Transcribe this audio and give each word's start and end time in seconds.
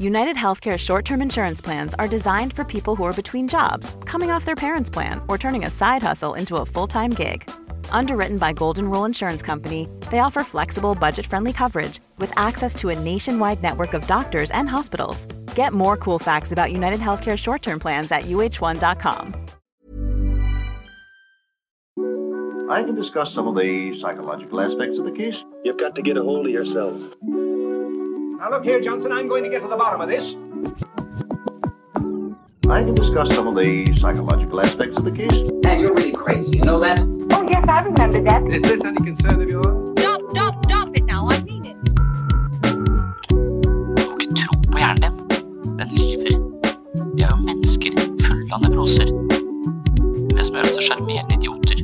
United 0.00 0.34
Healthcare 0.34 0.78
short 0.78 1.04
term 1.04 1.20
insurance 1.20 1.60
plans 1.60 1.94
are 1.98 2.08
designed 2.08 2.54
for 2.54 2.64
people 2.64 2.96
who 2.96 3.04
are 3.04 3.12
between 3.12 3.46
jobs, 3.46 3.98
coming 4.06 4.30
off 4.30 4.46
their 4.46 4.54
parents' 4.56 4.88
plan, 4.88 5.20
or 5.28 5.36
turning 5.36 5.66
a 5.66 5.70
side 5.70 6.02
hustle 6.02 6.32
into 6.32 6.56
a 6.56 6.64
full 6.64 6.86
time 6.86 7.10
gig. 7.10 7.42
Underwritten 7.90 8.38
by 8.38 8.54
Golden 8.54 8.90
Rule 8.90 9.04
Insurance 9.04 9.42
Company, 9.42 9.90
they 10.10 10.20
offer 10.20 10.42
flexible, 10.42 10.94
budget 10.94 11.26
friendly 11.26 11.52
coverage 11.52 12.00
with 12.16 12.32
access 12.38 12.74
to 12.76 12.88
a 12.88 12.98
nationwide 12.98 13.62
network 13.62 13.92
of 13.92 14.06
doctors 14.06 14.50
and 14.52 14.70
hospitals. 14.70 15.26
Get 15.54 15.74
more 15.74 15.98
cool 15.98 16.18
facts 16.18 16.50
about 16.50 16.72
United 16.72 17.00
Healthcare 17.00 17.36
short 17.36 17.60
term 17.60 17.78
plans 17.78 18.10
at 18.10 18.22
uh1.com. 18.22 19.34
I 22.70 22.84
can 22.84 22.94
discuss 22.94 23.34
some 23.34 23.46
of 23.48 23.54
the 23.54 24.00
psychological 24.00 24.62
aspects 24.62 24.98
of 24.98 25.04
the 25.04 25.12
case. 25.12 25.36
You've 25.62 25.76
got 25.76 25.94
to 25.96 26.00
get 26.00 26.16
a 26.16 26.22
hold 26.22 26.46
of 26.46 26.52
yourself. 26.52 26.96
Now, 28.40 28.48
look 28.48 28.64
here, 28.64 28.80
Johnson, 28.80 29.12
I'm 29.12 29.28
going 29.28 29.44
to 29.44 29.50
get 29.50 29.60
to 29.60 29.68
the 29.68 29.76
bottom 29.76 30.00
of 30.00 30.08
this. 30.08 30.24
I 32.70 32.82
can 32.82 32.94
discuss 32.94 33.34
some 33.34 33.46
of 33.46 33.54
the 33.54 33.94
psychological 34.00 34.62
aspects 34.62 34.96
of 34.96 35.04
the 35.04 35.12
case. 35.12 35.30
And 35.66 35.78
you're 35.78 35.92
really 35.92 36.12
crazy, 36.12 36.52
you 36.56 36.64
know 36.64 36.80
that? 36.80 37.00
Oh, 37.32 37.46
yes, 37.46 37.68
I 37.68 37.80
remember 37.82 38.22
that. 38.24 38.42
Is 38.46 38.62
this 38.62 38.80
any 38.82 38.96
concern 38.96 39.42
of 39.42 39.46
yours? 39.46 39.90
Stop, 40.00 40.22
stop, 40.30 40.64
stop 40.64 40.88
it 40.96 41.04
now. 41.04 41.28
I 41.28 41.42
mean 41.42 41.66
it. 41.66 41.76
Du 43.28 44.06
må 44.08 44.16
ikke 44.16 44.32
tro 44.40 44.56
på 44.72 44.78
hjernen 44.80 45.20
din. 45.20 45.76
Den 45.76 45.88
lyver. 46.00 46.40
Vi 47.12 47.22
er 47.22 47.28
jo 47.28 47.36
mennesker 47.44 48.00
fulle 48.24 48.54
av 48.56 48.64
nevroser. 48.64 49.12
Det 50.32 50.48
som 50.48 50.56
gjør 50.56 50.64
oss 50.64 50.78
til 50.80 50.88
sjarmerende 50.88 51.36
idioter. 51.36 51.79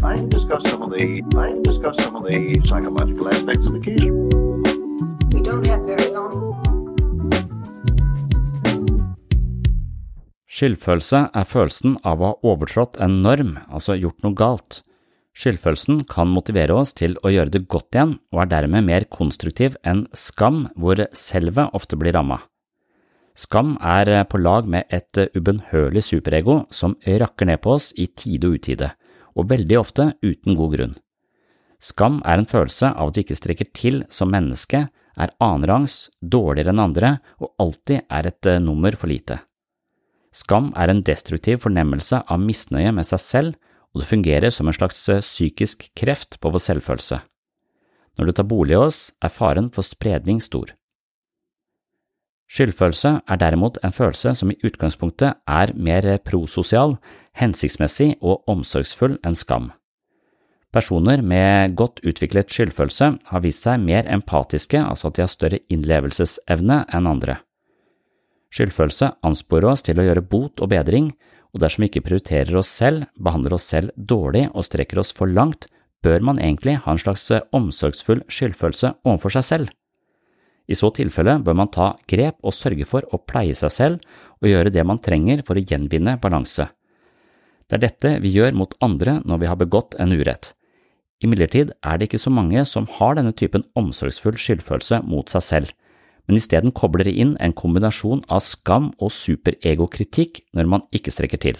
I 0.00 0.16
discuss 0.28 0.62
some 0.70 0.82
of 0.82 0.90
the 0.90 1.22
I 1.36 1.60
discuss 1.62 1.96
some 2.04 2.14
of 2.16 2.22
the 2.22 2.60
psychological 2.64 3.28
aspects 3.28 3.66
of 3.66 3.72
the 3.72 3.80
case. 3.80 4.02
We 5.34 5.42
don't 5.42 5.66
have 5.66 5.82
very 5.86 6.12
long. 6.14 6.54
Skyldfølelse 10.46 11.22
er 11.34 11.46
følelsen 11.46 11.96
av 12.06 12.22
å 12.22 12.30
ha 12.30 12.36
overtrådt 12.46 13.00
en 13.02 13.18
norm, 13.24 13.56
altså 13.68 13.96
gjort 13.98 14.22
noe 14.22 14.38
galt. 14.38 14.80
Skyldfølelsen 15.34 16.04
kan 16.10 16.30
motivere 16.30 16.78
oss 16.78 16.94
til 16.98 17.18
å 17.22 17.30
gjøre 17.34 17.56
det 17.56 17.64
godt 17.66 17.94
igjen, 17.94 18.14
og 18.30 18.42
er 18.42 18.52
dermed 18.54 18.86
mer 18.86 19.06
konstruktiv 19.10 19.76
enn 19.82 20.06
skam, 20.14 20.68
hvor 20.78 21.02
selvet 21.10 21.74
ofte 21.74 21.98
blir 21.98 22.14
ramma. 22.14 22.40
Skam 23.38 23.76
er 23.82 24.24
på 24.30 24.38
lag 24.42 24.66
med 24.66 24.86
et 24.90 25.14
ubønnhørlig 25.34 26.02
superego 26.06 26.64
som 26.74 26.96
rakker 27.02 27.50
ned 27.50 27.62
på 27.62 27.76
oss 27.78 27.92
i 27.94 28.08
tide 28.10 28.50
og 28.50 28.58
utide, 28.58 28.94
og 29.38 29.50
veldig 29.52 29.78
ofte 29.78 30.10
uten 30.24 30.56
god 30.58 30.74
grunn. 30.74 30.96
Skam 31.78 32.18
er 32.26 32.40
en 32.40 32.48
følelse 32.50 32.90
av 32.90 33.10
at 33.10 33.14
du 33.14 33.22
ikke 33.22 33.38
strekker 33.38 33.70
til 33.76 34.02
som 34.10 34.32
menneske, 34.34 34.88
er 35.18 35.34
annenrangs, 35.42 36.08
dårligere 36.22 36.74
enn 36.74 36.82
andre 36.82 37.12
og 37.42 37.54
alltid 37.62 38.04
er 38.06 38.28
et 38.30 38.50
nummer 38.62 38.94
for 38.98 39.10
lite. 39.10 39.40
Skam 40.34 40.70
er 40.78 40.92
en 40.92 41.02
destruktiv 41.02 41.62
fornemmelse 41.64 42.20
av 42.26 42.42
misnøye 42.42 42.92
med 42.94 43.06
seg 43.08 43.22
selv, 43.22 43.56
og 43.94 44.02
det 44.02 44.10
fungerer 44.10 44.54
som 44.54 44.68
en 44.68 44.76
slags 44.76 45.00
psykisk 45.24 45.88
kreft 45.98 46.38
på 46.42 46.52
vår 46.52 46.62
selvfølelse. 46.66 47.18
Når 48.18 48.26
du 48.26 48.34
tar 48.34 48.46
bolig 48.50 48.74
i 48.76 48.82
oss, 48.82 49.00
er 49.22 49.32
faren 49.32 49.70
for 49.74 49.86
spredning 49.86 50.42
stor. 50.44 50.74
Skyldfølelse 52.48 53.10
er 53.28 53.40
derimot 53.40 53.76
en 53.84 53.92
følelse 53.92 54.32
som 54.38 54.52
i 54.52 54.56
utgangspunktet 54.64 55.36
er 55.44 55.74
mer 55.76 56.06
prososial, 56.24 56.96
hensiktsmessig 57.36 58.14
og 58.22 58.48
omsorgsfull 58.48 59.18
enn 59.26 59.36
skam. 59.36 59.68
Personer 60.72 61.22
med 61.24 61.76
godt 61.76 62.00
utviklet 62.04 62.50
skyldfølelse 62.52 63.10
har 63.30 63.44
vist 63.44 63.64
seg 63.64 63.80
mer 63.80 64.08
empatiske, 64.12 64.80
altså 64.80 65.08
at 65.08 65.16
de 65.16 65.24
har 65.24 65.32
større 65.32 65.60
innlevelsesevne 65.72 66.82
enn 66.92 67.08
andre. 67.08 67.38
Skyldfølelse 68.52 69.10
ansporer 69.24 69.68
oss 69.72 69.84
til 69.84 70.00
å 70.00 70.04
gjøre 70.04 70.24
bot 70.24 70.60
og 70.64 70.72
bedring, 70.72 71.12
og 71.52 71.62
dersom 71.62 71.84
vi 71.84 71.88
ikke 71.90 72.04
prioriterer 72.04 72.60
oss 72.60 72.68
selv, 72.68 73.08
behandler 73.16 73.56
oss 73.56 73.68
selv 73.72 73.92
dårlig 73.96 74.46
og 74.52 74.64
strekker 74.68 75.00
oss 75.00 75.12
for 75.16 75.28
langt, 75.28 75.68
bør 76.04 76.24
man 76.24 76.40
egentlig 76.40 76.78
ha 76.84 76.92
en 76.92 77.00
slags 77.00 77.26
omsorgsfull 77.56 78.22
skyldfølelse 78.28 78.92
overfor 79.08 79.38
seg 79.38 79.48
selv. 79.48 79.72
I 80.68 80.76
så 80.76 80.90
tilfelle 80.92 81.38
bør 81.44 81.56
man 81.56 81.70
ta 81.72 81.94
grep 82.10 82.36
og 82.44 82.54
sørge 82.54 82.84
for 82.88 83.06
å 83.12 83.20
pleie 83.24 83.56
seg 83.56 83.72
selv 83.72 84.18
og 84.42 84.50
gjøre 84.50 84.72
det 84.74 84.84
man 84.84 85.00
trenger 85.00 85.42
for 85.46 85.56
å 85.56 85.64
gjenvinne 85.64 86.18
balanse. 86.20 86.68
Det 87.68 87.78
er 87.78 87.84
dette 87.84 88.14
vi 88.24 88.32
gjør 88.36 88.54
mot 88.56 88.76
andre 88.84 89.18
når 89.24 89.42
vi 89.42 89.50
har 89.50 89.60
begått 89.60 89.96
en 90.00 90.12
urett. 90.12 90.52
Imidlertid 91.24 91.72
er 91.82 91.98
det 91.98 92.08
ikke 92.08 92.20
så 92.22 92.30
mange 92.30 92.62
som 92.68 92.86
har 92.98 93.16
denne 93.18 93.34
typen 93.36 93.64
omsorgsfull 93.76 94.38
skyldfølelse 94.38 95.02
mot 95.08 95.32
seg 95.32 95.44
selv 95.44 95.76
men 96.28 96.36
isteden 96.36 96.74
kobler 96.76 97.08
det 97.08 97.16
inn 97.16 97.32
en 97.40 97.56
kombinasjon 97.56 98.20
av 98.28 98.44
skam 98.44 98.90
og 99.00 99.10
superegokritikk 99.16 100.42
når 100.52 100.68
man 100.68 100.84
ikke 100.94 101.12
strekker 101.14 101.40
til. 101.40 101.56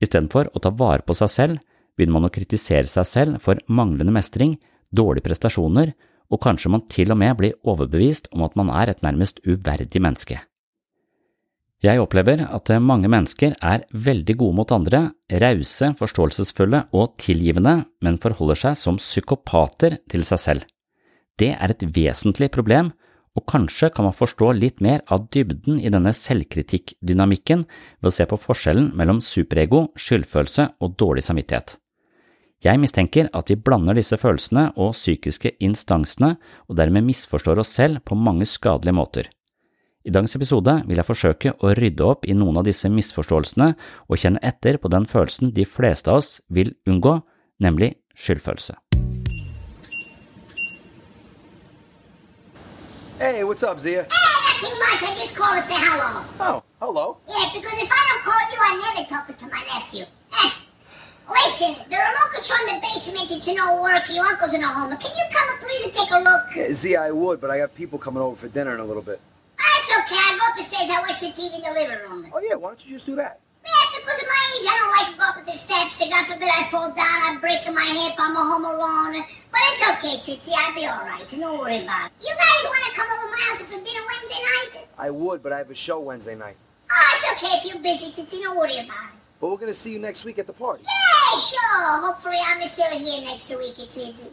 Istedenfor 0.00 0.48
å 0.56 0.62
ta 0.64 0.72
vare 0.72 1.04
på 1.04 1.14
seg 1.18 1.28
selv, 1.28 1.58
begynner 1.94 2.16
man 2.16 2.30
å 2.30 2.32
kritisere 2.32 2.88
seg 2.88 3.04
selv 3.04 3.42
for 3.44 3.60
manglende 3.68 4.14
mestring, 4.16 4.56
dårlige 4.88 5.26
prestasjoner, 5.28 5.92
og 6.30 6.42
kanskje 6.44 6.70
man 6.72 6.86
til 6.90 7.10
og 7.12 7.18
med 7.20 7.36
blir 7.38 7.58
overbevist 7.66 8.30
om 8.34 8.46
at 8.46 8.56
man 8.58 8.70
er 8.70 8.92
et 8.92 9.02
nærmest 9.02 9.42
uverdig 9.46 10.02
menneske. 10.02 10.38
Jeg 11.80 11.96
opplever 11.96 12.42
at 12.44 12.68
mange 12.84 13.08
mennesker 13.08 13.54
er 13.64 13.86
veldig 13.96 14.34
gode 14.36 14.56
mot 14.58 14.72
andre, 14.76 15.14
rause, 15.40 15.94
forståelsesfulle 15.96 16.82
og 16.92 17.14
tilgivende, 17.22 17.86
men 18.04 18.20
forholder 18.20 18.58
seg 18.66 18.76
som 18.76 18.98
psykopater 19.00 19.96
til 20.12 20.26
seg 20.28 20.42
selv. 20.42 20.66
Det 21.40 21.54
er 21.54 21.72
et 21.72 21.86
vesentlig 21.96 22.50
problem, 22.52 22.92
og 23.38 23.46
kanskje 23.48 23.88
kan 23.94 24.04
man 24.04 24.16
forstå 24.16 24.50
litt 24.58 24.82
mer 24.84 25.00
av 25.08 25.28
dybden 25.32 25.78
i 25.80 25.88
denne 25.92 26.12
selvkritikkdynamikken 26.12 27.62
ved 27.64 28.10
å 28.10 28.12
se 28.12 28.26
på 28.28 28.38
forskjellen 28.42 28.90
mellom 28.98 29.22
superego, 29.24 29.86
skyldfølelse 29.96 30.74
og 30.82 30.98
dårlig 31.00 31.24
samvittighet. 31.24 31.78
Jeg 32.60 32.76
mistenker 32.76 33.30
at 33.32 33.48
vi 33.48 33.56
blander 33.56 33.96
disse 33.96 34.18
følelsene 34.20 34.66
og 34.76 34.90
psykiske 34.92 35.54
instansene 35.64 36.34
og 36.68 36.76
dermed 36.76 37.06
misforstår 37.06 37.62
oss 37.62 37.72
selv 37.72 38.02
på 38.04 38.18
mange 38.20 38.44
skadelige 38.44 38.92
måter. 38.92 39.30
I 40.04 40.12
dagens 40.12 40.36
episode 40.36 40.74
vil 40.84 41.00
jeg 41.00 41.08
forsøke 41.08 41.54
å 41.56 41.72
rydde 41.78 42.04
opp 42.04 42.28
i 42.28 42.36
noen 42.36 42.60
av 42.60 42.66
disse 42.68 42.92
misforståelsene 42.92 43.70
og 44.04 44.20
kjenne 44.20 44.44
etter 44.44 44.76
på 44.76 44.92
den 44.92 45.08
følelsen 45.08 45.54
de 45.56 45.64
fleste 45.64 46.12
av 46.12 46.20
oss 46.20 46.42
vil 46.52 46.74
unngå, 46.84 47.22
nemlig 47.64 47.94
skyldfølelse. 48.12 48.76
Hey, 53.20 53.40
what's 53.44 53.64
up, 53.64 53.80
Zia? 53.80 54.04
Hey, 54.04 54.28
nothing 54.60 54.78
much. 54.84 55.00
I 55.00 55.16
just 55.16 55.36
called 55.36 55.56
to 55.56 55.64
say 55.64 55.80
hello. 55.80 56.24
Oh, 56.40 56.62
hello. 56.80 57.16
Yeah, 57.24 57.48
because 57.56 57.80
if 57.80 57.88
I 57.88 58.02
don't 58.08 58.24
call 58.28 58.44
you, 58.52 58.60
I 58.60 58.72
never 58.84 59.08
talk 59.08 59.32
to 59.32 59.46
my 59.48 59.64
nephew. 59.64 60.04
Eh. 60.04 60.69
Listen, 61.30 61.74
the 61.88 61.96
remote 61.96 62.32
control 62.34 62.60
in 62.68 62.74
the 62.74 62.80
basement, 62.80 63.30
it's 63.30 63.46
no 63.46 63.80
work. 63.80 64.02
Your 64.10 64.26
uncle's 64.26 64.54
in 64.54 64.62
a 64.62 64.66
home. 64.66 64.90
Can 64.98 65.12
you 65.14 65.24
come 65.30 65.48
up, 65.54 65.60
please, 65.60 65.84
and 65.84 65.94
take 65.94 66.10
a 66.10 66.18
look? 66.18 66.56
Yeah, 66.56 66.72
Z, 66.72 66.96
I 66.96 67.10
would, 67.10 67.40
but 67.40 67.50
I 67.50 67.58
got 67.58 67.74
people 67.74 67.98
coming 67.98 68.22
over 68.22 68.34
for 68.34 68.48
dinner 68.48 68.74
in 68.74 68.80
a 68.80 68.84
little 68.84 69.02
bit. 69.02 69.20
That's 69.56 69.90
okay. 70.06 70.18
I 70.18 70.38
go 70.40 70.50
up 70.50 70.56
the 70.56 70.64
stairs. 70.64 70.90
I 70.90 71.00
watch 71.00 71.20
the 71.20 71.26
TV 71.28 71.54
in 71.54 71.62
the 71.62 71.70
living 71.70 71.98
room. 72.10 72.32
Oh, 72.34 72.40
yeah, 72.40 72.56
why 72.56 72.70
don't 72.70 72.84
you 72.84 72.90
just 72.90 73.06
do 73.06 73.14
that? 73.16 73.40
Yeah, 73.64 74.00
because 74.00 74.22
of 74.22 74.26
my 74.26 74.40
age, 74.56 74.66
I 74.66 74.76
don't 74.80 74.90
like 74.90 75.08
to 75.12 75.16
go 75.18 75.40
up 75.40 75.46
the 75.46 75.52
steps. 75.52 76.00
And 76.02 76.10
God 76.10 76.26
forbid 76.26 76.48
I 76.50 76.64
fall 76.66 76.90
down, 76.90 77.18
I'm 77.22 77.40
breaking 77.40 77.74
my 77.74 77.86
hip, 77.86 78.18
I'm 78.18 78.34
a 78.34 78.42
home 78.42 78.64
alone. 78.64 79.22
But 79.52 79.60
it's 79.70 79.82
okay, 79.86 80.18
Titsy. 80.18 80.52
I'll 80.56 80.74
be 80.74 80.86
all 80.86 81.04
right. 81.04 81.22
Don't 81.30 81.58
worry 81.58 81.78
about 81.84 82.10
it. 82.10 82.12
You 82.26 82.34
guys 82.34 82.62
want 82.66 82.84
to 82.84 82.92
come 82.96 83.06
over 83.06 83.30
my 83.30 83.40
house 83.46 83.62
for 83.62 83.78
dinner 83.78 84.02
Wednesday 84.02 84.42
night? 84.42 84.88
I 84.98 85.10
would, 85.10 85.42
but 85.42 85.52
I 85.52 85.58
have 85.58 85.70
a 85.70 85.74
show 85.74 86.00
Wednesday 86.00 86.34
night. 86.34 86.56
Oh, 86.90 87.14
it's 87.14 87.26
okay 87.36 87.54
if 87.58 87.64
you're 87.70 87.82
busy, 87.82 88.10
Titsy. 88.10 88.42
Don't 88.42 88.56
worry 88.56 88.78
about 88.82 89.14
it. 89.14 89.19
But 89.40 89.50
we're 89.50 89.56
going 89.56 89.72
to 89.72 89.74
see 89.74 89.92
you 89.92 89.98
next 89.98 90.24
week 90.24 90.38
at 90.38 90.46
the 90.46 90.52
party. 90.52 90.84
Yeah, 90.84 91.38
sure. 91.40 92.06
Hopefully 92.06 92.36
I'm 92.44 92.60
still 92.62 92.90
here 92.98 93.24
next 93.24 93.50
week, 93.56 93.74
Titsy. 93.74 94.28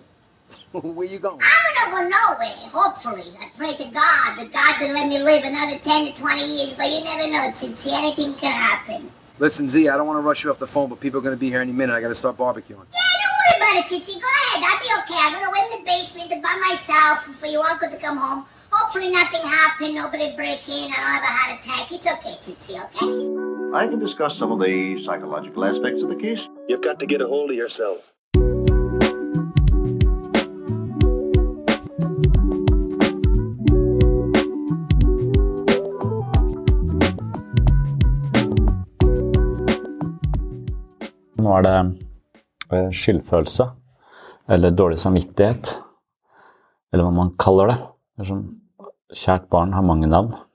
Where 0.71 1.07
you 1.07 1.19
going? 1.19 1.39
I'm 1.41 1.91
gonna 1.91 2.09
go 2.09 2.17
nowhere, 2.17 2.69
hopefully. 2.71 3.37
I 3.39 3.49
pray 3.57 3.73
to 3.75 3.83
God, 3.85 4.37
the 4.37 4.45
God 4.45 4.75
that 4.79 4.91
let 4.93 5.07
me 5.07 5.19
live 5.19 5.43
another 5.43 5.77
10 5.79 6.13
to 6.13 6.21
20 6.21 6.57
years, 6.57 6.73
but 6.73 6.89
you 6.89 7.03
never 7.03 7.27
know, 7.29 7.49
Titsy. 7.49 7.91
Anything 7.91 8.33
can 8.35 8.51
happen. 8.51 9.11
Listen, 9.39 9.67
Z, 9.69 9.89
I 9.89 9.97
don't 9.97 10.07
want 10.07 10.17
to 10.17 10.21
rush 10.21 10.43
you 10.43 10.49
off 10.49 10.57
the 10.57 10.67
phone, 10.67 10.89
but 10.89 10.99
people 10.99 11.19
are 11.19 11.23
going 11.23 11.35
to 11.35 11.39
be 11.39 11.49
here 11.49 11.61
any 11.61 11.71
minute. 11.71 11.93
I 11.93 12.01
got 12.01 12.09
to 12.09 12.15
start 12.15 12.37
barbecuing. 12.37 12.69
Yeah, 12.69 13.13
don't 13.21 13.35
worry 13.37 13.57
about 13.57 13.75
it, 13.75 13.85
Titsy. 13.85 14.19
Go 14.19 14.27
ahead. 14.27 14.63
I'll 14.63 14.79
be 14.79 15.03
okay. 15.03 15.19
I'm 15.19 15.33
gonna 15.33 15.51
wait 15.51 15.71
in 15.71 15.79
the 15.79 15.85
basement 15.85 16.43
by 16.43 16.55
myself 16.69 17.23
for 17.23 17.47
your 17.47 17.65
uncle 17.65 17.89
to 17.89 17.97
come 17.97 18.17
home. 18.17 18.45
Hopefully 18.71 19.09
nothing 19.09 19.41
happened, 19.41 19.95
nobody 19.95 20.35
break 20.35 20.67
in, 20.67 20.91
I 20.91 20.95
don't 20.97 21.13
have 21.13 21.23
a 21.23 21.27
heart 21.27 21.59
attack. 21.59 21.91
It's 21.91 22.07
okay, 22.07 22.35
Titsy, 22.41 22.83
okay? 22.83 23.46
I 23.73 23.85
can 23.85 23.99
discuss 23.99 24.37
some 24.39 24.51
of 24.53 24.59
the 24.59 25.03
psychological 25.03 25.65
aspects 25.65 26.01
of 26.01 26.09
the 26.09 26.15
case. 26.15 26.39
You've 26.69 26.81
got 26.81 26.99
to 26.99 27.05
get 27.05 27.21
a 27.21 27.27
hold 27.27 27.51
of 27.51 27.57
yourself. 27.57 27.99
Nå 41.37 41.57
er 41.57 41.61
det 41.67 41.75
eh, 42.71 42.89
skyldfølelse, 42.91 43.67
eller 44.49 44.71
dårlig 44.71 44.99
samvittighet, 44.99 45.75
eller 46.93 47.03
hva 47.03 47.13
man 47.19 47.35
kaller 47.39 47.73
det. 47.73 47.79
kjært 49.13 49.49
barn 49.51 49.73
har 49.73 49.83
mange 49.83 50.07
navn. 50.07 50.46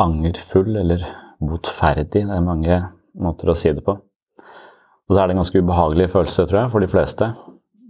Angerfull 0.00 0.78
eller 0.80 1.04
botferdig, 1.40 2.24
det 2.26 2.36
er 2.36 2.44
mange 2.44 2.78
måter 3.20 3.50
å 3.50 3.56
si 3.58 3.72
det 3.74 3.84
på. 3.84 3.96
Og 5.10 5.14
så 5.14 5.20
er 5.20 5.28
det 5.28 5.34
en 5.34 5.40
ganske 5.42 5.60
ubehagelig 5.60 6.10
følelse, 6.12 6.46
tror 6.46 6.60
jeg, 6.60 6.72
for 6.72 6.84
de 6.84 6.90
fleste. 6.90 7.30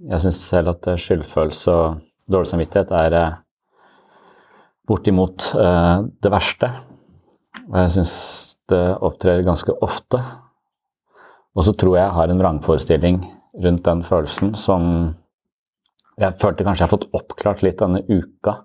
Jeg 0.09 0.23
syns 0.23 0.39
selv 0.49 0.73
at 0.73 0.87
eh, 0.89 1.01
skyldfølelse 1.01 1.73
og 1.77 1.99
dårlig 2.33 2.49
samvittighet 2.49 2.95
er 2.97 3.17
eh, 3.19 3.35
bortimot 4.89 5.51
eh, 5.61 6.07
det 6.25 6.33
verste. 6.33 6.71
Og 7.67 7.77
jeg 7.83 7.93
syns 7.99 8.15
det 8.71 8.81
opptrer 9.05 9.45
ganske 9.45 9.75
ofte. 9.85 10.23
Og 11.53 11.67
så 11.67 11.75
tror 11.77 11.99
jeg 11.99 12.07
jeg 12.07 12.17
har 12.17 12.33
en 12.33 12.41
vrangforestilling 12.41 13.21
rundt 13.67 13.85
den 13.85 14.05
følelsen 14.07 14.55
som 14.57 14.85
jeg 16.21 16.37
følte 16.41 16.65
kanskje 16.65 16.85
jeg 16.85 16.89
har 16.89 16.95
fått 16.95 17.09
oppklart 17.17 17.63
litt 17.67 17.81
denne 17.81 18.03
uka. 18.09 18.63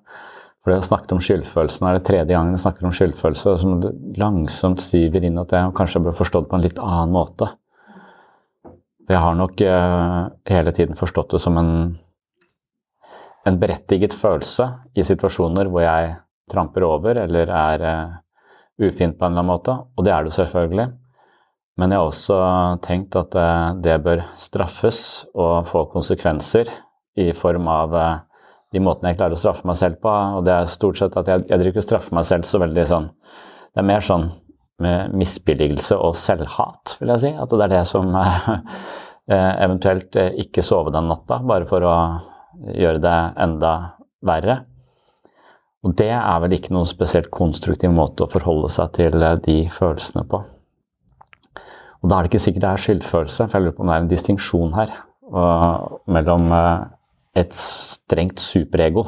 For 0.66 0.74
jeg 0.74 0.82
har 0.82 0.88
snakket 0.88 1.12
om 1.14 1.20
skyldfølelsen, 1.22 1.86
er 1.86 2.00
det 2.00 2.08
tredje 2.08 2.32
gangen 2.32 2.56
jeg 2.56 2.64
snakker 2.64 2.88
om 2.88 2.94
skyldfølelse, 2.98 3.52
som 3.62 3.84
langsomt 4.18 4.82
siver 4.82 5.28
inn 5.28 5.38
at 5.38 5.54
jeg 5.54 5.76
kanskje 5.78 6.02
bør 6.08 6.16
forstå 6.18 6.42
det 6.42 6.50
på 6.50 6.58
en 6.58 6.64
litt 6.66 6.82
annen 6.82 7.14
måte. 7.14 7.52
Jeg 9.06 9.22
har 9.22 9.38
nok 9.38 9.62
eh, 9.62 10.18
hele 10.50 10.74
tiden 10.74 10.98
forstått 10.98 11.36
det 11.36 11.44
som 11.44 11.62
en, 11.62 11.72
en 13.46 13.62
berettiget 13.62 14.18
følelse 14.18 14.72
i 14.98 15.06
situasjoner 15.06 15.70
hvor 15.70 15.86
jeg 15.86 16.16
tramper 16.50 16.90
over 16.90 17.22
eller 17.28 17.54
er 17.62 17.86
eh, 17.86 18.18
ufin 18.90 19.14
på 19.14 19.22
en 19.22 19.36
eller 19.36 19.46
annen 19.46 19.52
måte, 19.54 19.78
og 19.78 20.10
det 20.10 20.18
er 20.18 20.26
det 20.26 20.34
selvfølgelig. 20.34 20.92
Men 21.78 21.94
jeg 21.94 22.02
har 22.02 22.10
også 22.10 22.40
tenkt 22.90 23.22
at 23.22 23.38
eh, 23.38 23.68
det 23.86 24.02
bør 24.02 24.26
straffes 24.42 25.04
og 25.38 25.70
få 25.70 25.86
konsekvenser 25.94 26.74
i 27.22 27.36
form 27.38 27.70
av 27.70 27.94
de 28.76 28.84
måtene 28.84 29.14
jeg 29.14 29.20
klarer 29.20 29.38
å 29.38 29.40
straffe 29.40 29.68
meg 29.68 29.80
selv 29.80 30.02
på. 30.04 30.12
Og 30.38 30.46
det 30.48 30.54
er 30.56 30.72
stort 30.72 31.00
sett 31.00 31.16
at 31.20 31.32
jeg, 31.32 31.48
jeg 31.48 31.62
driver 31.62 31.72
ikke 31.72 31.84
og 31.84 31.88
straffer 31.88 32.18
meg 32.18 32.28
selv 32.30 32.50
så 32.50 32.62
veldig 32.64 32.86
sånn 32.92 33.10
Det 33.16 33.82
er 33.82 33.90
mer 33.90 34.06
sånn 34.06 34.30
med 34.84 35.16
misbilligelse 35.16 35.96
og 36.04 36.18
selvhat, 36.20 36.98
vil 37.00 37.14
jeg 37.14 37.24
si. 37.24 37.34
At 37.40 37.52
det 37.52 37.66
er 37.66 37.74
det 37.78 37.84
som 37.88 38.16
eh, 38.20 39.52
eventuelt 39.64 40.20
ikke 40.46 40.64
sove 40.66 40.92
den 40.96 41.08
natta, 41.12 41.40
bare 41.48 41.68
for 41.70 41.88
å 41.88 41.98
gjøre 42.76 43.04
det 43.04 43.20
enda 43.46 43.76
verre. 44.26 44.60
Og 45.86 45.94
det 46.00 46.10
er 46.18 46.42
vel 46.42 46.56
ikke 46.58 46.74
noen 46.74 46.90
spesielt 46.90 47.30
konstruktiv 47.34 47.94
måte 47.94 48.26
å 48.26 48.32
forholde 48.32 48.72
seg 48.74 48.96
til 48.98 49.22
de 49.46 49.58
følelsene 49.72 50.26
på. 50.28 50.42
Og 52.02 52.10
da 52.10 52.18
er 52.18 52.26
det 52.26 52.32
ikke 52.34 52.46
sikkert 52.46 52.64
det 52.64 52.72
er 52.72 52.84
skyldfølelse, 52.86 53.46
for 53.48 53.58
jeg 53.58 53.66
lurer 53.66 53.76
på 53.78 53.86
om 53.86 53.90
det 53.90 53.96
er 53.96 54.04
en 54.04 54.12
distinksjon 54.12 54.74
her 54.78 54.96
og, 55.26 56.02
mellom 56.12 56.52
et 57.36 57.54
strengt 57.56 58.40
superego 58.40 59.06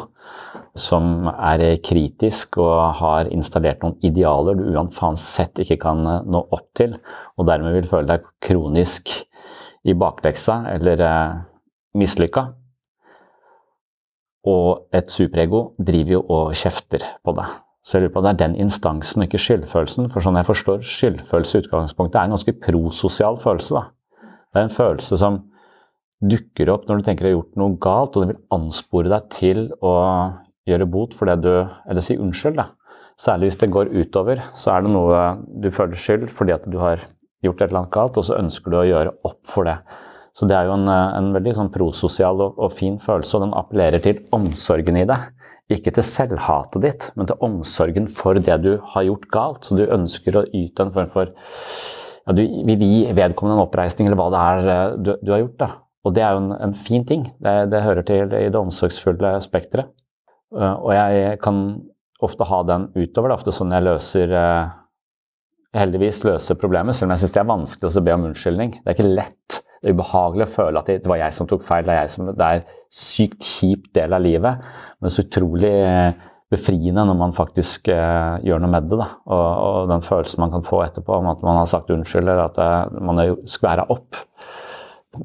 som 0.77 1.27
er 1.31 1.63
kritisk 1.83 2.59
og 2.61 2.99
har 2.99 3.31
installert 3.33 3.81
noen 3.83 3.97
idealer 4.05 4.57
du 4.59 4.67
uansett 4.75 5.63
ikke 5.63 5.79
kan 5.81 6.03
nå 6.05 6.41
opp 6.53 6.67
til, 6.77 6.97
og 7.37 7.49
dermed 7.49 7.73
vil 7.77 7.89
føle 7.89 8.11
deg 8.11 8.27
kronisk 8.43 9.13
i 9.87 9.95
bakleksa 9.97 10.61
eller 10.75 11.03
eh, 11.03 11.37
mislykka. 11.97 12.47
Og 14.47 14.95
et 14.95 15.09
superego 15.11 15.71
driver 15.79 16.17
jo 16.17 16.21
og 16.31 16.53
kjefter 16.55 17.03
på 17.25 17.33
deg. 17.35 17.57
Så 17.87 17.97
jeg 17.97 18.05
lurer 18.05 18.13
på 18.15 18.23
det 18.23 18.31
er 18.33 18.39
den 18.41 18.55
instansen, 18.59 19.23
ikke 19.23 19.39
skyldfølelsen. 19.39 20.09
For 20.11 20.23
sånn 20.23 20.35
jeg 20.39 20.47
forstår 20.47 20.81
skyldfølelse 20.83 21.55
i 21.55 21.61
utgangspunktet, 21.63 22.17
er 22.19 22.27
en 22.27 22.35
ganske 22.35 22.53
prososial 22.63 23.39
følelse. 23.39 23.79
da. 23.79 24.31
Det 24.51 24.59
er 24.59 24.67
en 24.67 24.75
følelse 24.75 25.19
som 25.19 25.39
dukker 26.23 26.71
opp 26.73 26.87
når 26.87 26.99
du 26.99 27.05
tenker 27.05 27.25
du 27.25 27.29
har 27.29 27.37
gjort 27.37 27.59
noe 27.61 27.77
galt, 27.81 28.15
og 28.15 28.23
det 28.23 28.33
vil 28.33 28.57
anspore 28.57 29.11
deg 29.11 29.29
til 29.35 29.67
å 29.85 29.93
gjøre 30.67 30.89
bot 30.91 31.13
for 31.15 31.29
det 31.29 31.37
du 31.45 31.53
Eller 31.87 32.03
si 32.03 32.17
unnskyld, 32.17 32.57
da. 32.59 32.71
Særlig 33.17 33.49
hvis 33.49 33.61
det 33.61 33.73
går 33.73 33.93
utover, 33.93 34.41
så 34.57 34.75
er 34.75 34.83
det 34.85 34.93
noe 34.93 35.21
du 35.61 35.71
føler 35.73 35.97
skyld 35.97 36.27
fordi 36.33 36.53
at 36.53 36.67
du 36.69 36.77
har 36.81 37.01
gjort 37.45 37.61
et 37.61 37.69
eller 37.69 37.83
annet 37.83 37.93
galt, 37.93 38.17
og 38.17 38.25
så 38.27 38.37
ønsker 38.37 38.73
du 38.73 38.77
å 38.79 38.85
gjøre 38.85 39.15
opp 39.25 39.41
for 39.49 39.69
det. 39.69 39.77
Så 40.37 40.45
det 40.45 40.53
er 40.53 40.67
jo 40.69 40.75
en, 40.75 40.85
en 40.89 41.31
veldig 41.33 41.55
sånn 41.57 41.71
prososial 41.73 42.43
og, 42.45 42.59
og, 42.61 42.73
fin 42.77 42.99
følelse, 43.01 43.37
og 43.37 43.45
den 43.47 43.55
appellerer 43.57 44.03
til 44.03 44.19
omsorgen 44.35 44.99
i 44.99 45.07
deg. 45.09 45.31
Ikke 45.73 45.91
til 45.95 46.05
selvhatet 46.05 46.83
ditt, 46.83 47.07
men 47.17 47.29
til 47.29 47.41
omsorgen 47.43 48.05
for 48.19 48.37
det 48.37 48.59
du 48.63 48.75
har 48.93 49.07
gjort 49.07 49.25
galt. 49.33 49.65
Så 49.65 49.79
du 49.79 49.83
ønsker 49.85 50.37
å 50.37 50.45
yte 50.55 50.85
en 50.85 50.93
form 50.93 51.09
for 51.15 51.33
ja, 51.33 52.35
Du 52.37 52.43
vil 52.43 52.85
gi 52.85 53.01
vedkommende 53.17 53.57
en 53.57 53.65
oppreisning, 53.65 54.11
eller 54.11 54.19
hva 54.21 54.29
det 54.33 54.45
er 54.45 54.71
eh, 54.75 54.95
du, 55.01 55.11
du 55.25 55.33
har 55.33 55.41
gjort. 55.41 55.57
da. 55.63 55.71
Og 56.07 56.15
det 56.15 56.23
er 56.23 56.33
jo 56.35 56.45
en, 56.45 56.53
en 56.69 56.75
fin 56.79 57.03
ting. 57.07 57.27
Det, 57.43 57.55
det, 57.73 57.83
hører 57.83 58.07
til 58.07 58.33
i 58.37 58.47
det 58.47 58.59
omsorgsfulle 58.59 59.35
spekteret. 59.43 59.91
Uh, 60.55 60.75
og 60.79 60.91
jeg 60.95 61.39
kan 61.43 61.63
ofte 62.23 62.47
ha 62.47 62.61
den 62.65 62.87
utover. 62.95 63.29
Det 63.29 63.33
er 63.33 63.39
ofte 63.41 63.55
sånn 63.55 63.75
jeg 63.75 63.85
løser 63.85 64.31
uh, 64.33 64.69
heldigvis 65.77 66.23
løser 66.25 66.57
problemet, 66.59 66.95
selv 66.95 67.09
om 67.09 67.15
jeg 67.15 67.25
syns 67.25 67.35
det 67.35 67.41
er 67.43 67.51
vanskelig 67.51 67.99
å 67.99 68.05
be 68.05 68.15
om 68.15 68.29
unnskyldning. 68.29 68.77
Det 68.79 68.87
er 68.87 68.97
ikke 68.97 69.09
lett. 69.19 69.59
Det 69.77 69.91
er 69.91 69.97
ubehagelig 69.97 70.47
å 70.47 70.53
føle 70.55 70.81
at 70.81 70.89
det, 70.89 71.01
det 71.03 71.11
var 71.11 71.21
jeg 71.21 71.35
som 71.37 71.49
tok 71.49 71.65
feil. 71.67 71.85
Det 71.85 71.97
er, 71.97 72.09
som, 72.13 72.31
det 72.31 72.47
er 72.47 72.63
sykt 72.97 73.43
kjip 73.45 73.91
del 73.97 74.15
av 74.15 74.23
livet, 74.23 74.63
men 75.03 75.13
så 75.13 75.25
utrolig 75.25 75.73
befriende 76.47 77.03
når 77.03 77.17
man 77.19 77.35
faktisk 77.35 77.89
uh, 77.91 78.39
gjør 78.47 78.63
noe 78.63 78.71
med 78.71 78.87
det. 78.87 79.01
Da. 79.01 79.09
Og, 79.27 79.43
og, 79.67 79.81
den 79.91 80.05
følelsen 80.07 80.45
man 80.45 80.55
kan 80.55 80.63
få 80.65 80.79
etterpå 80.85 81.19
om 81.19 81.27
at 81.33 81.43
man 81.43 81.59
har 81.59 81.67
sagt 81.69 81.91
unnskyld, 81.93 82.23
eller 82.23 82.47
at 82.47 82.95
man 83.03 83.19
er 83.21 83.35
skværa 83.51 83.89
opp. 83.93 84.23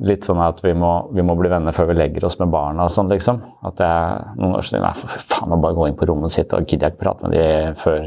Litt 0.07 0.25
sånn 0.25 0.39
at 0.41 0.61
vi 0.63 0.73
må, 0.79 0.91
vi 1.13 1.25
må, 1.27 1.35
bli 1.37 1.51
venner 1.51 1.75
før 1.75 1.91
vi 1.91 1.97
legger 1.99 2.25
oss 2.29 2.39
med 2.41 2.53
barna 2.53 2.87
og 2.87 2.93
sånn, 2.95 3.11
liksom. 3.11 3.41
At 3.67 3.83
jeg 3.83 4.39
noen 4.39 4.55
år 4.57 4.69
siden 4.69 4.85
nei, 4.87 4.93
for 4.97 5.25
faen, 5.33 5.51
må 5.51 5.59
bare 5.61 5.77
gå 5.77 5.89
inn 5.91 5.99
på 5.99 6.07
rommet 6.09 6.33
sitt 6.33 6.55
og 6.55 6.65
gidder 6.65 6.89
jeg 6.89 6.95
ikke 6.95 7.03
prate 7.03 7.27
med 7.27 7.35
de 7.35 7.75
før 7.83 8.07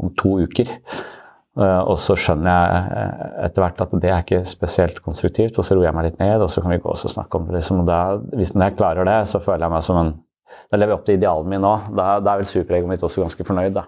om 0.00 0.14
to 0.20 0.38
uker. 0.46 0.70
Uh, 1.54 1.86
og 1.86 2.00
så 2.02 2.16
skjønner 2.18 2.50
jeg 2.50 3.10
etter 3.46 3.62
hvert 3.62 3.82
at 3.84 3.92
det 4.02 4.08
er 4.10 4.24
ikke 4.24 4.40
spesielt 4.48 4.96
konstruktivt, 5.04 5.58
og 5.58 5.66
så 5.66 5.76
roer 5.76 5.86
jeg 5.86 5.94
meg 5.94 6.08
litt 6.08 6.22
ned, 6.22 6.42
og 6.42 6.50
så 6.50 6.64
kan 6.64 6.74
vi 6.74 6.80
gå 6.82 6.90
og 6.90 6.98
snakke 6.98 7.38
om 7.38 7.44
det. 7.46 7.60
Liksom. 7.60 7.82
Og 7.84 7.90
da, 7.90 7.98
hvis 8.34 8.54
jeg 8.58 8.78
klarer 8.78 9.06
det, 9.06 9.20
så 9.30 9.42
føler 9.42 9.66
jeg 9.66 9.74
meg 9.76 9.84
som 9.86 10.00
en 10.02 10.14
Da 10.70 10.78
lever 10.78 10.92
jeg 10.92 10.98
opp 10.98 11.04
til 11.06 11.16
idealen 11.18 11.50
min 11.50 11.62
nå. 11.62 11.70
Da, 11.94 12.06
da 12.24 12.32
er 12.32 12.40
vel 12.40 12.48
superegoet 12.48 12.90
mitt 12.90 13.02
også 13.06 13.22
ganske 13.22 13.44
fornøyd, 13.46 13.74
da. 13.76 13.84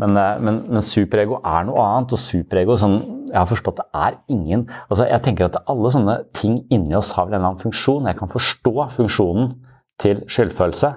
Men, 0.00 0.16
men, 0.44 0.60
men, 0.70 0.84
superego 0.84 1.40
er 1.44 1.66
noe 1.68 1.82
annet. 1.84 2.14
Og 2.16 2.20
superego, 2.22 2.76
sånn, 2.80 2.96
jeg 3.30 3.38
har 3.38 3.48
forstått 3.50 3.78
det 3.78 3.86
er 3.94 4.16
ingen 4.32 4.66
altså 4.88 5.06
Jeg 5.06 5.22
tenker 5.24 5.46
at 5.46 5.60
alle 5.70 5.92
sånne 5.94 6.16
ting 6.36 6.60
inni 6.72 6.96
oss 6.98 7.12
har 7.16 7.28
vel 7.28 7.36
en 7.36 7.40
eller 7.40 7.52
annen 7.52 7.62
funksjon. 7.62 8.08
Jeg 8.10 8.18
kan 8.18 8.32
forstå 8.32 8.74
funksjonen 8.96 9.54
til 10.02 10.24
skyldfølelse. 10.26 10.90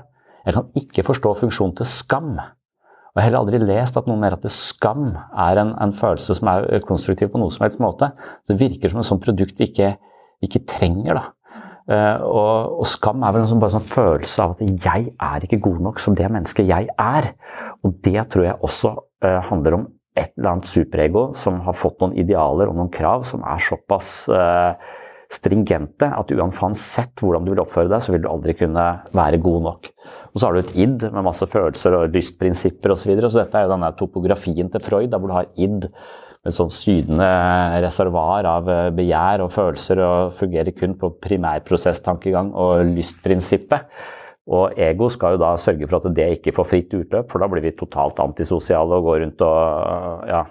Jeg 0.44 0.58
kan 0.58 0.68
ikke 0.80 1.06
forstå 1.08 1.34
funksjonen 1.44 1.78
til 1.78 1.90
skam. 1.90 2.34
Og 3.14 3.20
jeg 3.20 3.22
har 3.22 3.30
heller 3.30 3.44
aldri 3.44 3.62
lest 3.62 3.98
at 4.00 4.08
noen 4.10 4.24
mener 4.24 4.40
at 4.40 4.52
skam 4.52 5.12
er 5.14 5.62
en, 5.62 5.76
en, 5.84 5.94
følelse 5.94 6.34
som 6.40 6.50
er 6.50 6.82
konstruktiv 6.88 7.30
på 7.30 7.42
noe 7.42 7.54
som 7.54 7.68
helst 7.68 7.82
måte. 7.84 8.10
Det 8.50 8.58
virker 8.58 8.90
som 8.90 9.04
et 9.04 9.08
sånt 9.08 9.24
produkt 9.24 9.60
vi 9.62 9.70
ikke, 9.70 9.94
ikke 10.44 10.64
trenger. 10.70 11.20
da. 11.20 11.30
Uh, 11.84 12.24
og, 12.24 12.80
og, 12.80 12.86
skam 12.88 13.26
er 13.28 13.36
vel 13.36 13.44
en 13.44 13.50
sånn, 13.52 13.60
bare 13.60 13.76
sånn 13.76 13.84
følelse 13.84 14.40
av 14.40 14.54
at 14.56 14.86
jeg 14.86 15.10
er 15.12 15.44
ikke 15.44 15.60
god 15.66 15.82
nok 15.84 16.00
som 16.00 16.16
det 16.16 16.30
mennesket 16.32 16.70
jeg 16.70 16.90
er. 16.90 17.34
Og 17.84 18.00
det 18.08 18.24
tror 18.34 18.48
jeg 18.48 18.62
også 18.66 18.96
uh, 18.98 19.40
handler 19.52 19.78
om 19.78 19.86
et 20.14 20.34
eller 20.38 20.52
annet 20.52 20.70
superego 20.70 21.32
som 21.38 21.62
har 21.66 21.78
fått 21.78 22.02
noen 22.04 22.18
idealer 22.22 22.70
og 22.70 22.78
noen 22.78 22.92
krav 22.94 23.26
som 23.28 23.42
er 23.50 23.64
såpass 23.66 24.12
uh, 24.30 24.76
stringente 25.34 26.08
at 26.14 26.34
uansett 26.36 27.24
hvordan 27.24 27.46
du 27.46 27.54
vil 27.54 27.64
oppføre 27.64 27.90
deg, 27.92 28.04
så 28.04 28.14
vil 28.14 28.24
du 28.24 28.30
aldri 28.30 28.56
kunne 28.58 28.86
være 29.16 29.42
god 29.42 29.66
nok. 29.68 29.90
Og 30.34 30.40
så 30.40 30.48
har 30.48 30.54
du 30.54 30.62
et 30.62 30.76
id 30.86 31.08
med 31.14 31.26
masse 31.26 31.48
følelser 31.50 31.98
og 31.98 32.14
lystprinsipper 32.14 32.94
osv. 32.94 33.04
Så, 33.04 33.10
videre. 33.10 33.32
så 33.32 33.42
dette 33.42 33.58
er 33.58 33.68
jo 33.68 33.74
denne 33.74 33.94
topografien 33.98 34.70
til 34.74 34.84
Freud, 34.84 35.10
der 35.12 35.22
hvor 35.22 35.34
du 35.34 35.38
har 35.38 35.50
id 35.54 35.90
med 36.44 36.52
et 36.52 36.58
sånn 36.58 36.74
sydende 36.76 37.30
reservoar 37.86 38.48
av 38.50 38.68
eh, 38.68 38.90
begjær 38.96 39.46
og 39.46 39.54
følelser 39.56 40.02
og 40.04 40.34
fungerer 40.36 40.76
kun 40.76 40.98
på 41.00 41.14
primærprosesstankegang 41.24 42.52
og 42.60 42.84
lystprinsippet. 42.90 43.88
Og 44.52 44.76
ego 44.76 45.08
skal 45.12 45.38
jo 45.38 45.44
da 45.44 45.54
sørge 45.62 45.88
for 45.88 46.02
at 46.02 46.16
det 46.18 46.26
ikke 46.38 46.52
får 46.56 46.68
fritt 46.68 46.94
utløp, 46.98 47.30
for 47.32 47.40
da 47.40 47.48
blir 47.52 47.64
vi 47.64 47.78
totalt 47.80 48.20
antisosiale 48.20 48.98
og 49.00 49.08
går 49.08 49.22
rundt 49.24 49.44
og 49.48 50.28
ja, 50.28 50.42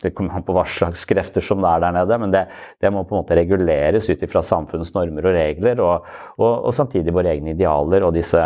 det 0.00 0.14
kommer 0.16 0.38
an 0.38 0.44
på 0.46 0.54
hva 0.56 0.64
slags 0.68 1.02
krefter 1.08 1.44
som 1.44 1.60
det 1.60 1.68
er 1.68 1.82
der 1.84 1.96
nede, 1.98 2.18
men 2.22 2.32
det, 2.32 2.46
det 2.80 2.92
må 2.92 3.02
på 3.04 3.14
en 3.14 3.20
måte 3.20 3.36
reguleres 3.36 4.08
ut 4.08 4.22
ifra 4.24 4.42
samfunnets 4.44 4.94
normer 4.94 5.28
og 5.28 5.36
regler, 5.36 5.82
og, 5.84 6.06
og, 6.38 6.52
og, 6.54 6.70
samtidig 6.76 7.12
våre 7.12 7.34
egne 7.34 7.52
idealer 7.52 8.06
og 8.06 8.14
disse 8.16 8.40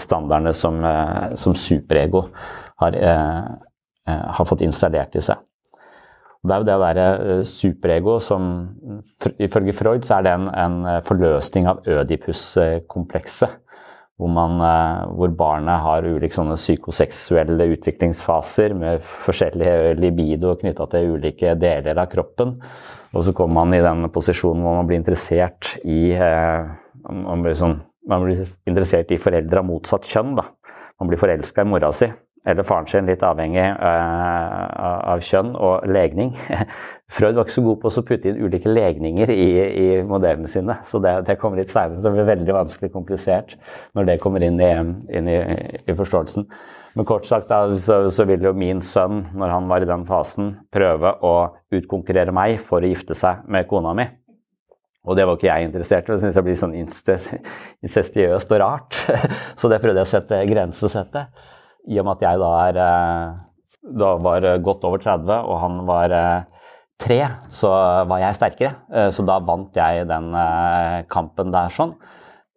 standardene 0.00 0.54
som, 0.56 0.80
eh, 0.88 1.34
som 1.36 1.56
superego 1.58 2.24
har, 2.80 2.96
eh, 2.96 3.42
eh, 4.08 4.24
har, 4.38 4.48
fått 4.48 4.64
installert 4.64 5.20
i 5.20 5.24
seg. 5.28 5.44
Det 6.46 6.54
er 6.54 6.62
jo 6.62 6.68
det 6.68 6.78
derre 6.80 7.36
superego 7.48 8.16
som 8.22 8.42
ifølge 9.42 9.74
Freud 9.74 10.04
så 10.06 10.20
er 10.20 10.26
det 10.26 10.34
en, 10.36 10.48
en 10.54 10.76
forløsning 11.04 11.66
av 11.68 11.80
Ødipus-komplekset 11.90 13.65
hvor, 14.16 14.30
man, 14.32 14.56
eh, 14.64 15.06
hvor, 15.12 15.32
barnet 15.36 15.82
har 15.84 16.06
ulike 16.08 16.44
psykoseksuelle 16.56 17.68
utviklingsfaser 17.74 18.74
med 18.76 19.04
forskjellige 19.04 19.96
libido 20.00 20.54
knytta 20.56 20.88
til 20.92 21.16
ulike 21.16 21.54
deler 21.60 22.00
av 22.00 22.08
kroppen. 22.12 22.56
Og 23.12 23.24
så 23.24 23.34
kommer 23.36 23.62
man 23.62 23.76
i 23.76 23.84
den 23.84 24.08
posisjonen 24.12 24.64
hvor 24.64 24.78
man 24.78 24.88
blir 24.88 25.00
interessert 25.00 25.76
i 25.84 26.12
eh, 26.16 26.68
man, 27.10 27.44
blir 27.44 27.56
sånn, 27.58 27.80
man 28.08 28.24
blir 28.24 28.44
interessert 28.68 29.12
i 29.12 29.20
foreldre 29.20 29.62
av 29.62 29.68
motsatt 29.68 30.08
kjønn. 30.08 30.36
Da. 30.38 30.48
Man 31.00 31.12
blir 31.12 31.20
forelska 31.20 31.64
i 31.64 31.68
mora 31.68 31.92
si 31.96 32.08
eller 32.46 32.66
faren 32.66 32.86
sin, 32.86 33.08
litt 33.10 33.24
avhengig 33.26 33.64
uh, 33.80 35.10
av 35.12 35.22
kjønn 35.24 35.52
og 35.58 35.86
legning. 35.90 36.32
Freud 37.16 37.34
var 37.34 37.46
ikke 37.46 37.56
så 37.56 37.64
god 37.66 37.80
på 37.82 37.90
å 37.90 38.04
putte 38.06 38.30
inn 38.30 38.40
ulike 38.42 38.70
legninger 38.70 39.30
i, 39.34 39.48
i 39.66 39.86
modellene 40.06 40.50
sine, 40.50 40.78
så 40.86 41.00
det, 41.02 41.16
det 41.26 41.38
kommer 41.42 41.60
litt 41.60 41.74
seinere. 41.74 42.02
Det 42.02 42.14
blir 42.14 42.28
veldig 42.28 42.56
vanskelig 42.56 42.92
komplisert 42.94 43.56
når 43.98 44.10
det 44.10 44.18
kommer 44.22 44.46
inn 44.46 44.60
i, 44.62 44.72
inn 45.18 45.30
i, 45.30 45.38
i 45.86 45.96
forståelsen. 45.98 46.46
Men 46.96 47.08
kort 47.08 47.26
sagt 47.28 47.50
da, 47.50 47.64
så, 47.76 47.98
så, 48.14 48.24
vil 48.24 48.46
jo 48.46 48.54
min 48.56 48.78
sønn, 48.80 49.26
når 49.36 49.50
han 49.52 49.66
var 49.68 49.84
i 49.84 49.88
den 49.88 50.06
fasen, 50.08 50.54
prøve 50.72 51.12
å 51.26 51.34
utkonkurrere 51.76 52.32
meg 52.32 52.56
for 52.62 52.80
å 52.80 52.88
gifte 52.88 53.14
seg 53.18 53.42
med 53.52 53.68
kona 53.68 53.92
mi. 53.98 54.06
Og 55.06 55.18
det 55.18 55.26
var 55.26 55.36
ikke 55.36 55.50
jeg 55.50 55.66
interessert 55.68 56.08
i. 56.08 56.14
Det 56.14 56.22
syns 56.24 56.38
jeg 56.38 56.46
blir 56.46 56.56
sånn 56.58 56.72
incestiøst 56.78 58.54
og 58.56 58.62
rart. 58.62 58.96
Så 59.60 59.68
det 59.70 59.78
prøvde 59.82 60.00
jeg 60.00 60.08
å 60.08 60.14
sette 60.16 60.40
grensesette 60.48 61.26
i 61.86 61.98
og 62.00 62.06
med 62.06 62.18
at 62.18 62.24
jeg 62.26 62.42
da, 62.42 62.50
er, 62.66 62.78
eh, 62.82 63.90
da 64.02 64.12
var 64.22 64.46
godt 64.64 64.86
over 64.88 65.02
30 65.02 65.36
og 65.36 65.60
han 65.62 65.82
var 65.88 66.14
eh, 66.14 66.70
tre, 67.00 67.20
så 67.52 67.70
var 68.08 68.22
jeg 68.22 68.38
sterkere. 68.38 68.72
Eh, 68.90 69.10
så 69.14 69.26
da 69.26 69.38
vant 69.44 69.76
jeg 69.76 70.08
den 70.10 70.32
kampen 71.12 71.54
der 71.54 71.72
sånn. 71.74 71.94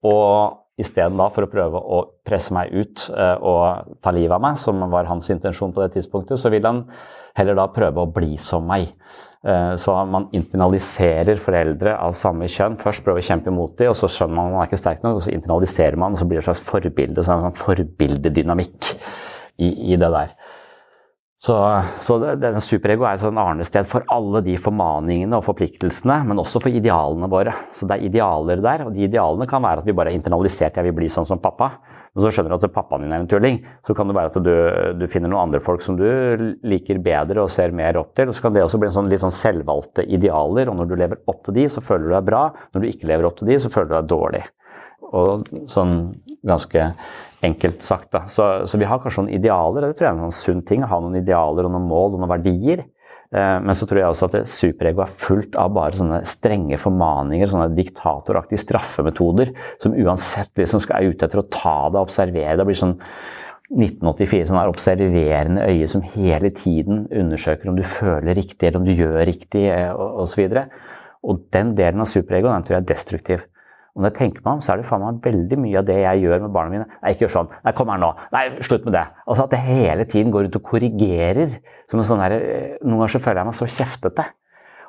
Og 0.07 0.57
isteden 0.79 1.19
for 1.36 1.45
å 1.45 1.51
prøve 1.51 1.79
å 1.79 2.03
presse 2.24 2.53
meg 2.55 2.71
ut 2.71 3.09
og 3.12 3.95
ta 4.00 4.13
livet 4.15 4.38
av 4.38 4.43
meg, 4.45 4.55
som 4.62 4.79
var 4.93 5.09
hans 5.09 5.27
intensjon 5.33 5.74
på 5.75 5.83
det 5.83 5.98
tidspunktet, 5.98 6.39
så 6.39 6.48
ville 6.53 6.71
han 6.71 6.86
heller 7.39 7.58
da 7.58 7.69
prøve 7.74 8.03
å 8.03 8.12
bli 8.13 8.38
som 8.43 8.67
meg. 8.69 8.93
Så 9.79 9.93
man 10.12 10.25
internaliserer 10.36 11.39
foreldre 11.39 11.93
av 11.96 12.12
samme 12.19 12.50
kjønn. 12.51 12.75
Først 12.81 13.05
prøver 13.05 13.24
å 13.24 13.27
kjempe 13.29 13.53
imot 13.53 13.77
dem, 13.79 13.93
og 13.93 13.96
så 13.96 14.10
skjønner 14.12 14.36
man 14.36 14.50
at 14.50 14.51
man 14.51 14.63
er 14.65 14.67
ikke 14.67 14.79
sterk 14.81 15.05
nok, 15.05 15.15
og 15.15 15.24
så 15.24 15.31
internaliserer 15.31 15.96
man, 16.01 16.12
og 16.12 16.19
så 16.19 16.27
blir 16.27 16.41
det 16.41 16.43
et 16.43 16.50
slags 16.50 16.65
forbilde. 16.67 17.24
Så 17.24 17.31
en 17.31 17.46
sånn 17.48 17.62
forbildedynamikk 17.62 18.89
i, 19.63 19.69
i 19.93 20.00
det 20.00 20.12
der. 20.12 20.34
Så, 21.39 21.55
så 22.03 22.17
denne 22.19 22.60
superego 22.60 23.05
er 23.08 23.15
et 23.15 23.22
sånn 23.24 23.38
arnested 23.39 23.88
for 23.88 24.03
alle 24.12 24.41
de 24.43 24.58
formaningene 24.60 25.38
og 25.38 25.46
forpliktelsene, 25.46 26.17
men 26.27 26.41
også 26.41 26.60
for 26.60 26.75
idealene 26.75 27.29
våre. 27.31 27.53
Så 27.72 27.88
det 27.88 27.96
er 27.96 28.10
idealer 28.10 28.60
der, 28.65 28.84
og 28.84 28.91
de 28.91 29.05
idealene 29.08 29.48
kan 29.48 29.63
være 29.63 29.79
at 29.79 29.88
vi 29.88 29.96
bare 29.96 30.12
er 30.12 30.19
internalisert, 30.19 30.75
jeg 30.75 30.89
vil 30.89 30.98
bli 30.98 31.08
sånn 31.08 31.29
som 31.29 31.39
pappa. 31.39 31.72
Men 32.12 32.25
så 32.25 32.34
skjønner 32.36 32.51
du 32.51 32.58
at 32.67 32.75
pappaen 32.75 33.05
din 33.05 33.15
er 33.15 33.24
en 33.24 33.31
tulling. 33.31 33.62
Så 33.88 33.96
kan 33.96 34.12
det 34.12 34.17
være 34.17 34.34
at 34.34 34.41
du, 34.43 34.53
du, 35.00 35.08
finner 35.08 35.31
noen 35.31 35.46
andre 35.46 35.63
folk 35.63 35.86
som 35.86 35.96
du 35.96 36.03
liker 36.67 37.00
bedre 37.05 37.46
og 37.46 37.53
ser 37.55 37.72
mer 37.72 38.01
opp 38.01 38.12
til. 38.19 38.27
Og 38.27 38.36
så 38.36 38.43
kan 38.43 38.58
det 38.58 38.65
også 38.65 38.81
bli 38.81 38.91
en 38.91 38.98
sånn, 39.00 39.08
litt 39.08 39.24
sånn 39.24 39.36
selvvalgte 39.36 40.03
idealer, 40.12 40.67
og 40.67 40.81
når 40.81 40.91
du 40.91 40.96
lever 41.00 41.24
opp 41.31 41.46
til 41.48 41.55
de, 41.55 41.69
så 41.72 41.86
føler 41.86 42.10
du 42.10 42.17
deg 42.17 42.27
bra. 42.34 42.50
Når 42.74 42.84
du 42.84 42.91
ikke 42.91 43.13
lever 43.13 43.31
opp 43.31 43.39
til 43.39 43.53
de, 43.53 43.62
så 43.63 43.72
føler 43.72 43.93
du 43.93 43.96
deg 44.01 44.12
dårlig. 44.12 44.43
Og 45.16 45.48
sånn 45.70 45.96
ganske 46.46 46.92
enkelt 47.46 47.82
sagt. 47.82 48.12
Da. 48.13 48.25
Så, 48.32 48.46
så, 48.70 48.78
vi 48.80 48.88
har 48.88 49.01
kanskje 49.01 49.25
noen 49.25 49.36
idealer, 49.39 49.88
det 49.88 49.98
tror 49.98 50.10
jeg 50.10 50.18
er 50.18 50.24
en 50.28 50.36
sunn 50.36 50.63
ting. 50.68 50.84
Å 50.86 50.92
ha 50.92 51.01
noen 51.04 51.20
idealer 51.22 51.68
og 51.68 51.75
noen 51.75 51.89
mål 51.89 52.16
og 52.16 52.24
noen 52.24 52.34
verdier. 52.36 52.86
Eh, 53.30 53.58
men 53.62 53.78
så 53.78 53.86
tror 53.86 54.01
jeg 54.01 54.12
også 54.12 54.30
at 54.30 54.50
superego 54.50 55.04
er 55.06 55.18
fullt 55.22 55.58
av 55.62 55.74
bare 55.75 56.00
sånne 56.00 56.24
strenge 56.30 56.80
formaninger, 56.82 57.50
sånne 57.51 57.75
diktatoraktige 57.78 58.62
straffemetoder, 58.63 59.54
som 59.84 59.98
uansett 59.98 60.51
liksom 60.60 60.82
skal 60.84 61.00
er 61.00 61.13
ute 61.13 61.30
etter 61.30 61.44
å 61.44 61.50
ta 61.54 61.78
deg, 61.92 62.01
observere 62.01 62.58
deg. 62.58 62.70
blir 62.70 62.80
sånn 62.80 62.98
1984 63.70 64.48
sånn 64.50 64.58
der 64.58 64.72
observerende 64.72 65.66
øye 65.70 65.88
som 65.92 66.01
hele 66.16 66.50
tiden 66.58 67.04
undersøker 67.13 67.70
om 67.70 67.78
du 67.78 67.84
føler 67.86 68.34
riktig, 68.34 68.66
eller 68.66 68.82
om 68.82 68.88
du 68.88 68.96
gjør 68.98 69.22
riktig, 69.30 69.68
osv. 69.94 70.42
Eh, 70.48 70.58
og, 70.58 70.74
og, 70.74 71.30
og 71.30 71.46
den 71.54 71.75
delen 71.78 72.01
av 72.01 72.10
superego 72.10 72.50
den 72.50 72.66
tror 72.66 72.80
jeg 72.80 72.82
er 72.82 72.92
destruktiv. 72.96 73.46
Og 74.00 74.06
når 74.06 74.13
jeg 74.13 74.15
tenker 74.15 74.44
meg 74.46 74.53
om, 74.53 74.62
så 74.63 74.72
er 74.72 74.79
det 74.79 74.88
faen 74.88 75.01
meg 75.03 75.18
veldig 75.25 75.58
mye 75.60 75.79
av 75.82 75.88
det 75.89 75.98
jeg 76.00 76.22
gjør 76.24 76.44
med 76.46 76.53
barna 76.56 76.72
mine. 76.72 76.86
Nei, 77.01 77.12
ikke 77.12 77.25
gjør 77.25 77.34
sånn. 77.34 77.50
Nei, 77.65 77.74
kom 77.75 77.89
her 77.91 78.00
nå. 78.00 78.13
Nei, 78.32 78.44
slutt 78.63 78.86
med 78.88 78.96
det. 78.96 79.01
Altså 79.27 79.44
At 79.44 79.56
jeg 79.58 79.65
hele 79.68 80.06
tiden 80.08 80.32
går 80.32 80.46
rundt 80.46 80.56
og 80.56 80.63
korrigerer. 80.70 81.58
Som 81.91 82.00
en 82.00 82.08
sånn 82.08 82.24
der, 82.24 82.38
eh, 82.39 82.77
Noen 82.79 83.01
ganger 83.01 83.18
så 83.18 83.24
føler 83.25 83.41
jeg 83.41 83.50
meg 83.50 83.60
så 83.60 83.68
kjeftete. 83.68 84.29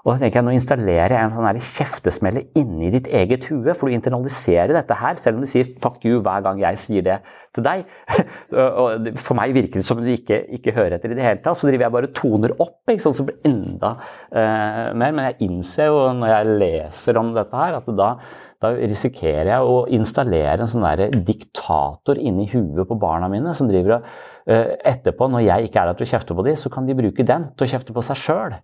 Og 0.00 0.14
da 0.14 0.20
tenker 0.22 0.38
jeg, 0.38 0.46
Nå 0.46 0.54
installerer 0.54 1.12
jeg 1.12 1.26
en 1.26 1.34
sånn 1.34 1.60
kjeftesmelle 1.76 2.44
inni 2.56 2.92
ditt 2.94 3.08
eget 3.10 3.44
hue, 3.50 3.74
for 3.74 3.90
du 3.90 3.96
internaliserer 3.96 4.72
dette 4.72 4.96
her, 4.96 5.18
selv 5.20 5.36
om 5.36 5.44
du 5.44 5.50
sier 5.50 5.64
'fuck 5.64 6.00
you' 6.06 6.22
hver 6.22 6.40
gang 6.46 6.60
jeg 6.62 6.78
sier 6.78 7.02
det 7.02 7.18
til 7.54 7.64
deg. 7.66 7.84
og 8.80 9.10
For 9.18 9.34
meg 9.34 9.52
virker 9.52 9.80
det 9.80 9.84
som 9.84 10.00
du 10.00 10.08
ikke, 10.08 10.46
ikke 10.56 10.72
hører 10.72 10.96
etter 10.96 11.12
i 11.12 11.18
det 11.18 11.26
hele 11.26 11.42
tatt. 11.42 11.58
Så 11.58 11.68
driver 11.68 11.84
jeg 11.84 11.92
bare 11.92 12.12
toner 12.14 12.54
opp, 12.58 12.80
ikke 12.88 13.02
sant, 13.02 13.18
så 13.18 13.26
blir 13.26 13.42
enda 13.44 13.92
uh, 14.32 14.94
mer. 14.94 15.12
Men 15.12 15.24
jeg 15.28 15.50
innser 15.50 15.90
jo 15.90 16.12
når 16.16 16.32
jeg 16.32 16.58
leser 16.62 17.20
om 17.20 17.34
dette 17.34 17.56
her, 17.56 17.76
at 17.76 17.92
da 17.98 18.14
da 18.60 18.72
risikerer 18.76 19.48
jeg 19.48 19.68
å 19.72 19.76
installere 19.96 20.60
en 20.60 20.68
sånn 20.68 20.84
der 20.84 21.14
diktator 21.24 22.18
inni 22.20 22.44
huet 22.52 22.88
på 22.88 22.98
barna 23.00 23.30
mine, 23.32 23.54
som 23.56 23.70
driver 23.70 23.96
og 23.96 24.08
uh, 24.50 24.74
Etterpå, 24.90 25.30
når 25.32 25.46
jeg 25.46 25.68
ikke 25.68 25.80
er 25.80 25.90
der 25.90 26.00
til 26.00 26.08
å 26.08 26.10
kjefte 26.12 26.36
på 26.36 26.44
dem, 26.44 26.58
så 26.60 26.72
kan 26.72 26.88
de 26.88 26.98
bruke 26.98 27.24
den 27.26 27.48
til 27.54 27.66
å 27.66 27.70
kjefte 27.72 27.96
på 27.96 28.04
seg 28.04 28.20
sjøl. 28.20 28.58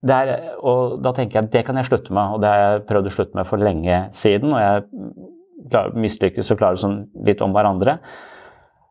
Og 0.00 1.00
da 1.04 1.12
tenker 1.12 1.40
jeg 1.40 1.48
at 1.48 1.52
det 1.52 1.64
kan 1.66 1.76
jeg 1.76 1.90
slutte 1.90 2.14
med, 2.16 2.36
og 2.36 2.44
det 2.44 2.52
har 2.52 2.62
jeg 2.62 2.84
prøvd 2.88 3.10
å 3.10 3.14
slutte 3.16 3.36
med 3.36 3.48
for 3.50 3.60
lenge 3.60 3.98
siden. 4.16 4.54
Og 4.54 4.62
jeg 4.62 5.96
mislykkes 6.06 6.54
og 6.54 6.60
klarer 6.62 6.80
sånn 6.80 7.00
litt 7.26 7.42
om 7.44 7.52
hverandre. 7.52 7.98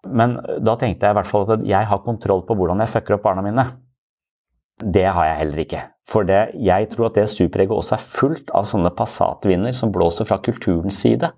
Men 0.05 0.37
da 0.63 0.75
tenkte 0.79 1.07
jeg 1.07 1.15
i 1.15 1.17
hvert 1.17 1.31
fall 1.31 1.47
at 1.55 1.65
jeg 1.67 1.89
har 1.89 2.03
kontroll 2.05 2.45
på 2.47 2.55
hvordan 2.55 2.83
jeg 2.83 2.93
fucker 2.93 3.17
opp 3.17 3.25
barna 3.25 3.43
mine. 3.45 3.65
Det 4.79 5.05
har 5.05 5.25
jeg 5.27 5.39
heller 5.41 5.63
ikke. 5.63 5.81
For 6.09 6.25
det, 6.25 6.39
jeg 6.65 6.87
tror 6.93 7.09
at 7.09 7.17
det 7.19 7.29
superegget 7.29 7.75
også 7.75 7.97
er 7.97 8.05
fullt 8.05 8.53
av 8.55 8.67
sånne 8.69 8.91
passatvinder 8.97 9.75
som 9.75 9.91
blåser 9.93 10.25
fra 10.29 10.39
kulturens 10.41 11.01
side. 11.03 11.29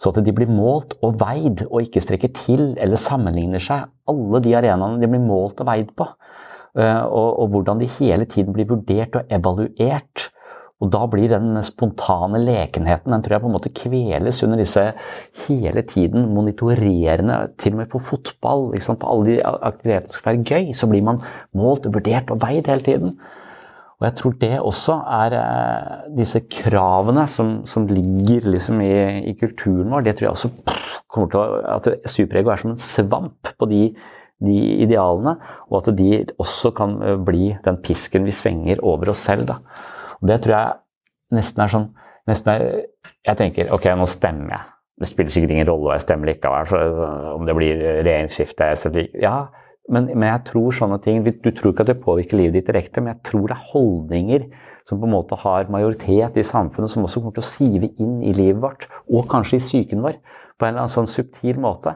Så 0.00 0.12
at 0.12 0.20
de 0.24 0.32
blir 0.32 0.48
målt 0.48 0.94
og 1.04 1.18
veid 1.20 1.66
og 1.68 1.82
ikke 1.82 2.02
strekker 2.04 2.32
til 2.36 2.70
eller 2.80 3.00
sammenligner 3.00 3.60
seg. 3.62 3.88
Alle 4.08 4.40
de 4.44 4.54
arenaene 4.56 5.00
de 5.00 5.08
blir 5.10 5.24
målt 5.24 5.60
og 5.60 5.68
veid 5.68 5.90
på. 5.98 6.06
Eh, 6.78 7.02
og, 7.04 7.40
og 7.42 7.50
hvordan 7.52 7.82
de 7.82 7.90
hele 7.98 8.28
tiden 8.30 8.54
blir 8.56 8.68
vurdert 8.70 9.18
og 9.18 9.32
evaluert. 9.32 10.30
Og 10.80 10.88
da 10.92 11.02
blir 11.12 11.28
den 11.28 11.58
spontane 11.64 12.40
lekenheten 12.40 13.12
den 13.12 13.24
tror 13.24 13.36
jeg 13.36 13.42
på 13.42 13.50
en 13.50 13.56
måte 13.56 13.72
kveles 13.76 14.40
under 14.46 14.60
disse 14.60 14.86
hele 15.44 15.82
tiden 15.88 16.30
monitorerende, 16.32 17.36
til 17.60 17.74
og 17.74 17.82
med 17.82 17.90
på 17.92 18.00
fotball, 18.00 18.70
på 18.72 19.10
alle 19.12 19.26
de 19.28 19.36
aktivitetene 19.44 20.08
som 20.08 20.22
skal 20.22 20.38
være 20.38 20.48
gøy, 20.48 20.72
så 20.76 20.88
blir 20.88 21.04
man 21.04 21.20
målt, 21.56 21.90
vurdert 21.92 22.32
og 22.32 22.40
veid 22.40 22.70
hele 22.72 22.86
tiden. 22.86 23.18
Og 24.00 24.06
jeg 24.08 24.16
tror 24.16 24.36
det 24.40 24.54
også 24.64 24.94
er 25.18 25.36
eh, 25.36 25.98
disse 26.16 26.40
kravene 26.48 27.26
som, 27.28 27.58
som 27.68 27.84
ligger 27.84 28.48
liksom 28.48 28.80
i, 28.80 28.94
i, 29.28 29.34
kulturen 29.36 29.92
vår, 29.92 30.06
det 30.06 30.16
tror 30.16 30.30
jeg 30.30 30.38
også 30.38 30.52
kommer 31.10 31.28
til 31.28 31.42
å 31.42 31.60
At 31.76 31.90
superego 32.08 32.48
er 32.48 32.62
som 32.62 32.72
en 32.72 32.80
svamp 32.80 33.52
på 33.60 33.68
de 33.68 33.82
de 34.40 34.56
idealene, 34.86 35.34
og 35.68 35.82
at 35.82 35.90
de 35.98 36.22
også 36.40 36.72
kan 36.76 36.94
eh, 37.04 37.18
bli 37.20 37.50
den 37.64 37.76
pisken 37.84 38.24
vi 38.24 38.32
svenger 38.32 38.80
over 38.80 39.12
oss 39.12 39.26
selv. 39.28 39.50
Da. 39.50 39.58
Og 40.20 40.30
det 40.30 40.40
tror 40.44 40.56
jeg 40.56 41.38
nesten 41.38 41.64
er 41.64 41.72
sånn 41.72 41.88
nesten 42.28 42.52
er, 42.52 42.84
Jeg 43.26 43.38
tenker 43.38 43.72
ok, 43.74 43.88
nå 43.96 44.06
stemmer 44.10 44.54
jeg. 44.54 44.66
Det 45.00 45.08
spiller 45.08 45.32
sikkert 45.32 45.54
ingen 45.54 45.68
rolle 45.70 45.88
hva 45.88 45.96
jeg 45.96 46.04
stemmer 46.04 46.28
likevel, 46.28 46.66
for 46.68 47.04
eh, 47.06 47.28
om 47.32 47.46
det 47.48 47.56
blir 47.56 47.84
regjeringsskifte 48.04 48.72
Ja, 49.20 49.36
men, 49.88 50.10
men, 50.12 50.26
jeg 50.28 50.44
tror 50.50 50.74
sånne 50.76 51.00
ting 51.02 51.24
Du 51.24 51.50
tror 51.50 51.72
ikke 51.72 51.86
at 51.86 51.92
det 51.92 52.02
påvirker 52.04 52.38
livet 52.38 52.58
ditt 52.58 52.68
direkte, 52.68 53.00
men 53.00 53.14
jeg 53.14 53.24
tror 53.30 53.48
det 53.48 53.56
er 53.56 53.70
holdninger 53.72 54.50
som 54.88 55.00
på 55.00 55.06
en 55.06 55.14
måte 55.14 55.38
har 55.38 55.70
majoritet 55.70 56.36
i 56.40 56.44
samfunnet, 56.46 56.90
som 56.90 57.04
også 57.04 57.20
kommer 57.20 57.36
til 57.36 57.44
å 57.44 57.50
sive 57.50 57.90
inn 58.02 58.20
i 58.26 58.32
livet 58.34 58.62
vårt, 58.62 58.86
og 59.12 59.28
kanskje 59.30 59.58
i 59.60 59.62
psyken 59.62 60.02
vår, 60.02 60.16
på 60.58 60.66
en 60.66 60.72
eller 60.72 60.84
annen 60.84 60.92
sånn 60.92 61.10
subtil 61.10 61.60
måte. 61.62 61.92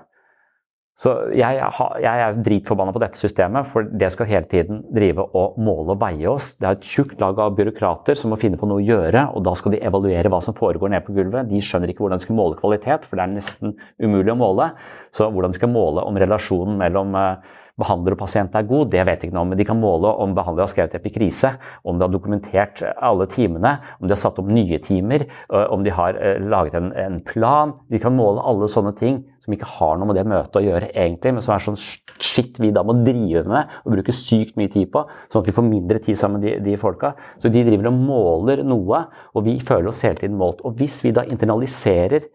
Så 0.94 1.10
jeg, 1.34 1.58
jeg 1.58 2.20
er 2.22 2.36
dritforbanna 2.46 2.92
på 2.94 3.00
dette 3.02 3.18
systemet, 3.18 3.66
for 3.66 3.88
det 3.98 4.12
skal 4.14 4.28
hele 4.30 4.46
tiden 4.46 4.84
drive 4.94 5.24
og 5.34 5.56
måle 5.58 5.96
og 5.96 5.98
veie 6.04 6.28
oss. 6.30 6.52
Det 6.60 6.68
er 6.68 6.76
et 6.76 6.86
tjukt 6.86 7.18
lag 7.18 7.40
av 7.42 7.56
byråkrater 7.58 8.14
som 8.18 8.30
må 8.30 8.38
finne 8.38 8.60
på 8.60 8.68
noe 8.70 8.78
å 8.78 8.84
gjøre, 8.84 9.24
og 9.34 9.42
da 9.48 9.56
skal 9.58 9.74
de 9.74 9.82
evaluere 9.82 10.30
hva 10.30 10.38
som 10.44 10.54
foregår 10.54 10.94
nede 10.94 11.02
på 11.06 11.16
gulvet. 11.16 11.50
De 11.50 11.58
skjønner 11.58 11.90
ikke 11.90 12.04
hvordan 12.04 12.22
de 12.22 12.28
skal 12.28 12.38
måle 12.38 12.60
kvalitet, 12.60 13.08
for 13.08 13.18
det 13.18 13.26
er 13.26 13.34
nesten 13.34 13.74
umulig 13.98 14.36
å 14.36 14.38
måle. 14.38 14.70
Så 15.10 15.26
hvordan 15.34 15.56
de 15.56 15.58
skal 15.58 15.74
måle 15.74 16.06
om 16.06 16.22
relasjonen 16.22 16.78
mellom 16.78 17.18
uh, 17.18 17.42
behandler 17.74 18.14
og 18.14 18.22
pasient 18.22 18.54
er 18.54 18.70
god, 18.70 18.94
det 18.94 19.02
vet 19.02 19.18
jeg 19.18 19.32
ikke 19.32 19.40
noe 19.40 19.48
om. 19.48 19.50
Men 19.50 19.58
de 19.58 19.66
kan 19.66 19.82
måle 19.82 20.14
om 20.22 20.38
behandler 20.38 20.68
har 20.68 20.74
skrevet 20.76 20.94
epikrise, 20.94 21.56
om 21.82 21.98
de 21.98 22.06
har 22.06 22.14
dokumentert 22.14 22.86
alle 23.02 23.26
timene, 23.34 23.80
om 23.98 24.06
de 24.06 24.14
har 24.14 24.22
satt 24.22 24.38
opp 24.38 24.46
nye 24.46 24.78
timer, 24.86 25.26
om 25.50 25.82
de 25.82 25.98
har 25.98 26.22
laget 26.38 26.78
en, 26.78 26.94
en 26.94 27.18
plan. 27.26 27.74
De 27.90 27.98
kan 27.98 28.14
måle 28.14 28.46
alle 28.46 28.70
sånne 28.70 28.94
ting 29.02 29.24
som 29.44 29.54
ikke 29.56 29.70
har 29.76 29.98
noe 30.00 30.10
med 30.10 30.18
det 30.18 30.26
møtet 30.28 30.58
å 30.60 30.64
gjøre, 30.64 30.90
egentlig, 30.90 31.34
men 31.36 31.44
som 31.44 31.54
er 31.54 31.64
sånn 31.66 31.78
shit 31.78 32.60
vi 32.62 32.72
da 32.74 32.82
må 32.86 32.96
drive 33.04 33.44
med 33.50 33.78
og 33.84 33.96
bruke 33.96 34.14
sykt 34.16 34.58
mye 34.60 34.72
tid 34.72 34.90
på, 34.94 35.04
sånn 35.28 35.44
at 35.44 35.50
vi 35.50 35.56
får 35.56 35.68
mindre 35.68 36.00
tid 36.04 36.18
sammen 36.20 36.40
med 36.40 36.48
de, 36.48 36.56
de 36.64 36.78
folka. 36.80 37.14
Så 37.42 37.52
de 37.52 37.64
driver 37.66 37.90
og 37.90 37.98
måler 37.98 38.64
noe, 38.66 39.04
og 39.34 39.46
vi 39.46 39.58
føler 39.62 39.92
oss 39.92 40.02
hele 40.06 40.18
tiden 40.20 40.40
målt. 40.40 40.64
Og 40.64 40.78
hvis 40.80 41.02
vi 41.04 41.14
da 41.14 41.26
internaliserer 41.28 42.30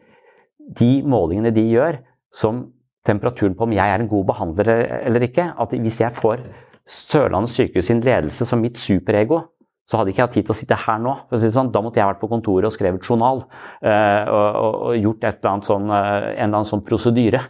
de 0.80 0.92
målingene 1.10 1.54
de 1.56 1.66
gjør, 1.72 1.98
som 2.30 2.68
temperaturen 3.08 3.56
på 3.58 3.68
om 3.68 3.76
jeg 3.76 3.94
er 3.94 4.02
en 4.02 4.10
god 4.10 4.28
behandler 4.30 4.72
eller 5.00 5.26
ikke. 5.26 5.52
At 5.60 5.76
hvis 5.76 6.02
jeg 6.04 6.16
får 6.18 6.44
Sørlandet 6.90 7.54
sykehus 7.54 7.86
sin 7.86 8.00
ledelse 8.02 8.48
som 8.50 8.64
mitt 8.64 8.80
superego, 8.82 9.44
så 9.90 9.98
hadde 9.98 10.14
ikke 10.14 10.22
jeg 10.22 10.28
hatt 10.28 10.36
tid 10.38 10.46
til 10.46 10.54
å 10.54 10.58
sitte 10.60 10.78
her 10.78 11.00
nå. 11.02 11.16
Sånn. 11.34 11.72
Da 11.74 11.82
måtte 11.82 11.98
jeg 11.98 12.10
vært 12.12 12.22
på 12.22 12.30
kontoret 12.30 12.70
og 12.70 12.76
skrevet 12.76 13.06
journal 13.06 13.42
uh, 13.42 14.24
og, 14.30 14.60
og, 14.60 14.92
gjort 15.00 15.26
sånn, 15.66 15.90
uh, 15.90 16.30
en 16.30 16.44
eller 16.46 16.60
annen 16.60 16.70
sånn 16.70 16.84
prosedyre. 16.86 17.42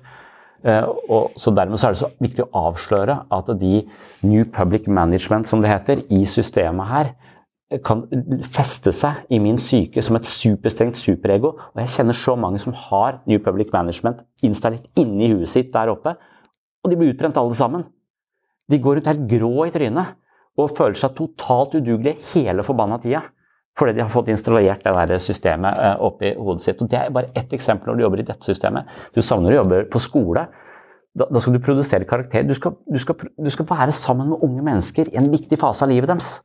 Uh, 0.63 0.85
og, 0.87 1.35
så 1.39 1.51
Dermed 1.55 1.79
så 1.79 1.89
er 1.89 1.95
det 1.95 1.99
så 1.99 2.09
viktig 2.23 2.45
å 2.45 2.63
avsløre 2.69 3.17
at 3.35 3.51
de 3.59 3.81
New 4.23 4.45
Public 4.55 4.87
Management, 4.87 5.49
som 5.51 5.63
det 5.63 5.71
heter, 5.71 6.05
i 6.15 6.23
systemet 6.27 6.87
her, 6.93 7.11
kan 7.85 8.05
feste 8.49 8.89
seg 8.95 9.27
i 9.29 9.37
min 9.43 9.59
syke 9.61 10.01
som 10.01 10.15
et 10.17 10.25
superstrengt 10.25 10.97
superego. 10.97 11.53
Og 11.75 11.83
jeg 11.83 11.93
kjenner 11.97 12.17
så 12.17 12.33
mange 12.39 12.63
som 12.63 12.73
har 12.87 13.19
New 13.29 13.43
Public 13.43 13.75
Management 13.75 14.23
installert 14.47 14.87
inni 14.97 15.29
huet 15.35 15.51
sitt 15.51 15.69
der 15.75 15.91
oppe. 15.91 16.15
Og 16.81 16.89
de 16.89 16.97
blir 16.97 17.13
utbrent 17.13 17.37
alle 17.37 17.59
sammen. 17.59 17.83
De 18.71 18.79
går 18.79 18.97
rundt 18.97 19.11
helt 19.11 19.27
grå 19.29 19.67
i 19.67 19.75
trynet 19.75 20.15
og 20.59 20.71
føler 20.77 20.99
seg 20.99 21.15
totalt 21.17 21.75
udugelige 21.77 22.19
hele 22.33 22.65
forbanna 22.67 22.99
tida. 23.03 23.23
Fordi 23.79 23.93
de 23.95 24.03
har 24.03 24.11
fått 24.11 24.31
installert 24.33 24.83
det 24.83 24.91
der 24.91 25.21
systemet 25.23 25.77
eh, 25.79 26.01
oppi 26.03 26.33
hodet 26.35 26.65
sitt. 26.65 26.81
Og 26.83 26.89
Det 26.91 26.99
er 26.99 27.13
bare 27.15 27.31
ett 27.37 27.53
eksempel 27.55 27.87
når 27.91 27.99
du 27.99 28.03
jobber 28.03 28.23
i 28.23 28.27
dette 28.27 28.49
systemet. 28.49 28.89
Du 29.15 29.21
savner 29.23 29.55
å 29.55 29.61
jobbe 29.61 29.85
på 29.93 30.01
skole. 30.03 30.49
Da, 31.15 31.25
da 31.31 31.39
skal 31.39 31.55
du 31.55 31.63
produsere 31.63 32.07
karakter. 32.09 32.43
Du 32.43 32.53
skal, 32.57 32.75
du, 32.83 32.99
skal, 32.99 33.29
du 33.39 33.49
skal 33.53 33.69
være 33.69 33.95
sammen 33.95 34.33
med 34.33 34.43
unge 34.45 34.65
mennesker 34.67 35.13
i 35.13 35.19
en 35.21 35.31
viktig 35.31 35.61
fase 35.61 35.87
av 35.87 35.93
livet 35.93 36.11
deres 36.11 36.41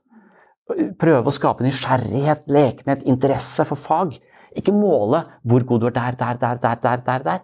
prøve 1.00 1.28
å 1.28 1.34
skape 1.34 1.64
nysgjerrighet, 1.64 2.46
lekenhet, 2.48 3.04
interesse 3.08 3.66
for 3.68 3.80
fag. 3.80 4.16
Ikke 4.56 4.74
måle 4.74 5.24
hvor 5.42 5.64
god 5.66 5.82
du 5.82 5.88
er 5.90 5.96
der, 5.96 6.16
der, 6.20 6.38
der, 6.40 6.78
der, 6.80 7.02
der, 7.06 7.26
der. 7.26 7.42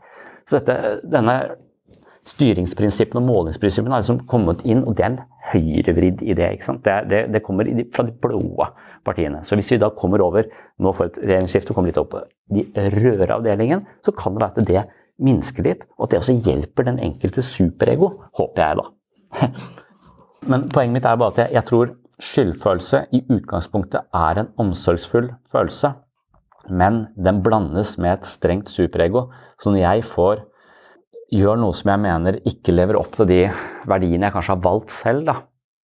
Så 0.48 0.60
dette, 0.60 1.00
denne 1.10 1.36
styringsprinsippene 2.28 3.20
og 3.22 3.28
målingsprinsippene 3.28 3.96
har 3.96 4.02
liksom 4.02 4.20
kommet 4.28 4.62
inn, 4.68 4.82
og 4.84 4.96
det 4.96 5.04
er 5.04 5.12
en 5.14 5.20
høyrevridd 5.50 6.22
idé. 6.22 6.50
ikke 6.54 6.68
sant? 6.68 6.84
Det, 6.84 6.96
det, 7.10 7.20
det 7.34 7.42
kommer 7.46 7.68
fra 7.94 8.04
de 8.06 8.12
blå 8.12 8.66
partiene. 9.06 9.40
Så 9.46 9.56
hvis 9.56 9.72
vi 9.72 9.80
da 9.80 9.90
kommer 9.96 10.22
over 10.24 10.48
nå 10.80 10.92
får 10.96 11.10
et 11.10 11.20
regjeringsskifte 11.24 11.72
og 11.72 11.78
kommer 11.78 11.92
litt 11.92 12.00
opp 12.00 12.12
på 12.12 12.24
de 12.54 12.88
røde 12.96 13.30
avdelingen, 13.32 13.86
så 14.04 14.14
kan 14.16 14.36
det 14.36 14.44
være 14.44 14.62
at 14.64 14.68
det 14.68 14.84
minsker 15.20 15.66
litt, 15.66 15.86
og 15.98 16.06
at 16.06 16.12
det 16.12 16.20
også 16.20 16.36
hjelper 16.44 16.86
den 16.88 17.00
enkelte 17.04 17.44
superego, 17.44 18.12
håper 18.36 18.62
jeg 18.64 18.80
da. 18.80 18.86
Men 20.50 20.68
poenget 20.72 20.96
mitt 20.96 21.08
er 21.08 21.18
bare 21.20 21.34
at 21.34 21.42
jeg, 21.42 21.56
jeg 21.58 21.68
tror 21.68 21.96
Skyldfølelse 22.20 23.06
i 23.16 23.22
utgangspunktet 23.32 24.10
er 24.12 24.40
en 24.42 24.50
omsorgsfull 24.60 25.30
følelse, 25.48 25.94
men 26.68 27.06
den 27.16 27.40
blandes 27.42 27.94
med 27.98 28.18
et 28.18 28.26
strengt 28.28 28.68
superego. 28.68 29.30
Så 29.56 29.72
når 29.72 29.80
jeg 29.80 30.04
får 30.04 30.42
gjør 31.30 31.60
noe 31.62 31.76
som 31.76 31.92
jeg 31.92 32.02
mener 32.02 32.40
ikke 32.48 32.74
lever 32.74 32.98
opp 32.98 33.14
til 33.14 33.28
de 33.30 33.44
verdiene 33.90 34.28
jeg 34.28 34.34
kanskje 34.34 34.56
har 34.56 34.64
valgt 34.64 34.94
selv, 34.94 35.24
da, 35.28 35.36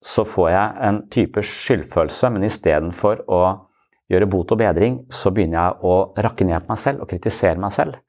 så 0.06 0.26
får 0.28 0.50
jeg 0.52 0.88
en 0.88 0.98
type 1.12 1.44
skyldfølelse, 1.46 2.32
men 2.34 2.46
istedenfor 2.48 3.24
å 3.32 3.42
gjøre 4.12 4.28
bot 4.30 4.52
og 4.54 4.60
bedring, 4.60 5.00
så 5.10 5.32
begynner 5.34 5.58
jeg 5.60 5.86
å 5.86 5.94
rakke 6.26 6.46
ned 6.46 6.62
på 6.62 6.74
meg 6.74 6.82
selv 6.82 7.02
og 7.02 7.10
kritisere 7.10 7.58
meg 7.62 7.74
selv. 7.74 8.02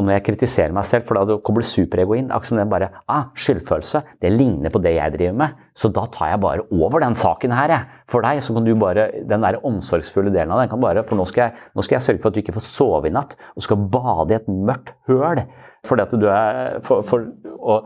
Og 0.00 0.06
når 0.06 0.14
jeg 0.14 0.24
kritiserer 0.30 0.72
meg 0.72 0.86
selv, 0.88 1.04
for 1.04 1.20
da 1.20 1.36
kommer 1.44 1.64
superego 1.66 2.14
inn, 2.16 2.30
akkurat 2.32 2.48
som 2.48 2.56
den 2.56 2.70
bare 2.72 2.86
ah, 3.12 3.26
Skyldfølelse, 3.36 4.00
det 4.24 4.30
ligner 4.32 4.72
på 4.72 4.80
det 4.80 4.94
jeg 4.94 5.12
driver 5.12 5.34
med, 5.42 5.58
så 5.76 5.90
da 5.92 6.06
tar 6.14 6.30
jeg 6.32 6.40
bare 6.40 6.64
over 6.72 7.04
den 7.04 7.18
saken 7.20 7.52
her, 7.52 7.74
jeg. 7.74 7.98
For 8.08 8.24
deg, 8.24 8.40
så 8.40 8.56
kan 8.56 8.64
du 8.64 8.72
bare 8.80 9.10
Den 9.28 9.44
der 9.44 9.58
omsorgsfulle 9.68 10.32
delen 10.32 10.54
av 10.54 10.62
den 10.62 10.70
kan 10.72 10.80
bare 10.80 11.04
For 11.04 11.20
nå 11.20 11.26
skal, 11.28 11.50
jeg, 11.50 11.68
nå 11.76 11.84
skal 11.84 11.98
jeg 11.98 12.06
sørge 12.06 12.22
for 12.22 12.30
at 12.30 12.38
du 12.38 12.40
ikke 12.40 12.56
får 12.56 12.64
sove 12.64 13.10
i 13.10 13.12
natt, 13.12 13.36
og 13.52 13.66
skal 13.66 13.84
bade 13.92 14.32
i 14.32 14.38
et 14.38 14.48
mørkt 14.48 14.94
høl. 15.10 15.44
Fordi 15.88 16.04
at 16.04 16.12
du 16.20 16.26
er 16.28 16.80
for, 16.84 17.04
for 17.06 17.24
å 17.56 17.76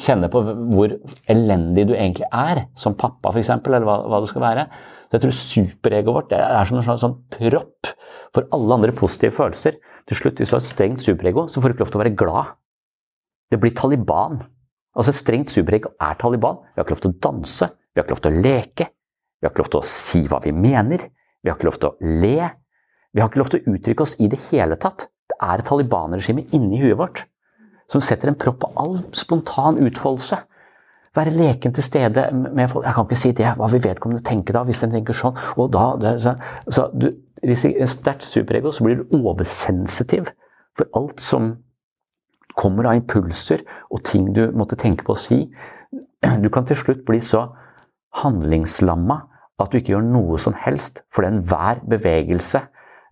kjenne 0.00 0.30
på 0.32 0.40
hvor 0.72 0.94
elendig 1.30 1.86
du 1.90 1.92
egentlig 1.94 2.28
er, 2.32 2.64
som 2.78 2.96
pappa 2.96 3.34
f.eks., 3.34 3.52
eller 3.58 3.84
hva, 3.84 3.98
hva, 4.08 4.20
det 4.22 4.30
skal 4.30 4.44
være. 4.44 4.64
Så 5.04 5.16
jeg 5.16 5.24
tror 5.24 5.36
superegoet 5.38 6.16
vårt 6.16 6.32
er 6.36 6.70
som 6.70 6.80
en 6.80 6.86
sånn, 6.86 7.02
sånn 7.02 7.18
propp 7.36 7.90
for 8.34 8.48
alle 8.56 8.78
andre 8.78 8.94
positive 8.96 9.36
følelser. 9.36 9.76
Til 10.08 10.20
slutt, 10.20 10.40
hvis 10.40 10.52
du 10.52 10.56
har 10.56 10.64
et 10.64 10.70
strengt 10.70 11.04
superego, 11.04 11.46
så 11.48 11.60
får 11.60 11.70
du 11.70 11.76
ikke 11.76 11.84
lov 11.84 11.92
til 11.92 12.00
å 12.00 12.04
være 12.04 12.16
glad. 12.24 12.56
Det 13.52 13.60
blir 13.60 13.76
Taliban. 13.76 14.40
Altså 14.94 15.12
Et 15.12 15.20
strengt 15.20 15.52
superego 15.52 15.92
er 16.00 16.16
Taliban. 16.20 16.62
Vi 16.72 16.80
har 16.80 16.88
ikke 16.88 16.96
lov 16.96 17.04
til 17.04 17.12
å 17.12 17.20
danse, 17.28 17.70
vi 17.92 18.00
har 18.00 18.06
ikke 18.06 18.16
lov 18.16 18.24
til 18.24 18.32
å 18.32 18.42
leke, 18.48 18.88
vi 19.36 19.46
har 19.46 19.52
ikke 19.52 19.64
lov 19.64 19.72
til 19.74 19.82
å 19.82 19.88
si 19.90 20.22
hva 20.30 20.40
vi 20.44 20.54
mener, 20.56 21.08
vi 21.44 21.50
har 21.50 21.58
ikke 21.58 21.68
lov 21.68 21.80
til 21.82 21.90
å 21.90 22.12
le. 22.24 22.50
Vi 23.14 23.22
har 23.22 23.28
ikke 23.28 23.42
lov 23.42 23.52
til 23.52 23.60
å 23.60 23.74
uttrykke 23.74 24.02
oss 24.02 24.16
i 24.18 24.30
det 24.32 24.40
hele 24.48 24.78
tatt. 24.80 25.06
Det 25.30 25.36
er 25.38 25.60
et 25.60 25.68
Taliban-regime 25.68 26.46
inni 26.56 26.80
huet 26.80 26.98
vårt 26.98 27.24
som 27.90 28.02
setter 28.02 28.30
en 28.30 28.38
propp 28.38 28.62
på 28.64 28.70
all 28.80 28.98
spontan 29.16 29.80
utfoldelse. 29.84 30.38
Være 31.14 31.34
leken 31.34 31.74
til 31.74 31.86
stede 31.86 32.26
med 32.34 32.70
folk. 32.70 32.86
Jeg 32.86 32.96
kan 32.96 33.06
ikke 33.06 33.20
si 33.20 33.32
det, 33.38 33.50
hva 33.58 33.68
vil 33.70 33.84
vedkommende 33.84 34.24
tenke 34.26 34.54
da, 34.56 34.64
hvis 34.66 34.82
den 34.82 34.96
tenker 34.96 35.16
sånn? 35.16 35.36
Og 35.54 35.70
da, 35.74 35.84
det, 36.00 36.14
så, 36.24 36.34
så 36.66 36.88
du, 36.90 37.12
sterkt 37.54 38.26
superego, 38.26 38.72
så 38.72 38.86
blir 38.86 39.02
du 39.02 39.14
oversensitiv 39.20 40.32
for 40.74 40.90
alt 40.98 41.22
som 41.22 41.52
kommer 42.58 42.88
av 42.88 42.98
impulser 42.98 43.62
og 43.90 44.02
ting 44.06 44.32
du 44.34 44.48
måtte 44.54 44.78
tenke 44.80 45.06
på 45.06 45.14
å 45.14 45.20
si. 45.20 45.44
Du 46.42 46.48
kan 46.50 46.66
til 46.66 46.78
slutt 46.80 47.04
bli 47.06 47.20
så 47.22 47.46
handlingslamma 48.22 49.20
at 49.62 49.70
du 49.70 49.78
ikke 49.78 49.94
gjør 49.94 50.06
noe 50.06 50.38
som 50.42 50.56
helst, 50.58 51.04
for 51.14 51.26
enhver 51.26 51.82
bevegelse 51.86 52.64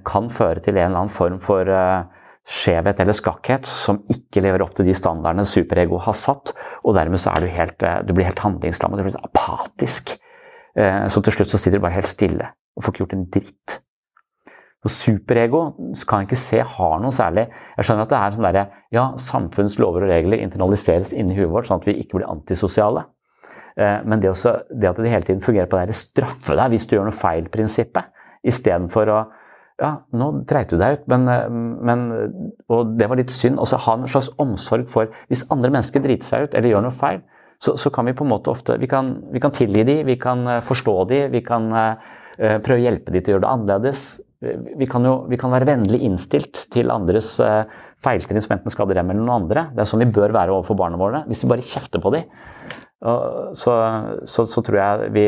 kan 0.06 0.30
føre 0.34 0.62
til 0.62 0.74
en 0.78 0.88
eller 0.88 1.04
annen 1.04 1.14
form 1.14 1.38
for 1.42 1.68
uh, 1.70 2.02
skjevhet 2.48 2.98
eller 3.00 3.16
skakkhet 3.16 3.68
som 3.68 4.00
ikke 4.10 4.42
lever 4.42 4.64
opp 4.64 4.74
til 4.76 4.88
de 4.88 4.96
standardene 4.96 5.46
superego 5.46 6.00
har 6.02 6.16
satt. 6.18 6.54
Og 6.82 6.96
dermed 6.98 7.22
så 7.22 7.34
er 7.34 7.44
du 7.44 7.52
helt, 7.52 7.86
uh, 7.86 8.00
du 8.02 8.14
blir 8.16 8.26
helt 8.28 8.42
handlingslammet. 8.42 8.98
du 8.98 9.10
blir 9.10 9.22
apatisk. 9.22 10.16
Uh, 10.78 11.06
så 11.12 11.22
til 11.22 11.38
slutt 11.38 11.54
så 11.54 11.60
sitter 11.60 11.78
du 11.78 11.86
bare 11.86 12.00
helt 12.00 12.10
stille 12.10 12.52
og 12.72 12.84
får 12.84 12.94
ikke 12.94 13.04
gjort 13.04 13.16
en 13.18 13.30
dritt. 13.32 13.78
Og 14.82 14.90
superego 14.90 15.60
kan 16.08 16.22
jeg 16.22 16.30
ikke 16.30 16.42
se 16.42 16.62
har 16.66 16.94
noe 16.98 17.14
særlig 17.14 17.44
Jeg 17.76 17.86
skjønner 17.86 18.06
at 18.06 18.10
det 18.10 18.18
er 18.18 18.32
sånn 18.34 18.46
derre 18.48 18.64
Ja, 18.94 19.04
samfunns 19.20 19.78
lover 19.78 20.06
og 20.06 20.10
regler 20.10 20.42
internaliseres 20.42 21.12
inni 21.14 21.36
huet 21.38 21.52
vårt, 21.52 21.68
sånn 21.68 21.82
at 21.82 21.86
vi 21.86 21.94
ikke 22.02 22.18
blir 22.18 22.30
antisosiale. 22.30 23.04
Eh, 23.76 24.00
men 24.04 24.20
det, 24.20 24.32
også, 24.32 24.56
det 24.68 24.90
at 24.90 24.98
det 25.00 25.12
hele 25.12 25.28
tiden 25.28 25.44
fungerer 25.44 25.70
på 25.70 25.78
det 25.80 25.96
straffe 25.96 26.56
deg 26.58 26.74
hvis 26.74 26.88
du 26.88 26.96
gjør 26.96 27.08
noe 27.08 27.16
feil-prinsippet, 27.16 28.10
istedenfor 28.42 29.12
å 29.12 29.20
ja, 29.82 29.90
nå 30.16 30.30
dreit 30.48 30.70
du 30.72 30.78
deg 30.80 31.00
ut, 31.00 31.04
men, 31.12 31.28
eh, 31.28 31.60
men, 31.90 32.08
Og 32.72 32.96
det 32.98 33.10
var 33.10 33.18
litt 33.20 33.34
synd. 33.34 33.60
Også 33.62 33.80
ha 33.82 33.98
en 33.98 34.08
slags 34.08 34.32
omsorg 34.42 34.88
for 34.90 35.12
Hvis 35.28 35.44
andre 35.52 35.72
mennesker 35.74 36.04
driter 36.04 36.28
seg 36.28 36.46
ut 36.46 36.56
eller 36.56 36.72
gjør 36.72 36.86
noe 36.86 36.96
feil, 36.96 37.22
så, 37.62 37.76
så 37.78 37.92
kan 37.94 38.08
vi 38.08 38.16
på 38.18 38.24
en 38.26 38.32
måte 38.32 38.50
ofte 38.50 38.78
Vi 38.80 38.88
kan, 38.90 39.14
vi 39.34 39.42
kan 39.42 39.54
tilgi 39.54 39.84
dem, 39.86 40.04
vi 40.06 40.18
kan 40.20 40.46
eh, 40.48 40.64
forstå 40.64 40.98
dem, 41.12 41.30
vi 41.34 41.44
kan 41.46 41.70
prøve 42.32 42.80
å 42.80 42.80
hjelpe 42.80 43.12
dem 43.12 43.20
til 43.20 43.28
å 43.28 43.34
gjøre 43.34 43.42
det 43.44 43.50
annerledes 43.52 44.04
vi 44.76 44.86
kan 44.90 45.04
jo 45.06 45.14
vi 45.30 45.38
kan 45.38 45.52
være 45.54 45.68
vennlig 45.68 46.00
innstilt 46.02 46.64
til 46.72 46.90
andres 46.90 47.36
uh, 47.42 47.62
feiltrinn 48.02 48.42
som 48.42 48.56
enten 48.56 48.74
skader 48.74 48.98
dem 48.98 49.12
eller 49.12 49.22
noen 49.22 49.44
andre. 49.44 49.68
Det 49.74 49.84
er 49.84 49.88
sånn 49.88 50.02
vi 50.02 50.14
bør 50.14 50.34
være 50.34 50.54
overfor 50.54 50.78
barna 50.78 50.98
våre. 50.98 51.22
Hvis 51.28 51.44
vi 51.44 51.50
bare 51.52 51.66
kjefter 51.66 52.02
på 52.02 52.10
dem, 52.14 52.26
uh, 53.06 53.52
så, 53.58 53.76
så, 54.26 54.46
så, 54.50 54.64
tror 54.66 54.80
jeg 54.80 55.12
vi 55.14 55.26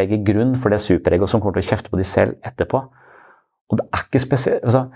legger 0.00 0.24
grunn 0.26 0.56
for 0.58 0.74
det 0.74 0.82
superegoet 0.82 1.30
som 1.30 1.44
kommer 1.44 1.60
til 1.60 1.68
å 1.68 1.70
kjefte 1.70 1.92
på 1.92 2.00
dem 2.00 2.08
selv 2.08 2.50
etterpå. 2.50 2.82
Og 3.68 3.80
det 3.80 3.86
er 3.92 4.06
ikke 4.06 4.22
spesielt 4.22 4.64
altså, 4.64 4.86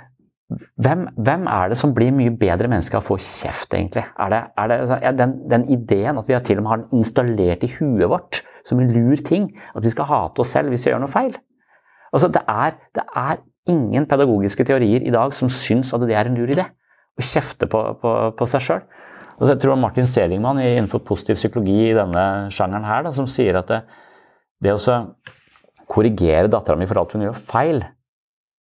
hvem, 0.85 1.07
hvem, 1.17 1.47
er 1.49 1.71
det 1.73 1.79
som 1.81 1.95
blir 1.97 2.13
mye 2.15 2.33
bedre 2.37 2.69
mennesker 2.71 2.99
av 2.99 3.05
å 3.05 3.13
få 3.13 3.19
kjeft, 3.23 3.73
egentlig? 3.75 4.05
Er 4.21 4.33
det, 4.33 4.41
er 4.59 4.69
det 4.69 4.79
altså, 4.85 4.99
den, 5.21 5.37
den, 5.51 5.69
ideen 5.73 6.19
at 6.21 6.29
vi 6.29 6.41
til 6.45 6.61
og 6.61 6.65
med 6.65 6.73
har 6.73 6.83
den 6.83 7.01
installert 7.03 7.65
i 7.65 7.71
huet 7.79 8.11
vårt 8.11 8.43
som 8.69 8.81
en 8.81 8.93
lur 8.95 9.23
ting, 9.25 9.49
at 9.75 9.85
vi 9.85 9.93
skal 9.93 10.09
hate 10.11 10.45
oss 10.45 10.53
selv 10.55 10.73
hvis 10.73 10.87
vi 10.87 10.93
gjør 10.93 11.03
noe 11.05 11.13
feil? 11.13 11.33
Altså, 12.13 12.29
det 12.33 12.45
er, 12.49 12.77
det 12.97 13.07
er 13.17 13.41
ingen 13.73 14.07
pedagogiske 14.11 14.67
teorier 14.69 15.07
i 15.07 15.15
dag 15.15 15.35
som 15.37 15.51
syns 15.53 15.93
at 15.95 16.05
det 16.05 16.17
er 16.19 16.29
en 16.29 16.37
lur 16.39 16.51
idé. 16.53 16.67
Å 17.13 17.25
kjefte 17.25 17.69
på, 17.69 17.81
på, 18.01 18.13
på 18.37 18.49
seg 18.49 18.65
sjøl. 18.65 18.85
Jeg 19.43 19.59
tror 19.63 19.79
Martin 19.81 20.07
Selingmann 20.07 20.61
innenfor 20.63 21.03
positiv 21.07 21.39
psykologi 21.41 21.89
i 21.89 21.97
denne 21.97 22.51
sjangeren 22.53 22.87
her, 22.87 23.03
da, 23.07 23.13
som 23.17 23.27
sier 23.31 23.59
at 23.59 23.71
det, 23.71 23.81
det 24.63 24.75
å 24.77 24.99
korrigere 25.91 26.51
dattera 26.53 26.79
mi 26.79 26.87
for 26.89 27.01
alt 27.01 27.17
hun 27.17 27.25
gjør 27.27 27.41
feil, 27.49 27.83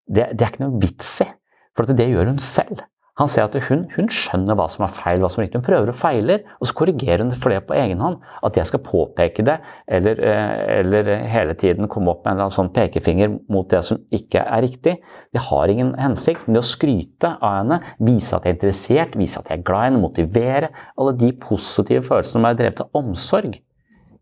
det, 0.06 0.32
det 0.36 0.46
er 0.46 0.50
ikke 0.52 0.64
noe 0.64 0.80
vits 0.82 1.20
i. 1.24 1.28
For 1.76 1.88
det 1.88 2.08
gjør 2.10 2.32
hun 2.32 2.42
selv. 2.42 2.82
Han 3.20 3.28
ser 3.28 3.44
at 3.44 3.56
hun, 3.66 3.82
hun, 3.92 4.06
skjønner 4.08 4.56
hva 4.56 4.64
som 4.72 4.86
er 4.86 4.92
feil, 4.96 5.20
hva 5.20 5.28
som 5.28 5.42
er 5.42 5.46
riktig. 5.46 5.60
Hun 5.60 5.66
prøver 5.66 5.90
og 5.92 5.96
feiler, 5.98 6.46
og 6.56 6.68
så 6.68 6.76
korrigerer 6.78 7.20
hun 7.20 7.34
for 7.36 7.52
det 7.52 7.60
på 7.68 7.76
egen 7.76 8.00
hånd. 8.00 8.16
At 8.48 8.56
jeg 8.56 8.70
skal 8.70 8.80
påpeke 8.86 9.44
det, 9.44 9.58
eller, 9.84 10.22
eh, 10.30 10.62
eller 10.78 11.10
hele 11.28 11.56
tiden 11.60 11.90
komme 11.92 12.14
opp 12.14 12.24
med 12.24 12.40
en 12.40 12.54
sånn 12.54 12.72
pekefinger 12.72 13.34
mot 13.52 13.68
det 13.68 13.82
som 13.84 14.00
ikke 14.16 14.40
er 14.40 14.64
riktig, 14.64 14.96
det 15.36 15.44
har 15.44 15.72
ingen 15.72 15.92
hensikt. 16.00 16.46
Men 16.46 16.56
det 16.56 16.64
å 16.64 16.70
skryte 16.72 17.34
av 17.36 17.58
henne, 17.60 17.80
vise 18.00 18.32
at 18.32 18.48
jeg 18.48 18.54
er 18.54 18.58
interessert, 18.58 19.18
vise 19.20 19.42
at 19.42 19.52
jeg 19.52 19.60
er 19.60 19.68
glad 19.68 19.84
i 19.84 19.90
henne, 19.90 20.02
motivere 20.02 20.72
Alle 20.96 21.12
de 21.18 21.32
positive 21.36 22.06
følelsene 22.06 22.40
som 22.40 22.48
er 22.48 22.56
drevet 22.56 22.80
av 22.80 22.96
omsorg, 22.96 23.60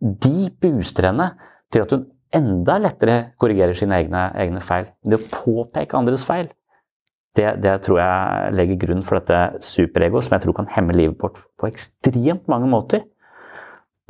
de 0.00 0.50
booster 0.62 1.06
henne 1.06 1.30
til 1.70 1.84
at 1.84 1.94
hun 1.94 2.08
enda 2.34 2.78
lettere 2.78 3.18
korrigerer 3.40 3.76
sine 3.78 3.98
egne, 3.98 4.28
egne 4.38 4.62
feil. 4.64 4.90
Det 5.02 5.18
å 5.18 5.28
påpeke 5.30 5.98
andres 5.98 6.24
feil 6.28 6.50
det, 7.38 7.46
det, 7.62 7.76
tror 7.86 8.00
jeg 8.00 8.54
legger 8.58 8.80
grunn 8.84 9.02
for 9.06 9.20
dette 9.20 9.62
superegoet, 9.62 10.26
som 10.26 10.34
jeg 10.34 10.44
tror 10.44 10.56
kan 10.58 10.70
hemme 10.74 10.96
livet 10.96 11.18
vårt 11.20 11.38
på 11.60 11.68
ekstremt 11.68 12.48
mange 12.50 12.70
måter. 12.70 13.04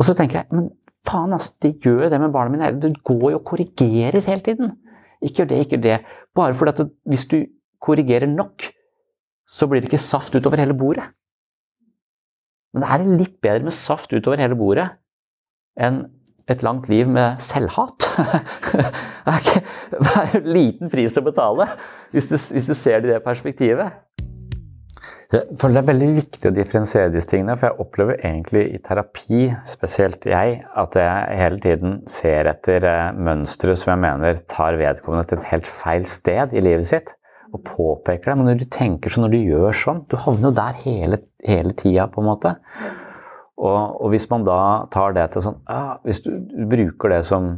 Og 0.00 0.06
så 0.08 0.14
tenker 0.16 0.40
jeg 0.40 0.56
men 0.56 0.70
faen, 1.06 1.34
altså, 1.36 1.52
de 1.62 1.74
gjør 1.74 2.06
jo 2.06 2.10
det 2.12 2.20
med 2.22 2.32
barna 2.32 2.54
mine. 2.54 2.70
Det 2.80 2.94
går 3.04 3.26
jo 3.34 3.40
og 3.40 3.46
korrigerer 3.52 4.24
hele 4.24 4.44
tiden. 4.46 4.76
Ikke 5.20 5.42
gjør 5.42 5.50
det, 5.52 5.62
ikke 5.64 5.76
gjør 5.76 5.86
det. 5.86 5.98
Bare 6.36 6.56
fordi 6.56 6.74
at 6.76 6.94
hvis 7.12 7.26
du 7.28 7.38
korrigerer 7.80 8.30
nok, 8.30 8.70
så 9.50 9.66
blir 9.68 9.82
det 9.82 9.90
ikke 9.90 10.02
saft 10.04 10.34
utover 10.36 10.62
hele 10.62 10.76
bordet. 10.78 11.10
Men 12.72 12.84
det 12.84 12.90
er 12.94 13.18
litt 13.18 13.36
bedre 13.42 13.66
med 13.66 13.74
saft 13.74 14.12
utover 14.14 14.40
hele 14.40 14.56
bordet 14.56 14.86
enn 15.80 16.04
et 16.50 16.64
langt 16.66 16.88
liv 16.90 17.08
med 17.08 17.40
selvhat. 17.42 18.08
det 19.90 20.00
er, 20.00 20.36
en 20.40 20.50
liten 20.50 20.90
pris 20.92 21.18
å 21.18 21.24
betale, 21.24 21.68
hvis 22.14 22.30
du, 22.30 22.36
hvis 22.36 22.70
du 22.70 22.74
ser 22.74 23.02
det 23.02 23.10
i 23.10 23.14
det 23.14 23.22
perspektivet. 23.26 24.00
For 25.30 25.70
Det 25.70 25.78
er 25.78 25.86
veldig 25.86 26.08
viktig 26.16 26.48
å 26.50 26.54
differensiere 26.54 27.12
disse 27.14 27.30
tingene. 27.30 27.54
For 27.58 27.68
jeg 27.68 27.84
opplever 27.84 28.18
egentlig 28.18 28.64
i 28.74 28.80
terapi, 28.82 29.44
spesielt 29.68 30.26
jeg, 30.26 30.56
at 30.82 30.96
jeg 30.98 31.36
hele 31.38 31.60
tiden 31.62 32.00
ser 32.10 32.50
etter 32.50 32.86
eh, 32.90 33.12
mønstre 33.14 33.76
som 33.78 33.92
jeg 33.92 34.02
mener 34.02 34.42
tar 34.50 34.78
vedkommende 34.80 35.28
til 35.30 35.38
et 35.38 35.50
helt 35.52 35.70
feil 35.70 36.08
sted 36.10 36.56
i 36.56 36.64
livet 36.66 36.90
sitt. 36.90 37.14
Og 37.54 37.62
påpeker 37.66 38.32
det. 38.32 38.36
Men 38.40 38.50
når 38.50 38.58
du 38.64 38.66
tenker 38.74 39.14
sånn, 39.14 39.28
når 39.28 39.36
du 39.36 39.52
gjør 39.52 39.78
sånn, 39.84 40.02
du 40.10 40.18
havner 40.18 40.50
jo 40.50 40.56
der 40.58 40.82
hele, 40.82 41.22
hele 41.46 41.78
tida, 41.78 42.08
på 42.10 42.24
en 42.24 42.30
måte. 42.32 42.56
Og, 43.60 44.00
og, 44.00 44.08
hvis 44.12 44.24
man 44.30 44.46
da 44.46 44.60
tar 44.92 45.12
det 45.12 45.26
til 45.34 45.44
sånn 45.44 45.58
ah, 45.68 45.98
Hvis 46.08 46.22
du, 46.24 46.30
du, 46.48 46.64
bruker 46.70 47.12
det 47.12 47.20
som 47.28 47.50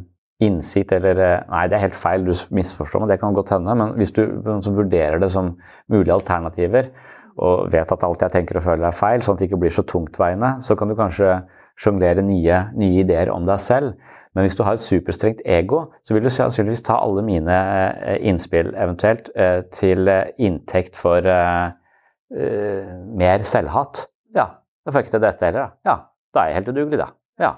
innsikt 0.43 0.95
eller 0.97 1.21
eh, 1.23 1.45
Nei, 1.53 1.67
det 1.71 1.79
er 1.79 1.85
helt 1.85 1.99
feil, 1.99 2.27
du 2.27 2.35
misforstår 2.57 3.05
meg, 3.05 3.13
det 3.13 3.21
kan 3.23 3.37
godt 3.37 3.53
hende. 3.55 3.77
Men 3.79 3.95
hvis 4.01 4.11
du 4.17 4.25
vurderer 4.43 5.23
det 5.23 5.31
som 5.35 5.55
mulige 5.93 6.17
alternativer, 6.17 6.91
og 7.39 7.71
vet 7.73 7.93
at 7.95 8.03
alt 8.05 8.25
jeg 8.27 8.35
tenker 8.35 8.59
og 8.59 8.67
føler 8.67 8.89
er 8.91 8.97
feil, 8.97 9.23
sånn 9.23 9.39
at 9.39 9.45
det 9.45 9.49
ikke 9.49 9.61
blir 9.63 9.73
så 9.73 9.87
tungtveiende, 9.89 10.57
så 10.67 10.75
kan 10.77 10.91
du 10.91 10.97
kanskje 10.99 11.39
sjonglere 11.81 12.25
nye, 12.27 12.59
nye, 12.77 13.05
ideer 13.07 13.31
om 13.33 13.47
deg 13.49 13.63
selv. 13.63 13.95
Men 14.35 14.45
hvis 14.45 14.59
du 14.59 14.65
har 14.67 14.77
et 14.77 14.85
superstrengt 14.85 15.41
ego, 15.47 15.85
så 16.05 16.17
vil 16.17 16.27
du 16.27 16.33
sannsynligvis 16.33 16.85
ta 16.89 16.99
alle 16.99 17.23
mine 17.25 17.57
eh, 18.03 18.19
innspill 18.29 18.75
eventuelt 18.75 19.31
eh, 19.39 19.61
til 19.73 20.11
inntekt 20.43 20.99
for 20.99 21.31
mer 22.33 23.43
selvhat. 23.45 24.07
Da 24.83 24.93
får 24.93 24.99
jeg 24.99 25.07
ikke 25.07 25.17
til 25.17 25.27
dette 25.27 25.47
heller, 25.47 25.69
da. 25.69 25.91
Ja, 25.91 25.99
da 26.35 26.43
er 26.43 26.51
jeg 26.51 26.61
helt 26.61 26.73
udugelig, 26.73 26.99
da. 27.03 27.09
Ja. 27.43 27.53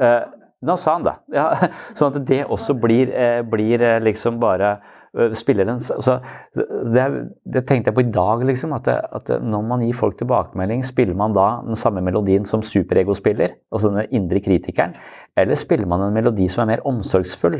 Eh, 0.00 0.26
nå 0.66 0.76
sa 0.80 0.96
han 0.96 1.06
det. 1.06 1.16
Ja, 1.36 1.46
sånn 1.98 2.12
at 2.12 2.28
det 2.28 2.44
også 2.44 2.76
blir, 2.80 3.12
eh, 3.14 3.40
blir 3.46 3.82
eh, 3.84 3.98
liksom 4.04 4.40
bare 4.42 4.76
eh, 5.16 5.34
spiller 5.36 5.68
en 5.68 5.80
altså, 5.80 6.18
det, 6.54 7.06
det, 7.44 7.64
tenkte 7.68 7.90
jeg 7.92 7.98
på 7.98 8.04
i 8.04 8.12
dag, 8.14 8.44
liksom. 8.50 8.74
At, 8.76 8.88
det, 8.88 8.96
at, 9.18 9.32
når 9.44 9.68
man 9.68 9.84
gir 9.86 9.96
folk 9.96 10.18
tilbakemelding, 10.20 10.84
spiller 10.88 11.16
man 11.18 11.36
da 11.36 11.48
den 11.66 11.78
samme 11.80 12.04
melodien 12.04 12.48
som 12.48 12.64
superego 12.64 13.16
spiller? 13.16 13.56
Altså 13.72 13.92
den 13.94 14.18
indre 14.20 14.42
kritikeren? 14.44 14.96
Eller 15.36 15.58
spiller 15.60 15.88
man 15.88 16.00
en 16.00 16.14
melodi 16.16 16.46
som 16.48 16.62
er 16.64 16.70
mer 16.70 16.84
omsorgsfull? 16.88 17.58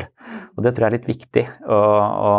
Og 0.57 0.65
Det 0.65 0.73
tror 0.73 0.87
jeg 0.87 0.89
er 0.89 0.97
litt 0.97 1.09
viktig 1.11 1.43
å, 1.69 1.77
å, 1.77 2.31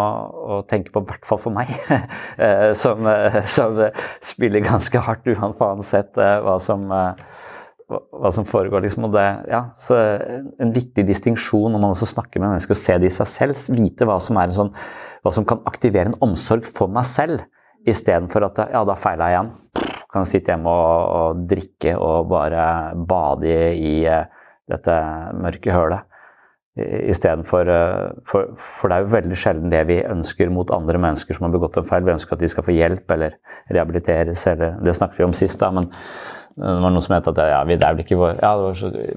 å 0.58 0.62
tenke 0.70 0.90
på, 0.94 1.04
i 1.04 1.10
hvert 1.12 1.28
fall 1.30 1.42
for 1.42 1.54
meg, 1.54 1.70
eh, 2.44 2.72
som, 2.78 3.06
eh, 3.06 3.44
som, 3.54 3.78
spiller 4.26 4.66
ganske 4.66 5.02
hardt 5.06 5.30
uansett 5.30 6.18
eh, 6.18 6.40
hva 6.42 6.56
som, 6.64 6.88
hva 6.90 8.32
som 8.34 8.48
foregår. 8.50 8.88
Liksom. 8.88 9.06
Det, 9.14 9.26
ja, 9.54 9.62
en 9.94 10.74
viktig 10.74 11.06
distinksjon 11.06 11.70
når 11.76 11.84
man 11.84 11.94
også 11.94 12.10
snakker 12.16 12.42
med 12.42 12.56
mennesker 12.56 12.74
og 12.74 12.82
ser 12.82 13.04
det 13.04 13.12
i 13.12 13.18
seg 13.20 13.30
selv. 13.30 13.70
Vite 13.78 14.10
hva 14.10 14.18
som, 14.24 14.42
sånn, 14.58 14.74
hva 15.22 15.36
som 15.36 15.46
kan 15.46 15.62
aktivere 15.70 16.10
en 16.10 16.20
omsorg 16.26 16.66
for 16.66 16.90
meg 16.90 17.06
selv, 17.10 17.46
istedenfor 17.88 18.50
at 18.50 18.66
ja, 18.74 18.82
da 18.90 18.98
feila 19.00 19.30
jeg 19.30 19.38
igjen. 19.38 19.54
Kan 20.08 20.26
jeg 20.26 20.34
sitte 20.34 20.56
hjemme 20.56 20.74
og, 20.74 21.14
og 21.22 21.46
drikke 21.52 21.94
og 22.02 22.32
bare 22.32 22.66
bade 23.06 23.54
i, 23.54 24.02
i 24.02 24.18
dette 24.72 25.00
mørke 25.38 25.74
hølet. 25.74 26.06
Istedenfor 26.78 27.70
eh, 27.74 28.10
for, 28.30 28.52
for 28.62 28.92
det 28.92 28.98
er 28.98 29.06
jo 29.06 29.14
veldig 29.16 29.38
sjelden 29.40 29.72
det 29.74 29.82
vi 29.90 29.98
ønsker 30.06 30.52
mot 30.54 30.70
andre 30.76 31.00
mennesker 31.02 31.38
som 31.38 31.48
har 31.48 31.56
begått 31.56 31.80
en 31.80 31.88
feil. 31.90 32.06
Vi 32.06 32.14
ønsker 32.14 32.38
at 32.38 32.44
de 32.44 32.50
skal 32.52 32.68
få 32.68 32.76
hjelp 32.76 33.16
eller 33.16 33.40
rehabiliteres, 33.74 34.46
eller 34.52 34.78
Det 34.86 34.96
snakket 34.96 35.24
vi 35.24 35.26
om 35.26 35.34
sist, 35.38 35.60
da. 35.60 35.72
men 35.74 35.90
det 36.58 36.78
var 36.84 36.94
noe 36.94 37.06
som 37.06 37.14
het 37.14 37.28
at 37.30 37.42
ja, 37.50 37.58
det 37.70 37.84
er 37.86 37.98
vel 37.98 38.02
ikke 38.02 38.18
vår, 38.18 38.40
ja, 38.42 38.54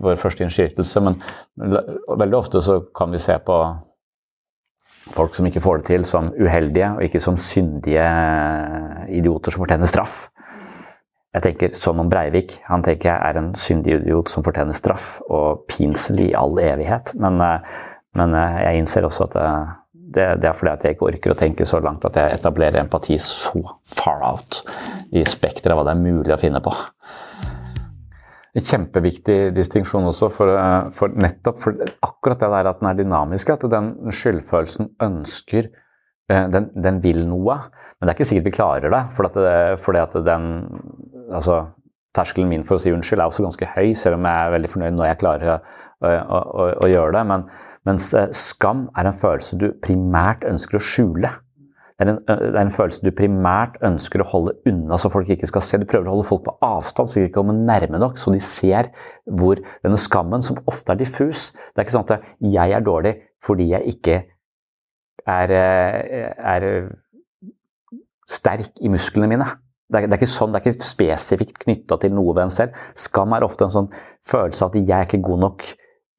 vår 0.05 0.19
første 0.21 0.45
innskytelse, 0.45 1.01
men 1.05 1.17
veldig 1.57 2.37
ofte 2.37 2.61
så 2.65 2.83
kan 2.97 3.13
vi 3.13 3.21
se 3.23 3.37
på 3.45 3.57
folk 5.15 5.37
som 5.37 5.49
ikke 5.49 5.63
får 5.65 5.81
det 5.81 5.89
til, 5.89 6.05
som 6.09 6.29
uheldige 6.37 6.91
og 6.99 7.05
ikke 7.07 7.23
som 7.25 7.39
syndige 7.41 8.05
idioter 9.09 9.55
som 9.55 9.65
fortjener 9.65 9.89
straff. 9.89 10.29
Jeg 11.31 11.45
tenker 11.45 11.75
som 11.79 12.01
om 12.03 12.09
Breivik. 12.11 12.57
Han 12.67 12.83
tenker 12.83 13.13
jeg 13.13 13.23
er 13.23 13.39
en 13.39 13.53
syndig 13.55 14.01
idiot 14.01 14.33
som 14.33 14.43
fortjener 14.43 14.75
straff 14.75 15.21
og 15.31 15.63
pinsel 15.71 16.25
i 16.25 16.33
all 16.35 16.59
evighet. 16.59 17.13
Men, 17.23 17.39
eh, 17.45 17.77
men 18.19 18.35
eh, 18.35 18.57
jeg 18.65 18.81
innser 18.81 19.07
også 19.07 19.29
at 19.29 19.37
eh, 19.39 19.69
det, 19.95 20.27
det, 20.43 20.49
er 20.51 20.57
fordi 20.59 20.73
at 20.73 20.85
jeg 20.85 20.97
ikke 20.97 21.07
orker 21.07 21.35
å 21.35 21.39
tenke 21.39 21.67
så 21.71 21.79
langt 21.85 22.03
at 22.09 22.19
jeg 22.19 22.41
etablerer 22.41 22.81
empati 22.83 23.21
så 23.23 23.63
far 23.87 24.25
out 24.27 24.59
i 25.15 25.23
spekteret 25.23 25.71
av 25.71 25.79
hva 25.79 25.87
det 25.87 25.95
er 25.95 26.03
mulig 26.03 26.35
å 26.35 26.41
finne 26.41 26.63
på. 26.65 26.75
En 28.59 28.67
kjempeviktig 28.67 29.39
distinksjon 29.55 30.11
også, 30.11 30.33
for, 30.35 30.51
for, 30.99 31.15
nettopp 31.15 31.61
for 31.63 31.85
akkurat 32.03 32.41
det 32.43 32.49
der 32.51 32.71
at 32.73 32.81
den 32.81 32.89
er 32.91 32.99
dynamisk. 32.99 33.53
At 33.55 33.69
den 33.71 33.93
skyldfølelsen 34.11 34.91
ønsker 35.07 35.71
den, 36.27 36.67
den, 36.75 36.99
vil 37.05 37.23
noe, 37.31 37.61
men 37.71 38.09
det 38.09 38.11
er 38.11 38.19
ikke 38.19 38.27
sikkert 38.33 38.49
vi 38.49 38.57
klarer 38.57 38.91
det. 38.91 39.05
For 39.15 39.31
at, 39.31 39.39
fordi 39.87 40.03
at 40.03 40.19
den 40.27 40.51
altså, 41.31 41.67
Terskelen 42.17 42.49
min 42.51 42.65
for 42.67 42.75
å 42.75 42.83
si 42.83 42.91
unnskyld 42.91 43.23
er 43.23 43.31
også 43.31 43.45
ganske 43.45 43.69
høy, 43.77 43.93
selv 43.95 44.19
om 44.19 44.25
jeg 44.27 44.47
er 44.47 44.55
veldig 44.57 44.71
fornøyd 44.73 44.97
når 44.97 45.07
jeg 45.07 45.19
klarer 45.21 45.53
å, 45.53 45.59
å, 46.03 46.41
å, 46.41 46.65
å 46.83 46.89
gjøre 46.91 47.15
det. 47.15 47.23
Men, 47.31 47.45
mens 47.87 48.09
eh, 48.19 48.33
skam 48.35 48.89
er 48.99 49.07
en 49.07 49.21
følelse 49.21 49.59
du 49.61 49.69
primært 49.85 50.43
ønsker 50.49 50.81
å 50.81 50.83
skjule. 50.83 51.31
Det 52.01 52.07
er, 52.07 52.11
en, 52.15 52.19
det 52.25 52.49
er, 52.49 52.59
en, 52.65 52.73
følelse 52.75 53.05
du 53.05 53.13
primært 53.15 53.77
ønsker 53.85 54.25
å 54.25 54.29
holde 54.33 54.57
unna 54.67 54.97
så 54.99 55.11
folk 55.13 55.31
ikke 55.31 55.49
skal 55.53 55.63
se. 55.63 55.79
Du 55.79 55.87
prøver 55.87 56.09
å 56.09 56.17
holde 56.17 56.27
folk 56.33 56.47
på 56.49 56.57
avstand 56.65 57.13
så 57.13 57.21
de 57.21 57.29
ikke 57.29 57.37
kommer 57.39 57.59
nærme 57.59 58.01
nok, 58.01 58.19
så 58.19 58.33
de 58.35 58.41
ser 58.43 58.91
hvor 59.29 59.61
denne 59.85 60.01
skammen, 60.01 60.43
som 60.43 60.59
ofte 60.71 60.95
er 60.95 61.03
diffus 61.03 61.51
Det 61.53 61.77
er 61.77 61.87
ikke 61.87 61.99
sånn 61.99 62.09
at 62.09 62.31
jeg 62.41 62.75
er 62.75 62.87
dårlig 62.87 63.15
fordi 63.45 63.71
jeg 63.71 63.95
ikke 63.95 64.17
er, 65.29 65.53
eh, 65.55 66.33
er 66.57 66.71
sterk 68.31 68.81
i 68.81 68.91
musklene 68.93 69.29
mine. 69.31 69.47
Det 69.91 69.99
er, 69.99 70.07
det 70.07 70.15
er, 70.15 70.21
ikke 70.21 70.31
sånn, 70.31 70.53
det 70.55 70.61
er 70.61 70.71
ikke 70.71 70.87
spesifikt 70.87 71.63
knytta 71.65 71.99
til 72.03 72.13
noe 72.15 72.35
ved 72.37 72.47
en 72.47 72.55
selv. 72.55 72.77
Skam 72.99 73.35
er 73.35 73.47
ofte 73.47 73.67
en 73.67 73.75
sånn 73.75 73.89
følelse 74.27 74.67
av 74.67 74.75
at 74.75 74.79
jeg 74.81 74.95
er 74.95 75.09
ikke 75.09 75.25
god 75.27 75.43
nok 75.49 75.65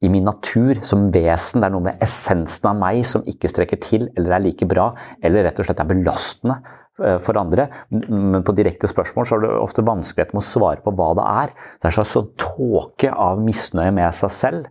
i 0.01 0.09
min 0.09 0.25
natur 0.25 0.81
som 0.87 1.07
vesen. 1.13 1.61
Det 1.61 1.69
er 1.69 1.73
noe 1.75 1.85
med 1.85 2.03
essensen 2.03 2.71
av 2.71 2.79
meg 2.81 3.05
som 3.07 3.25
ikke 3.29 3.51
strekker 3.51 3.81
til 3.83 4.07
eller 4.09 4.35
er 4.35 4.45
like 4.47 4.67
bra, 4.69 4.91
eller 5.23 5.47
rett 5.47 5.61
og 5.61 5.69
slett 5.69 5.83
er 5.83 5.89
belastende 5.91 6.57
eh, 7.03 7.17
for 7.23 7.39
andre. 7.39 7.69
Men 8.09 8.43
på 8.47 8.55
direkte 8.57 8.89
spørsmål 8.91 9.29
så 9.29 9.37
er 9.37 9.45
det 9.45 9.53
ofte 9.61 9.85
vanskelighet 9.87 10.35
med 10.35 10.43
å 10.43 10.49
svare 10.49 10.83
på 10.83 10.95
hva 10.97 11.13
det 11.21 11.29
er. 11.45 11.55
Det 11.77 11.87
er 11.87 11.93
en 11.93 11.97
slags 12.01 12.15
sånn 12.17 12.31
tåke 12.41 13.13
av 13.13 13.41
misnøye 13.45 13.95
med 13.95 14.19
seg 14.19 14.35
selv. 14.35 14.69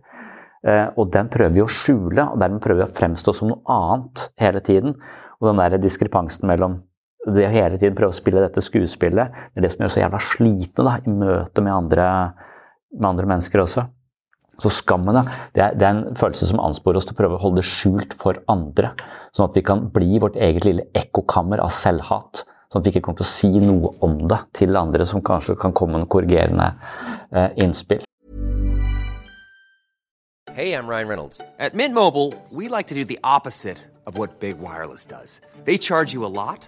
Eh, 0.67 0.87
og 0.93 1.09
den 1.15 1.31
prøver 1.33 1.57
vi 1.57 1.65
å 1.65 1.71
skjule, 1.71 2.27
og 2.27 2.37
dermed 2.43 2.61
prøver 2.61 2.83
vi 2.83 2.91
å 2.91 2.99
fremstå 2.99 3.33
som 3.33 3.53
noe 3.53 3.63
annet 3.79 4.27
hele 4.41 4.61
tiden. 4.65 4.97
Og 5.41 5.49
den 5.49 5.63
der 5.63 5.81
diskrepansen 5.81 6.45
mellom 6.51 6.81
det 7.27 7.45
å 7.45 7.53
hele 7.53 7.77
tiden 7.77 7.97
prøve 7.97 8.15
å 8.15 8.17
spille 8.17 8.41
dette 8.41 8.63
skuespillet, 8.65 9.33
det 9.53 9.61
er 9.61 9.65
det 9.65 9.71
som 9.73 9.83
gjør 9.83 9.93
så 9.93 10.01
jævla 10.01 10.21
slitne 10.25 10.85
da, 10.87 10.93
i 11.05 11.13
møte 11.13 11.63
med 11.63 11.73
andre, 11.73 12.05
med 12.97 13.09
andre 13.11 13.27
mennesker 13.29 13.61
også. 13.61 13.85
Så 14.61 14.69
skammen 14.73 15.17
det 15.55 15.61
er, 15.61 15.75
det 15.77 15.85
er, 15.85 15.89
en 15.89 16.17
følelse 16.17 16.49
som 16.49 16.61
ansporer 16.61 16.99
oss 16.99 17.07
til 17.09 17.15
å 17.15 17.19
prøve 17.21 17.37
å 17.37 17.41
holde 17.41 17.61
det 17.61 17.69
skjult 17.69 18.13
for 18.17 18.41
andre. 18.51 18.91
Sånn 19.33 19.47
at 19.47 19.57
vi 19.57 19.63
kan 19.65 19.87
bli 19.93 20.19
vårt 20.21 20.37
eget 20.37 20.65
lille 20.67 20.85
ekkokammer 20.97 21.61
av 21.63 21.73
selvhat. 21.73 22.43
Sånn 22.69 22.81
at 22.81 22.87
vi 22.87 22.93
ikke 22.93 23.05
kommer 23.07 23.21
til 23.21 23.27
å 23.27 23.31
si 23.31 23.51
noe 23.63 23.93
om 24.05 24.19
det 24.29 24.37
til 24.57 24.77
andre 24.77 25.05
som 25.09 25.23
kanskje 25.25 25.57
kan 25.61 25.73
komme 25.77 26.01
med 26.01 26.09
korrigerende 26.13 26.73
eh, 27.33 27.49
innspill. 27.61 28.05
Hey, 30.53 30.73
I'm 30.73 30.85
Ryan 30.85 31.07
Reynolds. 31.07 31.41
At 31.59 31.73
Mint 31.73 31.93
Mobile, 31.95 32.33
we 32.51 32.67
like 32.67 32.87
to 32.87 32.95
do 32.95 33.05
the 33.05 33.19
opposite 33.23 33.77
of 34.05 34.17
what 34.17 34.39
Big 34.39 34.59
Wireless 34.59 35.05
does. 35.05 35.39
They 35.65 35.77
charge 35.77 36.13
you 36.13 36.25
a 36.25 36.33
lot 36.33 36.67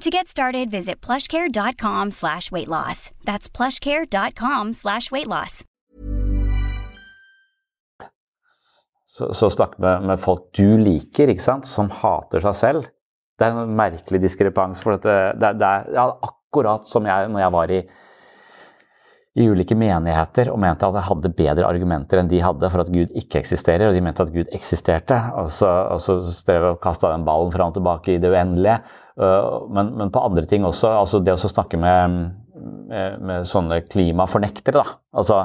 To 0.00 0.10
get 0.10 0.28
started, 0.28 0.70
visit 0.70 1.00
plushcare.com 1.00 2.10
slash 2.10 2.50
weight 2.52 2.68
loss. 2.68 3.10
That's 3.24 3.48
plushcare.com 3.48 4.72
slash 4.72 5.10
weight 5.10 5.26
loss. 5.26 5.64
Så, 9.06 9.34
så 9.34 9.50
snakk 9.50 9.78
med, 9.78 10.02
med, 10.02 10.18
folk 10.20 10.48
du 10.58 10.76
liker, 10.76 11.30
ikke 11.30 11.44
sant, 11.44 11.68
som 11.70 11.92
hater 12.02 12.42
seg 12.42 12.56
selv. 12.58 12.88
Det 13.38 13.46
er 13.46 13.54
en 13.54 13.76
merkelig 13.78 14.18
diskrepans. 14.24 14.80
For 14.82 14.98
det, 14.98 15.18
det, 15.38 15.52
det 15.60 15.68
er 15.68 15.86
ja, 15.94 16.08
akkurat 16.26 16.90
som 16.90 17.06
jeg 17.06 17.30
når 17.30 17.44
jeg 17.44 17.54
var 17.54 17.74
i, 17.76 17.78
i 19.38 19.46
ulike 19.50 19.78
menigheter 19.78 20.50
og 20.50 20.58
mente 20.62 20.90
at 20.90 20.98
jeg 20.98 21.06
hadde 21.06 21.32
bedre 21.38 21.70
argumenter 21.70 22.18
enn 22.18 22.32
de 22.32 22.42
hadde 22.42 22.72
for 22.74 22.82
at 22.82 22.90
Gud 22.90 23.14
ikke 23.22 23.38
eksisterer, 23.44 23.86
og 23.86 23.94
de 23.94 24.02
mente 24.02 24.26
at 24.26 24.34
Gud 24.34 24.50
eksisterte. 24.58 25.20
Og 25.38 25.54
så, 25.54 25.70
så 26.02 26.18
strev 26.34 26.72
jeg 26.72 26.76
og 26.82 27.06
den 27.06 27.30
ballen 27.30 27.54
fram 27.54 27.70
og 27.70 27.78
tilbake 27.78 28.16
i 28.16 28.20
det 28.22 28.34
uendelige. 28.34 28.82
Øh, 29.20 29.70
men, 29.70 29.94
men, 29.98 30.10
på 30.10 30.22
andre 30.26 30.44
ting 30.50 30.64
også. 30.66 30.90
altså 30.98 31.20
Det 31.22 31.34
å 31.36 31.50
snakke 31.50 31.78
med, 31.78 32.18
med, 32.90 33.18
med 33.22 33.48
sånne 33.48 33.80
klimafornektere, 33.86 34.82
da. 34.82 34.98
Altså, 35.14 35.44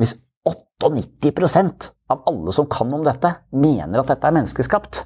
hvis 0.00 0.16
98 0.46 1.92
av 2.12 2.22
alle 2.28 2.52
som 2.54 2.68
kan 2.70 2.92
om 2.94 3.04
dette, 3.04 3.32
mener 3.56 4.02
at 4.02 4.12
dette 4.12 4.28
er 4.28 4.36
menneskeskapt, 4.36 5.04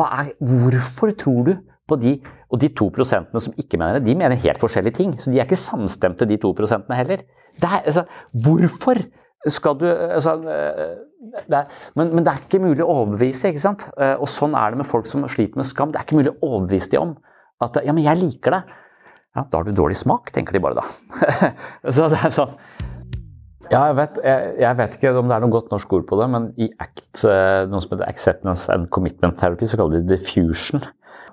er, 0.00 0.32
hvorfor 0.38 1.12
tror 1.18 1.42
du 1.48 1.56
på 1.90 1.96
de 1.98 2.20
Og 2.50 2.58
de 2.58 2.68
to 2.74 2.88
prosentene 2.90 3.38
som 3.38 3.54
ikke 3.58 3.78
mener 3.78 4.00
det, 4.00 4.08
de 4.08 4.14
mener 4.18 4.40
helt 4.42 4.58
forskjellige 4.58 4.96
ting. 4.96 5.12
Så 5.22 5.30
de 5.30 5.38
er 5.38 5.44
ikke 5.46 5.54
samstemte, 5.54 6.26
de 6.26 6.34
to 6.42 6.50
prosentene 6.58 6.96
heller. 6.98 7.20
Er, 7.62 7.76
altså, 7.86 8.02
hvorfor 8.34 8.98
skal 9.46 9.76
du 9.78 9.86
altså, 9.86 10.32
er, 11.20 11.70
men, 11.98 12.12
men, 12.14 12.24
det 12.24 12.32
er 12.32 12.44
ikke 12.44 12.62
mulig 12.62 12.84
å 12.84 12.92
overbevise. 13.02 13.50
ikke 13.50 13.62
sant? 13.62 13.86
Eh, 13.96 14.16
og 14.16 14.28
sånn 14.30 14.56
er 14.58 14.72
det 14.72 14.82
med 14.82 14.88
folk 14.88 15.08
som 15.10 15.26
sliter 15.28 15.60
med 15.60 15.68
skam. 15.68 15.92
Det 15.92 16.00
er 16.00 16.08
ikke 16.08 16.20
mulig 16.20 16.34
å 16.34 16.52
overbevise 16.54 16.94
dem 16.94 17.10
om 17.10 17.16
at 17.60 17.80
ja, 17.84 17.92
men 17.92 18.06
jeg 18.06 18.20
liker 18.22 18.56
det. 18.56 18.62
Ja, 19.36 19.44
da 19.44 19.60
har 19.60 19.66
du 19.66 19.76
dårlig 19.76 19.98
smak, 20.00 20.32
tenker 20.34 20.56
de 20.56 20.62
bare 20.64 20.80
da. 20.80 20.86
så 21.94 22.08
det 22.10 22.18
er 22.18 22.32
sånn 22.34 22.56
ja, 23.70 23.84
jeg 23.86 23.96
vet, 24.00 24.16
jeg, 24.26 24.54
jeg 24.64 24.76
vet, 24.80 24.94
ikke 24.96 25.10
om 25.20 25.28
det 25.30 25.34
er 25.36 25.42
noe 25.44 25.54
godt 25.54 25.68
norsk 25.70 25.92
ord 25.94 26.06
på 26.08 26.16
det, 26.18 26.26
men 26.32 26.48
i 26.58 26.66
ACT, 26.82 27.20
eh, 27.30 27.68
noe 27.70 27.78
som 27.84 27.92
heter 27.92 28.08
Acceptance 28.08 28.72
and 28.74 28.88
Commitment 28.90 29.38
Therapy, 29.38 29.68
så 29.70 29.78
kaller 29.78 30.00
de 30.00 30.08
det 30.08 30.18
diffusion. 30.18 30.82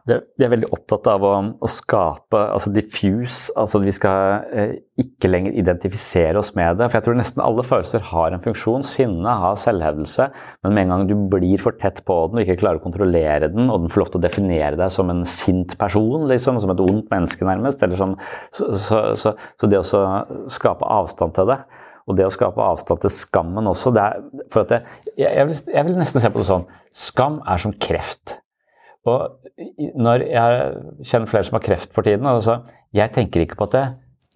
De 0.07 0.45
er 0.45 0.51
veldig 0.53 0.69
opptatt 0.71 1.07
av 1.11 1.23
å, 1.27 1.31
å 1.59 1.69
skape 1.69 2.39
altså 2.39 2.71
diffuse, 2.71 3.51
altså 3.59 3.81
vi 3.83 3.91
skal 3.91 4.45
eh, 4.55 4.75
ikke 5.03 5.27
lenger 5.27 5.57
identifisere 5.59 6.39
oss 6.39 6.53
med 6.55 6.79
det. 6.79 6.87
For 6.87 6.99
jeg 6.99 7.07
tror 7.07 7.17
nesten 7.19 7.43
alle 7.43 7.65
følelser 7.67 8.05
har 8.13 8.31
en 8.31 8.43
funksjon. 8.43 8.85
Sinne 8.87 9.33
har 9.41 9.59
selvhevdelse, 9.59 10.29
men 10.63 10.77
med 10.77 10.85
en 10.85 10.93
gang 10.93 11.03
du 11.09 11.15
blir 11.33 11.59
for 11.59 11.75
tett 11.81 11.99
på 12.07 12.21
den 12.31 12.39
og 12.39 12.45
ikke 12.45 12.61
klarer 12.63 12.79
å 12.79 12.85
kontrollere 12.85 13.51
den, 13.51 13.67
og 13.67 13.83
den 13.83 13.91
får 13.91 14.05
lov 14.05 14.13
til 14.13 14.21
å 14.21 14.25
definere 14.27 14.79
deg 14.79 14.95
som 14.95 15.11
en 15.11 15.25
sint 15.27 15.75
person, 15.81 16.23
liksom, 16.31 16.61
som 16.63 16.71
et 16.71 16.85
ondt 16.85 17.11
menneske 17.11 17.47
nærmest, 17.47 17.83
som, 17.99 18.15
så, 18.55 18.71
så, 18.79 19.03
så, 19.19 19.35
så, 19.59 19.69
det 19.69 19.83
å 19.83 20.07
skape 20.51 20.87
avstand 20.87 21.35
til 21.35 21.51
det 21.51 21.61
og 22.07 22.15
det 22.15 22.23
å 22.23 22.31
skape 22.31 22.63
avstand 22.63 23.03
til 23.03 23.11
skammen 23.11 23.67
også 23.67 23.91
det 23.95 24.03
er, 24.03 24.27
for 24.53 24.63
at 24.63 24.71
det, 24.71 24.83
jeg, 25.17 25.27
jeg, 25.27 25.47
vil, 25.49 25.63
jeg 25.75 25.87
vil 25.89 25.97
nesten 25.99 26.23
se 26.23 26.31
på 26.31 26.39
det 26.39 26.47
sånn 26.47 26.67
Skam 26.97 27.41
er 27.45 27.59
som 27.61 27.75
kreft. 27.77 28.39
Og 29.07 29.93
når 29.95 30.25
jeg 30.27 30.67
kjenner 31.07 31.31
flere 31.31 31.47
som 31.47 31.57
har 31.57 31.65
kreft 31.65 31.95
for 31.95 32.07
tiden, 32.07 32.27
altså, 32.27 32.59
jeg 32.95 33.13
tenker 33.15 33.43
ikke 33.43 33.57
på 33.59 33.69
at 33.69 33.75
det, 33.77 33.87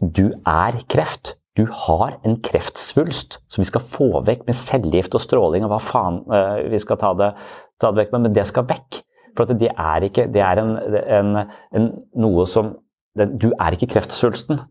du 0.02 0.26
er 0.48 0.80
kreft. 0.90 1.36
Du 1.60 1.66
har 1.68 2.16
en 2.24 2.38
kreftsvulst 2.40 3.42
som 3.52 3.62
vi 3.62 3.68
skal 3.68 3.84
få 3.84 4.22
vekk 4.26 4.46
med 4.48 4.56
cellegift 4.56 5.16
og 5.18 5.24
stråling 5.24 5.66
og 5.68 5.74
hva 5.74 5.82
faen 5.84 6.22
uh, 6.32 6.62
vi 6.72 6.80
skal 6.80 7.00
ta 7.02 7.12
det, 7.20 7.34
ta 7.82 7.92
det 7.92 8.06
vekk 8.06 8.14
med, 8.16 8.24
men 8.28 8.38
det 8.38 8.46
skal 8.48 8.70
vekk. 8.70 9.02
For 9.36 9.48
det 9.48 9.70
er 9.72 10.04
ikke 10.08 10.26
Det 10.32 10.42
er 10.44 10.60
en, 10.60 10.74
en, 11.02 11.36
en, 11.76 11.86
noe 12.20 12.44
som 12.48 12.74
du 13.12 13.50
er 13.60 13.76
ikke 13.76 13.90
kreftsvulsten. 13.92 14.62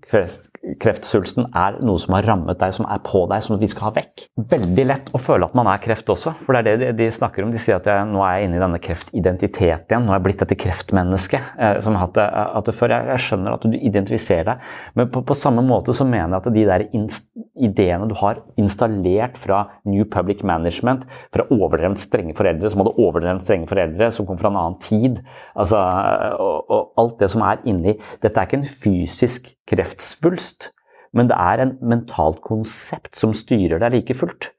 Kreftsvulsten 0.80 1.50
er 1.56 1.74
noe 1.84 2.00
som 2.00 2.14
har 2.16 2.24
rammet 2.24 2.56
deg, 2.60 2.72
som 2.72 2.86
er 2.88 3.02
på 3.04 3.26
deg, 3.28 3.42
som 3.44 3.58
vi 3.60 3.68
skal 3.68 3.90
ha 3.90 3.92
vekk. 3.98 4.24
Veldig 4.48 4.86
lett 4.88 5.10
å 5.12 5.20
føle 5.20 5.44
at 5.44 5.56
man 5.58 5.68
er 5.68 5.82
kreft 5.84 6.08
også, 6.08 6.32
for 6.46 6.56
det 6.56 6.72
er 6.72 6.80
det 6.80 6.94
de 6.96 7.08
snakker 7.12 7.44
om. 7.44 7.52
De 7.52 7.60
sier 7.60 7.76
at 7.76 7.88
jeg, 7.88 8.06
nå 8.08 8.22
er 8.24 8.38
jeg 8.38 8.48
inne 8.48 8.56
i 8.56 8.62
denne 8.62 8.80
kreftidentiteten 8.80 9.92
igjen. 9.92 10.06
Nå 10.06 10.14
er 10.14 10.16
jeg 10.16 10.24
blitt 10.24 10.40
dette 10.40 10.56
kreftmennesket 10.60 11.60
eh, 11.60 11.80
som 11.84 11.98
har 12.00 12.14
det, 12.16 12.24
hatt 12.54 12.70
det 12.70 12.74
før. 12.78 12.94
Jeg, 12.96 13.10
jeg, 13.12 13.24
skjønner 13.26 13.58
at 13.58 13.66
du 13.66 13.76
identifiserer 13.76 14.48
deg, 14.48 14.64
men 14.96 15.12
på, 15.12 15.24
på, 15.28 15.36
samme 15.36 15.64
måte 15.66 15.92
så 15.96 16.08
mener 16.08 16.38
jeg 16.38 16.40
at 16.40 16.56
de 16.56 16.64
der 16.70 16.86
ideene 17.60 18.08
du 18.08 18.16
har 18.22 18.40
installert 18.60 19.36
fra 19.40 19.62
New 19.88 20.06
Public 20.08 20.40
Management, 20.48 21.04
fra 21.34 21.44
overdrevent 21.52 22.00
strenge 22.00 22.32
foreldre 22.38 22.72
som 22.72 22.80
hadde 22.80 22.96
overdrevent 22.96 23.44
strenge 23.44 23.68
foreldre, 23.68 24.08
som 24.16 24.28
kom 24.28 24.40
fra 24.40 24.48
en 24.48 24.58
annen 24.62 24.80
tid, 24.80 25.20
altså, 25.52 25.80
og, 26.40 26.72
og 26.72 27.00
alt 27.00 27.20
det 27.20 27.30
som 27.32 27.44
er 27.44 27.60
inni 27.68 27.98
det 28.24 28.29
dette 28.30 28.42
er 28.42 28.48
ikke 28.48 28.60
en 28.62 28.70
fysisk 28.86 29.50
kreftsvulst, 29.70 30.70
men 31.16 31.28
det 31.30 31.36
er 31.36 31.64
en 31.64 31.76
mentalt 31.82 32.38
konsept 32.46 33.18
som 33.18 33.34
styrer 33.34 33.82
deg 33.82 33.98
like 33.98 34.14
fullt. 34.14 34.52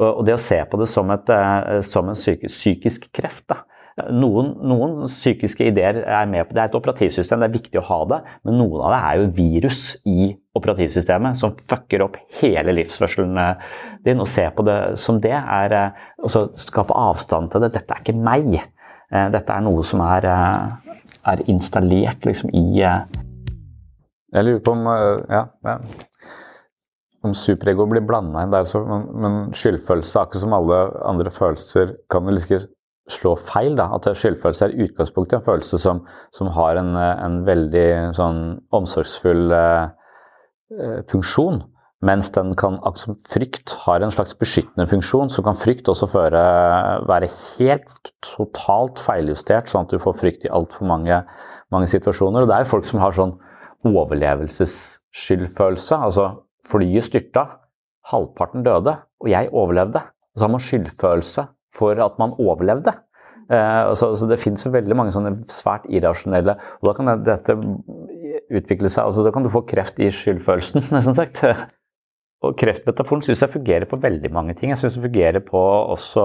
Og 0.00 0.22
det 0.24 0.32
å 0.32 0.40
se 0.40 0.56
på 0.64 0.78
det 0.80 0.88
som, 0.88 1.10
et, 1.12 1.28
eh, 1.28 1.80
som 1.84 2.08
en 2.08 2.16
psykisk 2.16 3.10
kreft, 3.12 3.50
da, 3.52 3.64
Noen, 4.08 4.52
noen 4.64 4.92
psykiske 5.10 5.66
ideer 5.66 5.98
er 6.06 6.28
med 6.30 6.46
på 6.48 6.54
det. 6.54 6.62
er 6.62 6.70
et 6.70 6.76
operativsystem, 6.78 7.42
det 7.42 7.48
er 7.50 7.56
viktig 7.58 7.80
å 7.80 7.86
ha 7.88 7.98
det, 8.08 8.20
men 8.46 8.56
noen 8.56 8.84
av 8.86 8.94
det 8.94 9.00
er 9.00 9.18
jo 9.18 9.32
virus 9.36 9.80
i 10.08 10.30
operativsystemet 10.56 11.36
som 11.36 11.52
fucker 11.68 12.04
opp 12.06 12.16
hele 12.40 12.72
livsførselen 12.78 13.36
din. 14.06 14.22
Å 14.22 14.28
se 14.28 14.46
på 14.54 14.64
det 14.64 14.78
som 15.02 15.20
det 15.20 15.34
er 15.36 15.76
å 16.16 16.30
skape 16.30 16.96
avstand 16.96 17.52
til 17.52 17.66
det. 17.66 17.74
Dette 17.76 17.96
er 17.96 18.04
ikke 18.04 18.16
meg. 18.16 18.56
Dette 19.10 19.52
er 19.52 19.66
noe 19.66 19.84
som 19.84 20.00
er, 20.06 20.30
er 21.32 21.46
installert 21.48 22.26
liksom 22.26 22.52
i 22.54 22.64
Jeg 22.80 24.46
lurer 24.46 24.62
på 24.62 24.76
om 24.76 24.86
ja, 24.86 25.46
ja 25.66 25.78
om 27.26 27.34
superego 27.36 27.84
blir 27.88 28.04
blanda 28.06 28.44
inn 28.44 28.52
der, 28.52 28.66
så, 28.68 28.82
men, 28.88 29.06
men 29.20 29.38
skyldfølelse, 29.56 30.22
akkurat 30.22 30.44
som 30.44 30.54
alle 30.56 30.78
andre 31.08 31.32
følelser, 31.34 31.96
kan 32.12 32.24
vel 32.26 32.40
ikke 32.40 32.62
slå 33.10 33.34
feil. 33.36 33.76
da, 33.76 33.90
At 33.96 34.08
skyldfølelse 34.16 34.68
er 34.68 34.86
utgangspunktet 34.86 35.40
en 35.40 35.46
følelse 35.46 35.80
som, 35.82 36.04
som 36.36 36.52
har 36.56 36.80
en, 36.80 36.94
en, 36.96 37.42
veldig 37.46 37.88
sånn 38.16 38.40
omsorgsfull 38.76 39.52
eh, 39.56 39.90
eh 40.78 41.00
funksjon. 41.10 41.62
Mens 42.00 42.30
den 42.32 42.54
kan, 42.56 42.78
frykt 43.28 43.74
har 43.84 44.00
en 44.00 44.14
slags 44.14 44.32
beskyttende 44.40 44.86
funksjon, 44.88 45.28
så 45.28 45.42
kan 45.44 45.58
frykt 45.60 45.84
også 45.92 46.06
føre, 46.08 46.40
være 47.04 47.28
helt 47.58 48.08
totalt 48.24 48.96
feiljustert, 49.04 49.68
sånn 49.68 49.84
at 49.84 49.92
du 49.92 50.00
får 50.00 50.16
frykt 50.16 50.46
i 50.48 50.52
altfor 50.56 50.88
mange, 50.88 51.18
mange 51.68 51.84
situasjoner. 51.92 52.42
Og 52.42 52.48
det 52.48 52.56
er 52.56 52.64
jo 52.64 52.72
folk 52.72 52.88
som 52.88 53.04
har 53.04 53.12
sånn 53.16 53.34
overlevelsesskyldfølelse. 53.90 55.94
altså 55.98 56.24
Flyet 56.70 57.04
styrta, 57.10 57.42
halvparten 58.08 58.62
døde, 58.64 58.92
og 59.20 59.28
jeg 59.28 59.50
overlevde. 59.52 60.00
Og 60.00 60.38
så 60.38 60.44
har 60.46 60.54
man 60.54 60.64
skyldfølelse 60.64 61.42
for 61.76 61.92
at 62.00 62.16
man 62.22 62.32
overlevde. 62.40 62.92
Eh, 63.50 63.92
så, 63.98 64.14
så, 64.16 64.24
Det 64.30 64.40
finnes 64.40 64.64
jo 64.64 64.70
veldig 64.72 64.96
mange 64.96 65.12
sånne 65.12 65.34
svært 65.50 65.82
irrasjonelle 65.90 66.54
og 66.78 66.84
Da 66.86 66.92
kan 66.94 67.24
dette 67.26 67.50
utvikle 68.46 68.86
seg 68.92 69.04
altså 69.08 69.24
Da 69.26 69.32
kan 69.34 69.42
du 69.42 69.50
få 69.50 69.66
kreft 69.66 69.98
i 69.98 70.06
skyldfølelsen, 70.14 70.86
nesten 70.94 71.14
sagt. 71.18 71.42
Og 72.40 72.54
Kreftmetaforen 72.56 73.20
syns 73.24 73.42
jeg 73.44 73.52
fungerer 73.52 73.84
på 73.88 73.98
veldig 74.00 74.30
mange 74.32 74.54
ting. 74.56 74.72
Jeg 74.72 74.80
syns 74.80 74.94
det 74.96 75.04
fungerer 75.04 75.42
på 75.44 75.60
også, 75.60 76.22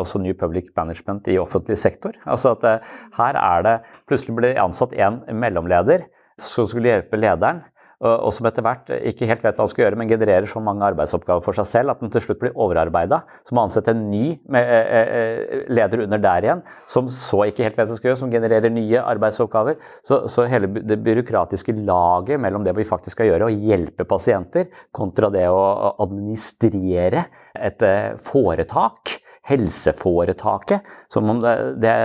også, 0.00 0.20
New 0.24 0.32
Public 0.32 0.70
Management 0.76 1.28
i 1.28 1.36
offentlig 1.40 1.76
sektor. 1.78 2.16
Altså 2.24 2.54
at 2.56 2.64
eh, 2.64 2.94
Her 3.18 3.36
er 3.36 3.66
det 3.66 3.74
Plutselig 4.08 4.40
det 4.46 4.54
ansatt 4.62 4.94
en 4.96 5.20
mellomleder 5.36 6.06
som 6.38 6.68
skulle 6.70 6.88
hjelpe 6.88 7.20
lederen 7.20 7.60
og 7.98 8.30
som 8.30 8.46
etter 8.46 8.62
hvert 8.62 8.90
ikke 9.10 9.26
helt 9.26 9.42
vet 9.42 9.56
hva 9.56 9.64
han 9.64 9.70
skal 9.72 9.82
gjøre, 9.82 9.98
men 9.98 10.10
genererer 10.10 10.46
så 10.46 10.60
mange 10.62 10.86
arbeidsoppgaver 10.86 11.42
for 11.42 11.58
seg 11.58 11.66
selv 11.66 11.90
at 11.90 12.02
han 12.04 12.12
til 12.14 12.22
slutt 12.22 12.38
blir 12.38 12.54
overarbeida. 12.54 13.24
Så 13.42 13.56
må 13.56 13.64
ansette 13.64 13.90
en 13.90 14.04
ny 14.12 14.36
eh, 14.36 14.70
eh, 14.70 15.10
eh, 15.18 15.64
leder 15.74 16.04
under 16.04 16.22
der 16.22 16.46
igjen, 16.46 16.62
som 16.86 17.08
så 17.10 17.42
ikke 17.48 17.66
helt 17.66 17.74
vet 17.74 17.88
hva 17.88 17.96
han 17.96 17.98
skal 17.98 18.12
gjøre, 18.12 18.20
som 18.20 18.30
genererer 18.30 18.70
nye 18.74 19.02
arbeidsoppgaver. 19.02 19.80
Så, 20.06 20.20
så 20.30 20.46
hele 20.50 20.70
det 20.78 21.00
byråkratiske 21.02 21.74
laget 21.80 22.38
mellom 22.44 22.66
det 22.66 22.76
vi 22.78 22.86
faktisk 22.86 23.18
skal 23.18 23.32
gjøre, 23.32 23.48
å 23.50 23.66
hjelpe 23.72 24.06
pasienter, 24.06 24.70
kontra 24.94 25.32
det 25.34 25.48
å 25.50 25.96
administrere 25.98 27.26
et 27.58 27.82
foretak, 28.22 29.18
helseforetaket, 29.48 30.86
som 31.10 31.32
om 31.32 31.42
det, 31.42 31.56
det 31.82 31.96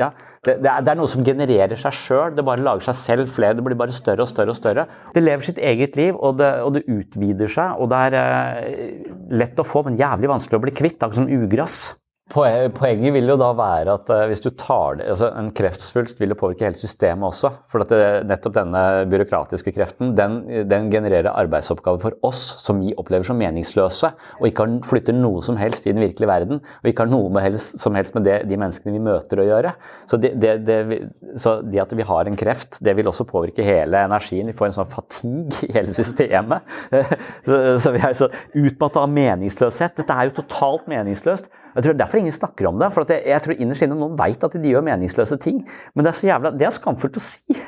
ja, 0.00 0.12
det, 0.46 0.54
det, 0.64 0.72
er, 0.72 0.96
noe 0.96 1.08
som 1.10 1.24
genererer 1.24 1.76
seg 1.76 1.92
sjøl. 1.92 2.32
Det 2.32 2.44
bare 2.46 2.64
lager 2.64 2.86
seg 2.88 2.96
selv 2.96 3.32
flere. 3.36 3.58
Det 3.58 3.64
blir 3.66 3.76
bare 3.76 3.92
større 3.92 4.24
og 4.24 4.30
større 4.30 4.54
og 4.54 4.56
større. 4.56 4.86
Det 5.12 5.20
lever 5.20 5.44
sitt 5.44 5.60
eget 5.60 5.98
liv, 6.00 6.16
og 6.16 6.38
det, 6.40 6.48
og 6.64 6.78
det 6.78 6.86
utvider 6.88 7.52
seg. 7.52 7.76
Og 7.76 7.90
det 7.92 7.98
er 8.08 8.16
eh, 8.22 9.10
lett 9.36 9.60
å 9.60 9.66
få, 9.68 9.84
men 9.84 10.00
jævlig 10.00 10.32
vanskelig 10.32 10.56
å 10.56 10.64
bli 10.64 10.76
kvitt. 10.80 10.96
Akkurat 10.96 11.20
som 11.20 11.28
ugress. 11.28 11.82
Poenget 12.30 13.10
vil 13.16 13.26
jo 13.26 13.34
da 13.40 13.48
være 13.58 13.94
at 13.96 14.10
eh, 14.14 14.26
hvis 14.30 14.42
du 14.44 14.50
tar 14.54 15.00
det, 15.00 15.08
altså 15.10 15.32
En 15.34 15.48
kreftsvulst 15.56 16.20
vil 16.20 16.30
jo 16.30 16.38
påvirke 16.38 16.68
hele 16.68 16.78
systemet 16.78 17.26
også. 17.26 17.50
For 17.72 17.82
det, 17.90 17.98
nettopp 18.30 18.54
denne 18.54 18.82
byråkratiske 19.10 19.72
kreften 19.74 20.12
den, 20.18 20.36
den, 20.70 20.90
genererer 20.92 21.32
arbeidsoppgaver 21.32 22.02
for 22.04 22.18
oss 22.26 22.42
som 22.62 22.78
vi 22.82 22.94
opplever 22.98 23.26
som 23.26 23.38
meningsløse, 23.40 24.12
og 24.38 24.46
ikke 24.46 24.66
har, 24.66 24.76
flytter 24.86 25.16
noe 25.16 25.42
som 25.46 25.58
helst 25.58 25.88
i 25.88 25.94
den 25.94 26.04
virkelige 26.04 26.30
verden. 26.30 26.62
Og 26.82 26.90
ikke 26.90 27.06
har 27.06 27.10
noe 27.10 27.42
helst, 27.42 27.80
som 27.82 27.98
helst 27.98 28.14
med 28.14 28.26
det, 28.28 28.38
de 28.50 28.58
menneskene 28.60 28.94
vi 28.94 29.02
møter 29.10 29.42
å 29.42 29.48
gjøre. 29.48 29.74
Så 30.10 30.20
det, 30.22 30.32
så 31.40 31.56
det, 31.66 31.82
at 31.82 31.94
vi 31.98 32.06
har 32.06 32.30
en 32.30 32.38
kreft, 32.38 32.78
det 32.84 32.94
vil 32.98 33.10
også 33.10 33.26
påvirke 33.28 33.66
hele 33.66 34.04
energien. 34.06 34.50
Vi 34.50 34.56
får 34.58 34.70
en 34.70 34.78
sånn 34.80 34.92
fatigue 34.92 35.66
i 35.66 35.72
hele 35.74 35.94
systemet. 35.96 36.66
Så, 37.46 37.56
så 37.82 37.90
vi 37.94 38.00
er 38.04 38.14
så 38.16 38.26
utmatta 38.56 39.02
av 39.02 39.10
meningsløshet. 39.12 39.94
Dette 39.96 40.14
er 40.14 40.28
jo 40.28 40.34
totalt 40.36 40.86
meningsløst. 40.90 41.48
Jeg 41.74 41.84
tror 41.84 41.98
Derfor 42.00 42.18
ingen 42.18 42.34
snakker 42.34 42.68
om 42.70 42.80
det. 42.80 42.92
for 42.94 43.12
jeg, 43.12 43.22
jeg, 43.26 43.42
tror 43.42 43.58
innerst 43.58 43.86
inne 43.86 43.98
noen 43.98 44.18
vet 44.18 44.44
at 44.44 44.56
de 44.56 44.72
gjør 44.72 44.86
meningsløse 44.86 45.38
ting. 45.42 45.62
Men 45.94 46.06
det 46.06 46.12
er 46.12 46.18
så 46.20 46.30
jævla, 46.30 46.54
det 46.56 46.66
er 46.66 46.74
skamfullt 46.74 47.20
å 47.20 47.24
si. 47.24 47.58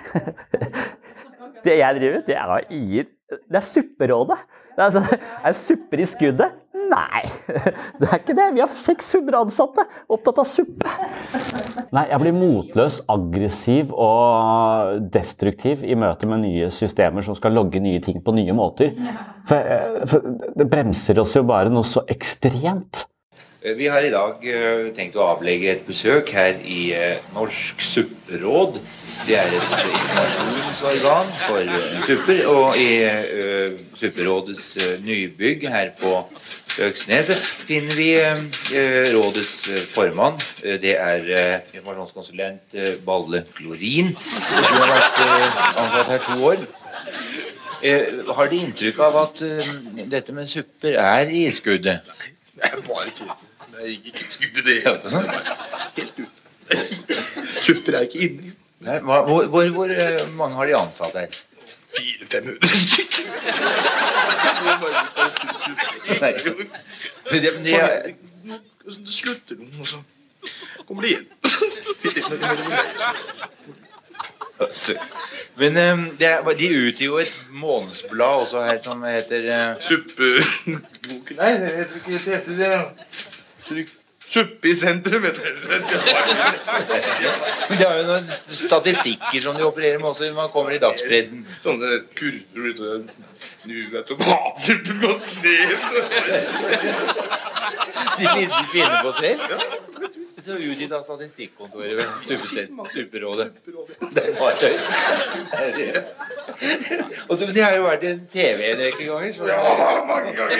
det 1.64 1.78
jeg 1.78 2.00
driver 2.00 2.26
det 2.26 2.38
er 2.38 2.66
ingen 2.70 3.12
Det 3.30 3.60
er 3.60 3.66
supperådet. 3.66 4.40
Det 4.72 4.80
er, 4.80 4.88
altså, 4.88 5.22
er 5.44 5.56
supper 5.58 6.00
i 6.00 6.08
skuddet? 6.08 6.58
Nei, 6.92 7.22
det 8.00 8.08
er 8.08 8.18
ikke 8.18 8.34
det. 8.36 8.46
Vi 8.56 8.62
har 8.62 8.72
600 8.76 9.38
ansatte 9.38 9.84
opptatt 10.12 10.40
av 10.42 10.48
suppe. 10.48 10.92
Nei, 11.92 12.04
jeg 12.08 12.20
blir 12.22 12.36
motløs, 12.36 12.98
aggressiv 13.12 13.92
og 13.92 15.06
destruktiv 15.12 15.84
i 15.84 15.96
møte 15.98 16.28
med 16.28 16.44
nye 16.44 16.70
systemer 16.72 17.24
som 17.24 17.36
skal 17.38 17.56
logge 17.56 17.80
nye 17.84 18.00
ting 18.04 18.20
på 18.24 18.34
nye 18.36 18.56
måter. 18.56 18.92
For, 19.48 19.56
eh, 19.56 20.02
for 20.08 20.52
det 20.58 20.68
bremser 20.72 21.20
oss 21.22 21.36
jo 21.36 21.44
bare 21.48 21.72
noe 21.72 21.86
så 21.88 22.04
ekstremt. 22.12 23.06
Eh, 23.64 23.74
vi 23.74 23.86
har 23.86 24.02
i 24.02 24.10
dag 24.10 24.42
eh, 24.42 24.88
tenkt 24.96 25.14
å 25.14 25.26
avlegge 25.36 25.68
et 25.70 25.84
besøk 25.86 26.32
her 26.34 26.56
i 26.66 26.90
eh, 26.98 27.22
Norsk 27.34 27.82
supperåd. 27.86 28.80
Det 29.22 29.36
er 29.38 29.46
et 29.46 29.58
informasjonsorgan 29.60 31.30
for 31.44 31.70
supper. 32.08 32.40
Og 32.50 32.80
i 32.80 32.88
Supperådets 34.00 34.72
nybygg 35.04 35.68
her 35.70 35.92
på 36.00 36.16
Øksneset 36.82 37.38
finner 37.68 37.94
vi 37.94 38.08
rådets 39.12 39.54
formann. 39.92 40.40
det 40.62 40.96
er 40.96 41.28
informasjonskonsulent 41.76 42.74
Balle 43.06 43.44
Klorin. 43.54 44.10
Som 44.16 44.80
har 44.80 44.90
vært 44.90 45.22
ansatt 45.84 46.12
her 46.16 46.26
to 46.26 46.40
år. 46.50 46.66
har 48.40 48.50
De 48.50 48.60
inntrykk 48.64 48.98
av 49.06 49.22
at 49.22 49.46
dette 50.16 50.34
med 50.34 50.50
supper 50.50 50.98
er 50.98 51.30
i 51.30 51.46
skuddet? 51.54 52.02
Nei, 52.58 52.74
det 52.74 52.86
bare 52.88 53.10
ikke 53.12 53.51
jeg 53.82 53.98
gikk 53.98 54.16
ikke 54.22 54.32
skudd 54.36 54.56
i 54.58 54.62
det 54.66 54.74
hele 54.84 54.98
tatt. 55.02 55.14
Helt 55.96 56.16
ut. 56.18 56.34
Supper 57.62 57.92
er 57.98 58.02
ikke 58.08 58.20
inni. 58.26 58.52
Nei, 58.82 58.98
hvor, 58.98 59.46
hvor, 59.46 59.68
hvor, 59.76 59.86
eh, 59.94 60.36
mange 60.36 60.54
har 60.56 60.66
de 60.66 60.76
ansatt 60.76 61.14
her? 61.14 61.26
400-500 61.98 62.66
stykker. 62.86 63.22
Det, 67.30 67.42
det, 67.42 67.52
det, 67.64 67.74
slutter 69.06 69.54
noen, 69.56 69.80
og 69.80 69.86
så 69.86 69.96
kommer 70.86 71.02
de 71.02 71.08
igjen. 71.12 71.26
Men 75.56 75.76
um, 75.92 76.16
er, 76.20 76.54
de 76.58 76.68
utgir 76.86 77.06
jo 77.06 77.16
et 77.22 77.38
månedsblad 77.50 78.34
også 78.46 78.64
her 78.64 78.78
som 78.84 79.04
heter 79.04 79.40
uh... 79.50 79.80
Suppeboken 79.82 80.80
Nei, 81.38 81.52
det 81.60 81.70
heter 81.76 81.96
ikke 81.96 82.12
det. 82.12 82.20
heter 82.26 82.52
det. 82.58 82.72
Suppe 84.32 84.68
i 84.68 84.74
sentrum, 84.74 85.24
heter 85.26 85.44
det. 85.44 85.78
Det 87.68 87.84
er 87.84 87.98
jo 87.98 88.04
noen 88.06 88.30
statistikker 88.48 89.44
som 89.44 89.58
de 89.58 89.66
opererer 89.66 89.98
med 90.00 90.08
også 90.08 90.24
når 90.30 90.38
man 90.38 90.52
kommer 90.54 90.72
i 90.72 90.80
dagspressen. 90.80 91.42
Sånne 91.64 91.98
kurver 92.16 93.02
Nå 93.62 93.98
er 93.98 94.06
tomatsuppen 94.08 95.02
gått 95.04 95.28
ned. 95.44 95.76
De 98.16 98.26
finner 98.72 98.98
på 99.04 99.12
selv? 99.20 99.46
Ja. 99.52 99.58
Så 100.44 100.56
utgitt 100.58 100.92
av 100.92 101.02
Statistikkontoret 101.04 101.96
ved 101.96 102.06
Superrådet. 102.90 103.52
Det. 104.14 104.24
Og 107.28 107.38
så, 107.38 107.46
de 107.46 107.60
har 107.60 107.76
jo 107.76 107.84
vært 107.86 108.06
i 108.08 108.14
TV 108.32 108.64
en 108.72 108.80
rekke 108.82 109.04
ganger. 109.06 109.32
Så... 109.36 109.46
Ja, 109.46 109.58
mange 110.08 110.32
ganger. 110.38 110.56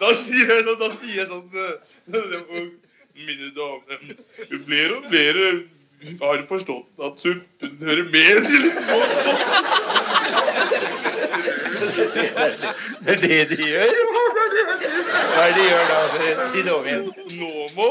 Da, 0.00 0.08
sier 0.16 0.46
jeg, 0.48 0.60
jeg 1.18 1.26
sånn 1.28 1.50
Mine 3.20 3.50
damer 3.52 3.98
Flere 4.64 4.94
og 4.96 5.10
flere 5.10 5.50
har 6.20 6.44
forstått 6.48 7.04
at 7.04 7.20
suppen 7.20 7.76
hører 7.80 8.04
med 8.12 8.44
til 8.48 8.62
Det 13.00 13.12
er 13.14 13.20
det 13.20 13.58
de 13.58 13.68
gjør? 13.68 13.86
Hva 15.34 15.42
er 15.42 15.52
det 15.52 15.56
de 15.56 15.64
gjør 15.68 15.84
da? 15.90 15.98
Si 16.52 16.62
det 16.62 16.72
om 16.74 16.86
igjen. 16.86 17.06
Nå 17.40 17.50
må 17.76 17.88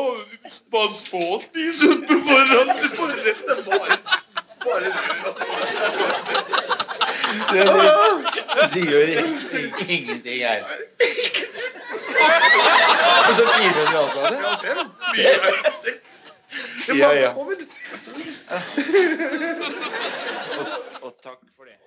pass 0.73 0.95
på 1.11 1.21
å 1.35 1.39
spise 1.43 1.77
suppe 1.79 2.15
foran 2.27 2.69
forretten. 2.97 3.57
Bare, 3.69 3.97
bare 4.65 4.89
det, 7.51 7.63
de, 7.65 7.81
de 8.73 8.81
gjør 8.91 9.07
ingenting 9.87 10.39
her. 10.45 10.59
Og 13.29 13.35
så 13.35 13.43
Fire 13.53 13.85
det 13.85 13.87
Ja, 13.93 14.03
fem. 14.63 14.79
Fire, 15.15 15.53
seks. 15.81 16.15
Ja, 16.97 17.11
ja. 17.13 17.33
Du. 18.49 18.57
Og 21.05 21.13
takk 21.23 21.39
for 21.55 21.65
det. 21.69 21.77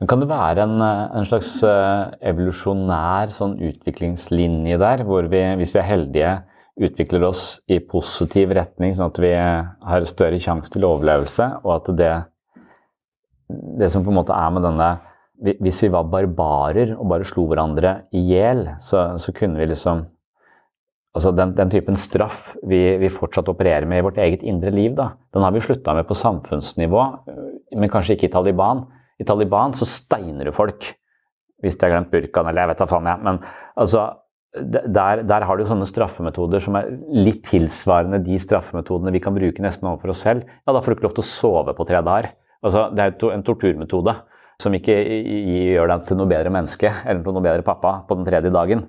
Men 0.00 0.10
kan 0.10 0.22
det 0.22 0.28
være 0.30 0.64
en, 0.66 0.80
eh, 0.82 1.04
en 1.18 1.28
slags 1.28 1.50
eh, 1.66 2.02
evolusjonær 2.30 3.34
sånn 3.34 3.56
utviklingslinje 3.70 4.78
der, 4.82 5.04
hvor 5.06 5.28
vi, 5.30 5.42
hvis 5.60 5.74
vi 5.74 5.80
er 5.82 5.90
heldige, 5.90 6.34
utvikler 6.74 7.22
oss 7.28 7.60
i 7.70 7.78
positiv 7.78 8.50
retning, 8.56 8.94
sånn 8.94 9.12
at 9.12 9.20
vi 9.22 9.30
har 9.34 10.06
større 10.10 10.40
sjanse 10.42 10.72
til 10.74 10.86
overlevelse, 10.88 11.46
og 11.62 11.70
at 11.76 11.90
det, 12.00 12.14
det 13.78 13.90
som 13.94 14.02
på 14.02 14.10
en 14.10 14.18
måte 14.18 14.34
er 14.34 14.54
med 14.54 14.66
denne 14.66 14.94
Hvis 15.44 15.82
vi 15.82 15.88
var 15.90 16.06
barbarer 16.06 16.92
og 16.94 17.08
bare 17.10 17.26
slo 17.26 17.42
hverandre 17.50 18.06
i 18.14 18.20
hjel, 18.30 18.60
så, 18.80 19.18
så 19.18 19.32
kunne 19.34 19.58
vi 19.58 19.66
liksom 19.66 20.04
Altså 21.14 21.30
den, 21.30 21.52
den 21.54 21.70
typen 21.70 21.96
straff 22.00 22.56
vi, 22.66 22.80
vi 22.98 23.12
fortsatt 23.12 23.48
opererer 23.52 23.86
med 23.86 24.00
i 24.00 24.06
vårt 24.06 24.18
eget 24.18 24.42
indre 24.42 24.72
liv, 24.74 24.96
da, 24.98 25.12
den 25.34 25.46
har 25.46 25.54
vi 25.54 25.62
slutta 25.62 25.94
med 25.94 26.08
på 26.08 26.16
samfunnsnivå, 26.18 27.04
øh, 27.30 27.46
men 27.78 27.92
kanskje 27.92 28.16
ikke 28.16 28.26
i 28.26 28.34
Taliban. 28.34 28.82
I 29.22 29.26
Taliban 29.28 29.76
så 29.78 29.86
steiner 29.86 30.50
du 30.50 30.54
folk 30.56 30.90
hvis 31.62 31.78
de 31.78 31.86
har 31.86 31.94
glemt 31.94 32.10
burkaen, 32.12 32.50
eller 32.50 32.64
jeg 32.64 32.70
vet 32.72 32.82
da 32.82 32.86
faen, 32.90 33.06
jeg. 33.08 33.22
Men 33.24 33.38
altså, 33.80 34.02
der, 34.54 35.22
der 35.26 35.46
har 35.48 35.58
du 35.58 35.64
sånne 35.66 35.86
straffemetoder 35.88 36.62
som 36.62 36.76
er 36.78 36.90
litt 37.14 37.42
tilsvarende 37.48 38.20
de 38.22 38.36
straffemetodene 38.42 39.14
vi 39.14 39.22
kan 39.24 39.34
bruke 39.34 39.62
nesten 39.64 39.88
overfor 39.88 40.12
oss 40.12 40.22
selv. 40.26 40.44
Ja, 40.66 40.74
da 40.74 40.82
får 40.82 40.92
du 40.92 40.98
ikke 40.98 41.08
lov 41.08 41.16
til 41.16 41.24
å 41.24 41.30
sove 41.30 41.74
på 41.78 41.86
tre 41.88 42.02
dager. 42.04 42.34
Altså, 42.64 42.88
det 42.94 43.02
er 43.02 43.14
jo 43.16 43.32
en 43.34 43.46
torturmetode 43.46 44.14
som 44.62 44.76
ikke 44.76 44.94
gjør 44.94 45.90
deg 45.90 46.04
til 46.08 46.20
noe 46.20 46.30
bedre 46.30 46.52
menneske 46.54 46.90
eller 47.02 47.24
til 47.24 47.34
noe 47.34 47.44
bedre 47.44 47.66
pappa 47.66 47.96
på 48.08 48.18
den 48.18 48.28
tredje 48.28 48.52
dagen. 48.54 48.86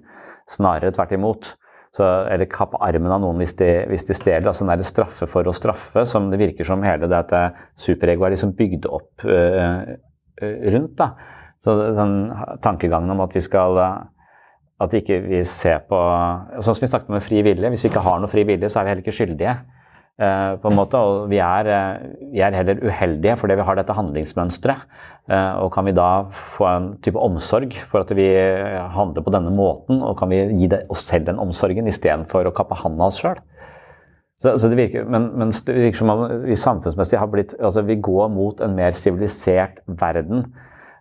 Snarere 0.51 0.93
tvert 0.93 1.15
imot. 1.17 1.55
Så, 1.95 2.03
eller 2.27 2.49
kappe 2.51 2.75
armen 2.83 3.13
av 3.13 3.21
noen 3.23 3.39
hvis 3.39 3.53
de, 3.55 3.69
hvis 3.87 4.03
de 4.09 4.17
stjeler. 4.17 4.49
altså 4.49 4.65
den 4.65 4.73
der 4.73 4.87
straffe 4.87 5.29
for 5.31 5.47
å 5.47 5.53
straffe, 5.55 6.03
som 6.09 6.27
det 6.31 6.41
virker 6.41 6.67
som 6.67 6.83
hele 6.83 7.07
det 7.07 7.21
at 7.21 7.55
superegoet 7.79 8.27
er 8.27 8.33
liksom 8.35 8.51
bygd 8.57 8.89
opp 8.91 9.23
øh, 9.23 9.93
rundt. 10.75 10.97
da. 10.99 11.13
Så 11.63 11.77
den 11.95 12.17
tankegangen 12.61 13.15
om 13.15 13.23
at 13.23 13.35
vi 13.35 13.41
skal 13.41 13.79
at 14.83 14.93
ikke 14.93 15.21
vi 15.23 15.39
ser 15.47 15.85
på 15.87 15.99
Sånn 16.59 16.75
som 16.75 16.83
vi 16.83 16.91
snakket 16.91 17.13
om 17.13 17.23
fri 17.23 17.41
vilje. 17.45 17.71
Hvis 17.71 17.85
vi 17.85 17.91
ikke 17.93 18.03
har 18.05 18.19
noe 18.19 18.31
fri 18.31 18.43
vilje, 18.47 18.69
så 18.69 18.81
er 18.81 18.87
vi 18.87 18.91
heller 18.91 19.05
ikke 19.05 19.15
skyldige. 19.15 19.55
Eh, 20.21 20.53
på 20.61 20.69
en 20.69 20.77
måte, 20.77 20.99
og 20.99 21.29
vi 21.31 21.39
er, 21.43 21.69
eh, 21.71 22.05
vi 22.33 22.43
er 22.43 22.55
heller 22.55 22.81
uheldige 22.83 23.37
fordi 23.41 23.57
vi 23.59 23.67
har 23.67 23.79
dette 23.79 23.95
handlingsmønsteret. 23.97 24.85
Eh, 25.25 25.53
og 25.63 25.71
kan 25.73 25.87
vi 25.87 25.95
da 25.97 26.27
få 26.29 26.67
en 26.69 26.87
type 27.01 27.17
omsorg 27.17 27.73
for 27.81 28.05
at 28.05 28.13
vi 28.13 28.27
handler 28.93 29.25
på 29.25 29.33
denne 29.33 29.53
måten, 29.55 30.03
og 30.05 30.19
kan 30.19 30.29
vi 30.29 30.43
gi 30.53 30.69
oss 30.89 31.05
selv 31.07 31.25
den 31.31 31.41
omsorgen 31.41 31.89
istedenfor 31.89 32.45
å 32.45 32.53
kappe 32.55 32.77
handa 32.83 33.09
oss 33.09 33.21
sjøl? 33.23 33.41
Så 34.43 34.67
det 34.69 34.77
virker, 34.77 35.05
men, 35.09 35.29
men 35.39 35.49
det 35.49 35.73
virker 35.73 35.97
som 35.97 36.11
om 36.11 36.25
vi 36.43 36.57
samfunnsmessig 36.59 37.17
har 37.17 37.29
blitt 37.31 37.53
altså 37.55 37.81
Vi 37.87 37.95
går 38.03 38.27
mot 38.29 38.59
en 38.61 38.75
mer 38.77 38.91
sivilisert 38.93 39.79
verden. 39.87 40.43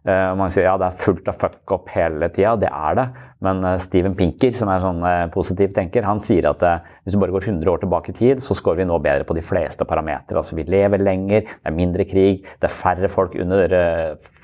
Eh, 0.05 0.27
og 0.35 0.37
man 0.37 0.51
sier 0.53 0.67
ja, 0.67 0.75
det 0.77 0.91
er 0.91 0.99
fullt 1.01 1.29
av 1.31 1.39
fuck 1.41 1.73
up 1.73 1.89
hele 1.95 2.29
tida. 2.33 2.55
Det 2.61 2.69
er 2.69 2.97
det. 2.99 3.05
Men 3.45 3.63
eh, 3.65 3.79
Steven 3.81 4.17
Pinker, 4.19 4.53
som 4.57 4.69
er 4.73 4.83
sånn 4.83 5.01
eh, 5.09 5.21
positiv 5.33 5.73
tenker, 5.77 6.05
han 6.05 6.21
sier 6.23 6.51
at 6.51 6.65
hvis 7.05 7.15
du 7.15 7.21
bare 7.21 7.33
går 7.33 7.49
100 7.49 7.71
år 7.73 7.81
tilbake 7.81 8.13
i 8.13 8.19
tid, 8.19 8.43
så 8.45 8.57
scorer 8.57 8.83
vi 8.83 8.89
nå 8.89 8.99
bedre 9.05 9.25
på 9.29 9.37
de 9.37 9.45
fleste 9.45 9.87
parametere. 9.89 10.37
Altså, 10.41 10.59
vi 10.59 10.67
lever 10.69 11.05
lenger, 11.05 11.47
det 11.49 11.71
er 11.71 11.77
mindre 11.77 12.09
krig, 12.09 12.45
det 12.61 12.69
er 12.69 12.77
færre 12.83 13.11
folk 13.13 13.37
under 13.41 13.77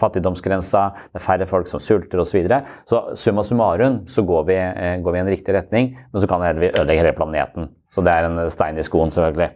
fattigdomsgrensa, 0.01 0.87
det 1.13 1.21
er 1.21 1.27
færre 1.27 1.49
folk 1.51 1.69
som 1.71 1.83
sulter 1.85 2.21
osv. 2.21 2.31
Så, 2.31 2.39
videre. 2.39 2.61
så 2.87 3.01
summa 3.19 3.43
summarum 3.45 4.05
så 4.09 4.23
går 4.23 4.45
vi, 4.47 4.59
går 5.03 5.17
vi 5.17 5.19
i 5.19 5.25
en 5.25 5.35
riktig 5.35 5.57
retning, 5.57 5.93
men 6.13 6.23
så 6.23 6.31
kan 6.31 6.45
vi 6.47 6.71
ødelegge 6.71 7.03
hele 7.03 7.17
planeten. 7.17 7.73
Så 7.91 8.05
det 8.07 8.13
er 8.13 8.29
en 8.29 8.39
stein 8.55 8.79
i 8.79 8.85
skoen, 8.87 9.11
selvfølgelig. 9.11 9.49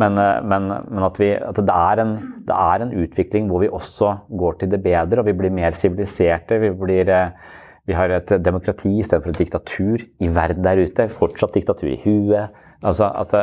Men, 0.00 0.16
eh, 0.20 0.38
men, 0.48 0.68
men 0.88 1.04
at, 1.04 1.18
vi, 1.20 1.28
at 1.36 1.58
det, 1.58 1.74
er 1.74 2.00
en, 2.00 2.14
det 2.48 2.56
er 2.56 2.84
en 2.84 2.94
utvikling 3.02 3.50
hvor 3.50 3.60
vi 3.60 3.68
også 3.68 4.14
går 4.40 4.60
til 4.60 4.72
det 4.72 4.80
bedre, 4.84 5.20
og 5.20 5.28
vi 5.28 5.36
blir 5.36 5.52
mer 5.52 5.76
siviliserte. 5.76 6.60
Vi, 6.62 6.72
eh, 7.02 7.50
vi 7.88 7.96
har 7.98 8.14
et 8.16 8.32
demokrati 8.40 8.94
istedenfor 9.02 9.34
et 9.34 9.42
diktatur 9.42 10.06
i 10.22 10.30
verden 10.32 10.64
der 10.64 10.80
ute. 10.86 11.10
Fortsatt 11.12 11.52
diktatur 11.58 11.90
i 11.92 12.00
huet. 12.04 12.56
Altså 12.82 13.10
at, 13.12 13.34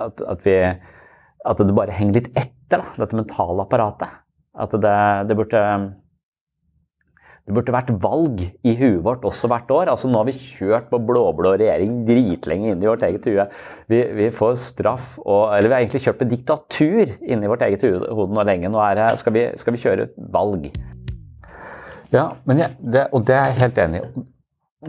at, 0.00 0.22
at, 0.24 0.44
vi, 0.46 0.56
at 1.52 1.60
det 1.60 1.76
bare 1.76 1.94
henger 1.94 2.20
litt 2.20 2.32
etter, 2.32 2.80
da, 2.80 2.84
dette 2.96 3.18
mentale 3.18 3.64
apparatet. 3.64 4.16
At 4.58 4.72
det, 4.72 4.98
det 5.28 5.36
burde 5.38 5.62
det 7.48 7.54
burde 7.56 7.72
vært 7.72 7.90
valg 8.02 8.42
i 8.44 8.74
huet 8.76 9.00
vårt 9.06 9.22
også 9.24 9.48
hvert 9.48 9.70
år. 9.72 9.88
Altså 9.88 10.10
Nå 10.10 10.18
har 10.20 10.26
vi 10.28 10.34
kjørt 10.36 10.90
på 10.90 10.98
blå-blå 11.08 11.54
regjering 11.54 12.02
dritlenge 12.04 12.74
inn 12.74 12.82
i 12.84 12.90
vårt 12.90 13.06
eget 13.06 13.24
hue. 13.24 13.46
Vi, 13.88 14.02
vi 14.18 14.26
får 14.36 14.58
straff 14.60 15.14
og 15.24 15.54
Eller 15.56 15.70
vi 15.70 15.74
har 15.74 15.84
egentlig 15.86 16.02
kjørt 16.04 16.20
på 16.20 16.28
diktatur 16.28 17.14
inni 17.24 17.48
vårt 17.48 17.64
eget 17.64 17.86
hode 17.88 18.28
nå 18.36 18.44
lenge. 18.44 18.68
Nå 18.68 18.84
det- 18.98 19.08
skal, 19.22 19.32
vi, 19.32 19.46
skal 19.56 19.74
vi 19.78 19.80
kjøre 19.86 20.08
valg. 20.36 20.68
Ja, 22.12 22.26
jeg, 22.52 22.70
det, 22.84 23.06
og 23.12 23.24
det 23.24 23.36
er 23.36 23.48
jeg 23.48 23.60
helt 23.62 23.80
enig 23.86 24.02
i. 24.04 24.26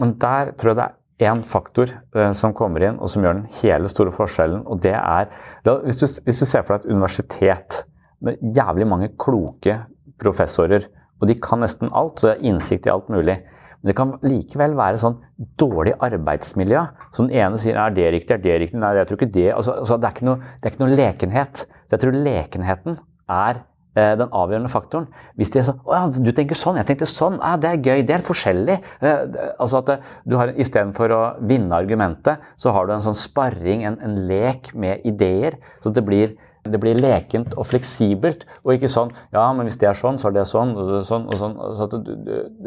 Men 0.00 0.14
der 0.20 0.52
tror 0.60 0.74
jeg 0.74 0.80
det 0.82 0.86
er 0.90 1.32
én 1.32 1.42
faktor 1.48 1.90
eh, 2.16 2.30
som 2.36 2.52
kommer 2.56 2.84
inn, 2.84 3.00
og 3.00 3.08
som 3.12 3.24
gjør 3.24 3.40
den 3.40 3.48
hele 3.62 3.88
store 3.92 4.12
forskjellen, 4.12 4.62
og 4.68 4.84
det 4.84 4.94
er 4.96 5.32
da, 5.64 5.78
hvis, 5.84 5.98
du, 6.00 6.06
hvis 6.24 6.40
du 6.40 6.46
ser 6.48 6.62
for 6.64 6.76
deg 6.76 6.84
et 6.86 6.94
universitet 6.94 7.82
med 8.24 8.40
jævlig 8.56 8.86
mange 8.88 9.10
kloke 9.20 9.80
professorer, 10.20 10.86
og 11.20 11.28
de 11.28 11.36
kan 11.40 11.60
nesten 11.62 11.92
alt, 11.92 12.20
så 12.20 12.30
det 12.30 12.36
er 12.38 12.50
innsikt 12.50 12.88
i 12.88 12.92
alt 12.92 13.10
mulig. 13.12 13.38
Men 13.80 13.90
det 13.90 13.96
kan 13.96 14.12
likevel 14.24 14.76
være 14.76 15.00
sånn 15.00 15.16
dårlig 15.60 15.94
arbeidsmiljø. 16.04 16.82
Så 17.14 17.24
den 17.24 17.32
ene 17.40 17.60
sier 17.60 17.78
er 17.80 17.94
det 17.96 18.10
riktig, 18.16 18.36
er 18.36 18.44
det 18.44 18.58
riktig, 18.64 18.80
nei, 18.80 18.92
jeg 18.98 19.08
tror 19.08 19.20
ikke 19.20 19.34
det. 19.36 19.48
Altså, 19.54 19.78
altså, 19.80 19.96
det, 19.96 20.08
er 20.08 20.16
ikke 20.16 20.28
noe, 20.28 20.52
det 20.60 20.68
er 20.68 20.74
ikke 20.74 20.84
noe 20.84 20.98
lekenhet. 21.00 21.62
Så 21.64 21.96
jeg 21.96 22.02
tror 22.04 22.18
lekenheten 22.26 22.98
er 23.30 23.62
eh, 23.62 24.12
den 24.20 24.36
avgjørende 24.42 24.72
faktoren. 24.72 25.08
Hvis 25.40 25.54
de 25.54 25.62
er 25.62 25.66
sånn 25.70 25.80
Å 25.84 25.96
ja, 25.96 26.02
du 26.28 26.30
tenker 26.36 26.60
sånn, 26.60 26.80
jeg 26.80 26.90
tenkte 26.90 27.08
sånn. 27.08 27.40
Ja, 27.40 27.54
det 27.60 27.72
er 27.72 27.88
gøy. 27.88 28.04
Det 28.08 28.18
er 28.18 28.26
forskjellig. 28.28 28.78
Eh, 29.00 29.40
altså 29.56 29.80
at 29.80 30.06
du 30.28 30.36
har 30.40 30.52
Istedenfor 30.52 31.16
å 31.16 31.22
vinne 31.48 31.80
argumentet, 31.80 32.44
så 32.60 32.76
har 32.76 32.88
du 32.88 32.96
en 32.96 33.08
sånn 33.08 33.18
sparring, 33.18 33.88
en, 33.88 33.96
en 34.04 34.20
lek 34.28 34.74
med 34.76 35.08
ideer. 35.08 35.56
Så 35.80 35.92
det 35.96 36.04
blir 36.04 36.36
det 36.68 36.80
blir 36.80 36.98
lekent 36.98 37.54
og 37.56 37.64
fleksibelt, 37.70 38.44
og 38.64 38.74
ikke 38.74 38.90
sånn 38.92 39.12
Ja, 39.32 39.46
men 39.56 39.68
hvis 39.68 39.78
det 39.80 39.88
er 39.88 39.96
sånn, 39.96 40.18
så 40.20 40.28
er 40.28 40.36
det 40.36 40.46
sånn 40.50 40.74
og 40.76 40.90
sånn. 41.08 41.24
og 41.30 41.38
sånn. 41.40 41.54
Så 41.78 41.86
du, 41.94 42.10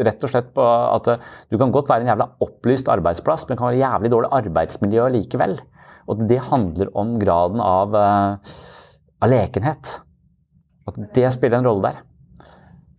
rett 0.02 0.24
og 0.26 0.32
slett 0.32 0.50
på 0.56 0.64
at 0.66 1.12
du 1.52 1.60
kan 1.62 1.74
godt 1.74 1.92
være 1.92 2.06
en 2.06 2.14
jævla 2.14 2.30
opplyst 2.44 2.90
arbeidsplass, 2.90 3.46
men 3.46 3.54
det 3.54 3.62
kan 3.62 3.70
være 3.70 3.84
jævlig 3.84 4.14
dårlig 4.16 4.32
arbeidsmiljø 4.40 5.10
likevel. 5.18 5.60
Og 6.10 6.26
det 6.30 6.40
handler 6.50 6.90
om 7.00 7.14
graden 7.22 7.62
av, 7.64 7.96
eh, 7.96 8.56
av 9.22 9.30
lekenhet. 9.30 9.94
At 10.88 11.00
det 11.16 11.30
spiller 11.34 11.62
en 11.62 11.70
rolle 11.70 11.92
der. 11.92 12.02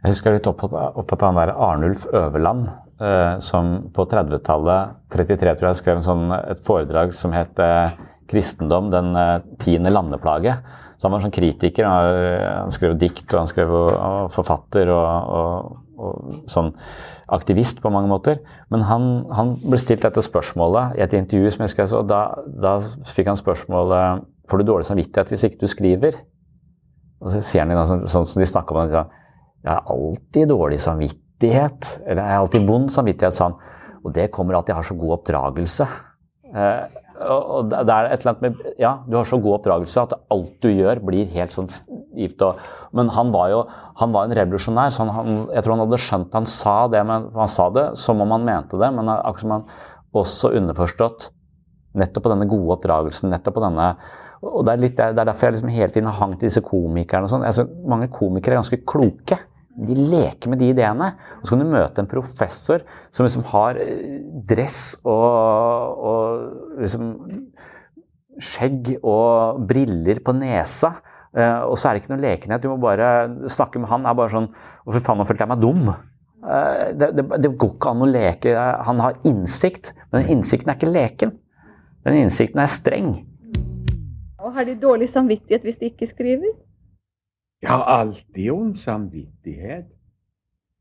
Jeg 0.04 0.14
husker 0.14 0.30
er 0.30 0.38
litt 0.38 0.48
opptatt 0.48 0.72
av, 0.74 1.20
han 1.20 1.34
der 1.40 1.54
Arnulf 1.56 2.06
Øverland, 2.06 2.68
eh, 3.00 3.38
som 3.40 3.90
på 3.92 4.06
30-tallet, 4.06 4.96
33 5.10 5.54
tror 5.56 5.68
jeg, 5.70 5.76
skrev 5.76 6.02
sånn, 6.04 6.32
et 6.50 6.60
foredrag 6.64 7.14
som 7.14 7.32
het 7.32 7.58
eh, 7.58 7.90
'Kristendom 8.26 8.90
den 8.90 9.12
tiende 9.58 9.90
landeplage'. 9.90 10.56
Så 10.96 11.06
han 11.06 11.14
var 11.14 11.20
en 11.20 11.26
sånn 11.26 11.34
kritiker. 11.34 11.88
Han, 11.88 12.72
skrev 12.74 12.96
dikt, 13.00 13.26
og 13.32 13.42
han 13.42 13.50
skrev 13.50 13.72
og, 13.74 14.30
forfatter 14.34 14.92
og, 14.94 15.34
og, 15.38 15.80
og 15.98 16.50
sånn 16.50 16.72
aktivist 17.34 17.80
på 17.82 17.92
mange 17.92 18.10
måter. 18.10 18.40
Men 18.72 18.84
han, 18.88 19.08
han 19.34 19.54
ble 19.62 19.80
stilt 19.80 20.04
dette 20.04 20.22
spørsmålet 20.24 20.98
i 20.98 21.04
et 21.04 21.16
intervju, 21.16 21.50
som 21.54 21.64
jeg 21.64 21.74
skrev, 21.74 21.96
og 21.98 22.08
da, 22.10 22.22
da 22.44 22.78
fikk 23.14 23.32
han 23.32 23.40
spørsmålet 23.40 24.30
Får 24.44 24.60
du 24.60 24.66
dårlig 24.68 24.84
samvittighet 24.84 25.30
hvis 25.32 25.44
ikke 25.46 25.62
du 25.62 25.70
skriver? 25.72 26.16
Og 27.24 27.30
så 27.32 27.38
ser 27.40 27.62
han 27.62 27.70
det 27.72 27.84
sånn, 27.88 28.02
sånn 28.12 28.26
som 28.28 28.42
de 28.42 28.48
snakker 28.50 28.76
om 28.76 28.90
det. 28.92 29.04
Jeg 29.64 29.70
har 29.72 29.94
alltid 29.94 30.50
dårlig 30.52 30.80
samvittighet. 30.84 31.92
Eller 32.04 32.20
jeg 32.20 32.36
har 32.36 32.42
alltid 32.42 32.66
vond 32.68 32.92
samvittighet, 32.92 33.38
sa 33.38 33.48
han. 33.48 33.56
Og 34.04 34.12
det 34.12 34.28
kommer 34.34 34.58
av 34.58 34.66
at 34.66 34.68
jeg 34.68 34.76
har 34.76 34.84
så 34.84 34.96
god 35.00 35.14
oppdragelse. 35.16 35.86
Eh, 36.52 36.98
og 37.20 37.70
det 37.70 37.78
er 37.82 38.08
et 38.10 38.24
eller 38.24 38.32
annet 38.32 38.42
med 38.42 38.80
Ja, 38.80 38.96
du 39.06 39.16
har 39.16 39.28
så 39.28 39.38
god 39.42 39.60
oppdragelse 39.60 40.02
at 40.02 40.16
alt 40.34 40.56
du 40.64 40.70
gjør, 40.72 41.02
blir 41.06 41.30
helt 41.34 41.54
sånn 41.54 41.70
stivt. 41.70 42.42
Og, 42.42 42.58
men 42.96 43.12
han 43.14 43.30
var 43.34 43.52
jo 43.52 43.60
han 44.00 44.14
var 44.14 44.26
en 44.26 44.34
revolusjonær. 44.34 44.90
så 44.90 45.04
han, 45.04 45.14
han, 45.14 45.38
Jeg 45.54 45.62
tror 45.64 45.76
han 45.76 45.84
hadde 45.86 46.02
skjønt 46.02 46.34
han 46.34 46.50
sa 46.50 46.76
det, 46.90 47.04
men 47.06 47.30
han 47.36 47.52
sa 47.52 47.68
det 47.70 47.86
som 48.00 48.20
om 48.24 48.34
han 48.34 48.46
mente 48.46 48.80
det. 48.80 48.90
Men 48.96 49.12
akkurat 49.14 49.44
som 49.44 49.56
han 49.56 49.70
også 50.14 50.52
underforstått 50.58 51.30
nettopp 51.94 52.26
på 52.26 52.34
denne 52.34 52.50
gode 52.50 52.78
oppdragelsen. 52.78 53.30
nettopp 53.30 53.58
på 53.58 53.64
denne 53.64 53.94
og 54.44 54.64
det 54.66 54.74
er, 54.74 54.80
litt, 54.82 54.98
det 54.98 55.20
er 55.22 55.28
derfor 55.30 55.48
jeg 55.48 55.54
liksom 55.56 55.70
hele 55.72 55.92
tiden 55.94 56.08
har 56.10 56.18
hangt 56.18 56.40
til 56.40 56.50
disse 56.50 56.60
komikerne. 56.60 57.24
og 57.24 57.32
sånn. 57.32 57.46
Altså, 57.48 57.64
mange 57.88 58.10
komikere 58.12 58.58
er 58.58 58.60
ganske 58.60 58.82
kloke. 58.84 59.38
De 59.74 59.96
leker 59.98 60.50
med 60.50 60.60
de 60.62 60.70
ideene. 60.70 61.10
Og 61.40 61.46
så 61.46 61.54
kan 61.54 61.64
du 61.64 61.72
møte 61.72 62.02
en 62.02 62.10
professor 62.10 62.84
som 63.14 63.26
liksom 63.26 63.46
har 63.50 63.80
eh, 63.82 64.20
dress 64.46 64.94
og, 65.02 66.04
og 66.10 66.82
liksom 66.82 67.10
skjegg 68.42 68.96
og 69.00 69.64
briller 69.68 70.22
på 70.24 70.34
nesa. 70.38 70.94
Eh, 71.34 71.60
og 71.66 71.76
så 71.78 71.90
er 71.90 71.96
det 71.96 72.04
ikke 72.04 72.14
noe 72.14 72.24
lekenhet. 72.24 72.62
Du 72.62 72.70
må 72.70 72.78
bare 72.82 73.28
snakke 73.50 73.82
med 73.82 73.90
han. 73.90 74.06
er 74.06 74.18
bare 74.18 74.34
sånn 74.34 74.50
Å, 74.54 74.94
fy 74.94 75.00
faen, 75.00 75.18
nå 75.18 75.26
følte 75.28 75.46
jeg 75.46 75.52
meg 75.54 75.62
dum. 75.64 75.88
Eh, 75.90 76.84
det, 76.94 77.10
det, 77.18 77.26
det 77.42 77.54
går 77.58 77.74
ikke 77.74 77.94
an 77.94 78.04
å 78.04 78.10
leke. 78.10 78.54
Han 78.88 79.02
har 79.02 79.18
innsikt, 79.26 79.94
men 80.14 80.30
innsikten 80.36 80.70
er 80.70 80.78
ikke 80.78 80.92
leken. 80.94 81.34
Den 82.04 82.20
innsikten 82.20 82.60
er 82.62 82.70
streng. 82.70 83.14
Og 84.44 84.52
har 84.54 84.66
de 84.68 84.76
dårlig 84.76 85.08
samvittighet 85.08 85.64
hvis 85.64 85.80
de 85.80 85.88
ikke 85.88 86.10
skriver? 86.10 86.52
Jeg 87.64 87.72
har 87.72 87.80
alltid 87.88 88.50
ond 88.52 88.76
samvittighet. 88.76 89.86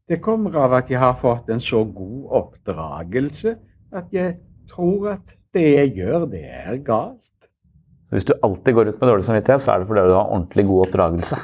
Det 0.10 0.18
kommer 0.20 0.52
av 0.60 0.74
at 0.76 0.90
jeg 0.92 1.00
har 1.00 1.14
fått 1.16 1.48
en 1.54 1.62
så 1.64 1.86
god 1.88 2.26
oppdragelse 2.42 3.54
at 3.96 4.12
jeg 4.12 4.36
tror 4.68 5.14
at 5.14 5.32
det 5.56 5.64
jeg 5.64 5.94
gjør, 6.02 6.26
det 6.34 6.44
er 6.44 6.76
galt. 6.84 7.48
Så 8.10 8.16
hvis 8.18 8.28
du 8.28 8.34
alltid 8.44 8.76
går 8.76 8.88
ut 8.90 9.00
med 9.00 9.08
dårlig 9.14 9.24
samvittighet, 9.30 9.62
så 9.64 9.72
er 9.72 9.78
det 9.80 9.88
fordi 9.88 10.04
du 10.10 10.16
har 10.18 10.28
ordentlig 10.28 10.66
god 10.68 10.84
oppdragelse. 10.90 11.38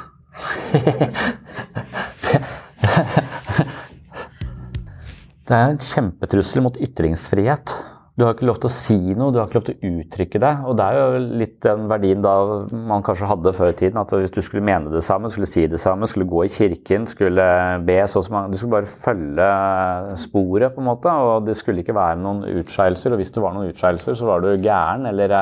det 5.48 5.56
er 5.56 5.68
en 5.70 5.80
kjempetrussel 5.80 6.60
mot 6.68 6.76
ytringsfrihet. 6.84 7.68
Du 8.20 8.26
har 8.26 8.34
ikke 8.36 8.50
lov 8.50 8.58
til 8.60 8.68
å 8.68 8.74
si 8.76 8.96
noe, 9.16 9.32
du 9.32 9.38
har 9.40 9.46
ikke 9.48 9.62
lov 9.62 9.68
til 9.70 9.78
å 9.78 9.90
uttrykke 10.02 10.40
det. 10.44 10.50
Og 10.68 10.74
det 10.76 10.86
er 10.90 10.98
jo 10.98 11.20
litt 11.40 11.54
den 11.64 11.86
verdien 11.88 12.24
da 12.26 12.34
man 12.76 13.04
kanskje 13.06 13.30
hadde 13.30 13.54
før 13.56 13.70
i 13.72 13.76
tiden, 13.80 14.00
at 14.02 14.12
hvis 14.12 14.34
du 14.36 14.42
skulle 14.44 14.66
mene 14.68 14.92
det 14.92 15.06
samme, 15.08 15.30
skulle 15.32 15.48
si 15.48 15.64
det 15.72 15.80
samme, 15.80 16.10
skulle 16.12 16.28
gå 16.28 16.42
i 16.44 16.52
kirken, 16.52 17.06
skulle 17.08 17.46
be 17.88 17.96
så 18.12 18.20
Du 18.28 18.58
skulle 18.60 18.74
bare 18.74 18.92
følge 19.06 19.48
sporet, 20.20 20.76
på 20.76 20.84
en 20.84 20.90
måte, 20.90 21.14
og 21.14 21.48
det 21.48 21.56
skulle 21.56 21.80
ikke 21.80 21.96
være 21.96 22.20
noen 22.20 22.44
utskeielser. 22.60 23.16
Og 23.16 23.24
hvis 23.24 23.32
det 23.32 23.44
var 23.46 23.56
noen 23.56 23.72
utskeielser, 23.72 24.18
så 24.20 24.28
var 24.28 24.44
du 24.44 24.52
gæren, 24.52 25.08
eller 25.08 25.38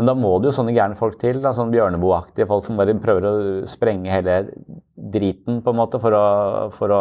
Men 0.00 0.08
da 0.08 0.14
må 0.16 0.32
det 0.40 0.48
jo 0.48 0.56
sånne 0.56 0.74
gærne 0.74 0.96
folk 0.96 1.18
til, 1.20 1.38
da, 1.44 1.52
sånn 1.54 1.70
Bjørneboe-aktige 1.70 2.48
folk 2.48 2.64
som 2.66 2.78
bare 2.80 2.94
prøver 2.98 3.26
å 3.28 3.32
sprenge 3.68 4.10
hele 4.10 4.48
driten, 4.96 5.60
på 5.62 5.70
en 5.70 5.78
måte, 5.78 6.00
for 6.02 6.16
å, 6.16 6.26
for 6.74 6.90
å 6.90 7.00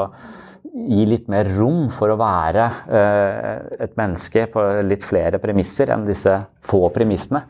gi 0.64 1.06
litt 1.10 1.28
mer 1.32 1.50
rom 1.58 1.88
for 1.94 2.12
å 2.12 2.20
være 2.20 2.70
eh, 2.92 3.84
et 3.86 3.98
menneske 4.00 4.46
på 4.54 4.64
litt 4.88 5.04
flere 5.08 5.42
premisser 5.42 5.92
enn 5.94 6.08
disse 6.08 6.36
få 6.66 6.88
premissene. 6.96 7.44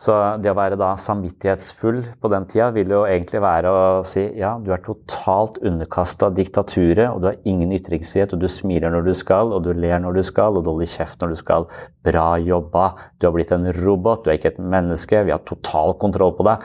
Så 0.00 0.14
det 0.40 0.48
å 0.48 0.56
være 0.56 0.78
da 0.80 0.94
samvittighetsfull 0.96 1.98
på 2.22 2.28
den 2.32 2.46
tida 2.48 2.70
vil 2.72 2.88
jo 2.94 3.02
egentlig 3.04 3.42
være 3.44 3.68
å 3.68 3.80
si 4.08 4.22
ja, 4.40 4.54
du 4.56 4.70
er 4.72 4.80
totalt 4.80 5.58
underkasta 5.60 6.30
diktaturet, 6.32 7.10
og 7.10 7.20
du 7.20 7.28
har 7.28 7.36
ingen 7.44 7.74
ytringsfrihet, 7.76 8.32
og 8.32 8.40
du 8.40 8.48
smiler 8.48 8.94
når 8.94 9.10
du 9.10 9.12
skal, 9.18 9.52
og 9.52 9.66
du 9.66 9.74
ler 9.76 10.00
når 10.00 10.16
du 10.16 10.22
skal, 10.24 10.56
og 10.56 10.64
du 10.64 10.72
holder 10.72 10.88
kjeft 10.94 11.20
når 11.20 11.34
du 11.34 11.40
skal. 11.42 11.68
Bra 12.08 12.30
jobba. 12.40 12.86
Du 13.20 13.28
har 13.28 13.36
blitt 13.36 13.52
en 13.52 13.68
robot, 13.76 14.24
du 14.24 14.32
er 14.32 14.40
ikke 14.40 14.54
et 14.54 14.64
menneske. 14.72 15.20
Vi 15.28 15.36
har 15.36 15.44
total 15.44 15.92
kontroll 16.00 16.32
på 16.38 16.48
deg. 16.48 16.64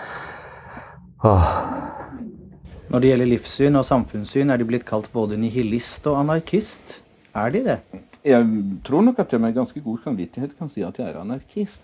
Åh. 1.28 1.51
Når 2.89 3.01
det 3.01 3.09
gjelder 3.09 3.29
livssyn 3.31 3.79
og 3.79 3.88
samfunnssyn, 3.88 4.51
er 4.53 4.61
de 4.61 4.67
blitt 4.69 4.86
kalt 4.86 5.09
både 5.13 5.39
nihilist 5.41 6.05
og 6.07 6.19
anarkist. 6.21 6.99
Er 7.36 7.49
de 7.51 7.63
det? 7.65 7.79
Jeg 8.25 8.45
tror 8.86 9.01
nok 9.05 9.19
at 9.19 9.33
jeg 9.33 9.41
med 9.41 9.53
ganske 9.53 9.81
god 9.81 9.97
samvittighet 10.03 10.53
kan 10.57 10.69
si 10.69 10.81
at 10.86 10.97
jeg 10.99 11.09
er 11.09 11.19
anarkist. 11.21 11.81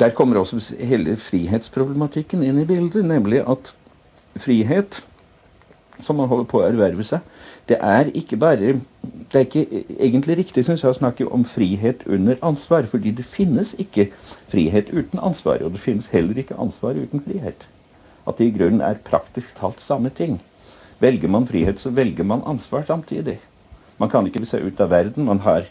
Der 0.00 0.10
kommer 0.14 0.38
også 0.38 0.74
hele 0.78 1.16
frihetsproblematikken 1.16 2.42
inn 2.42 2.58
i 2.62 2.66
bildet, 2.68 3.04
nemlig 3.04 3.42
at 3.48 3.72
frihet, 4.36 5.00
som 6.00 6.16
man 6.16 6.28
holder 6.28 6.46
på 6.50 6.60
å 6.60 6.66
erverve 6.68 7.04
seg, 7.04 7.24
det 7.68 7.78
er 7.80 8.10
ikke 8.16 8.36
bare 8.40 8.80
Det 9.30 9.38
er 9.38 9.44
ikke 9.46 9.84
egentlig 10.00 10.36
riktig 10.36 10.64
synes 10.64 10.82
jeg, 10.82 10.90
å 10.90 10.98
snakke 10.98 11.26
om 11.30 11.44
frihet 11.44 12.02
under 12.06 12.36
ansvar, 12.42 12.82
fordi 12.90 13.10
det 13.14 13.24
finnes 13.24 13.76
ikke 13.78 14.08
frihet 14.50 14.90
uten 14.90 15.22
ansvar, 15.22 15.62
og 15.62 15.72
det 15.72 15.80
finnes 15.80 16.10
heller 16.10 16.38
ikke 16.38 16.58
ansvar 16.58 16.98
uten 16.98 17.22
frihet. 17.22 17.68
At 18.28 18.38
det 18.38 18.50
i 18.50 18.54
grunnen 18.56 18.84
er 18.84 19.00
praktisk 19.04 19.54
talt 19.58 19.80
samme 19.80 20.10
ting. 20.10 20.40
Velger 21.00 21.28
man 21.32 21.48
frihet, 21.48 21.80
så 21.80 21.90
velger 21.90 22.24
man 22.24 22.44
ansvar 22.46 22.84
samtidig. 22.86 23.38
Man 24.00 24.10
kan 24.10 24.26
ikke 24.26 24.44
se 24.46 24.60
ut 24.60 24.80
av 24.80 24.90
verden. 24.92 25.24
Man 25.24 25.40
har 25.44 25.68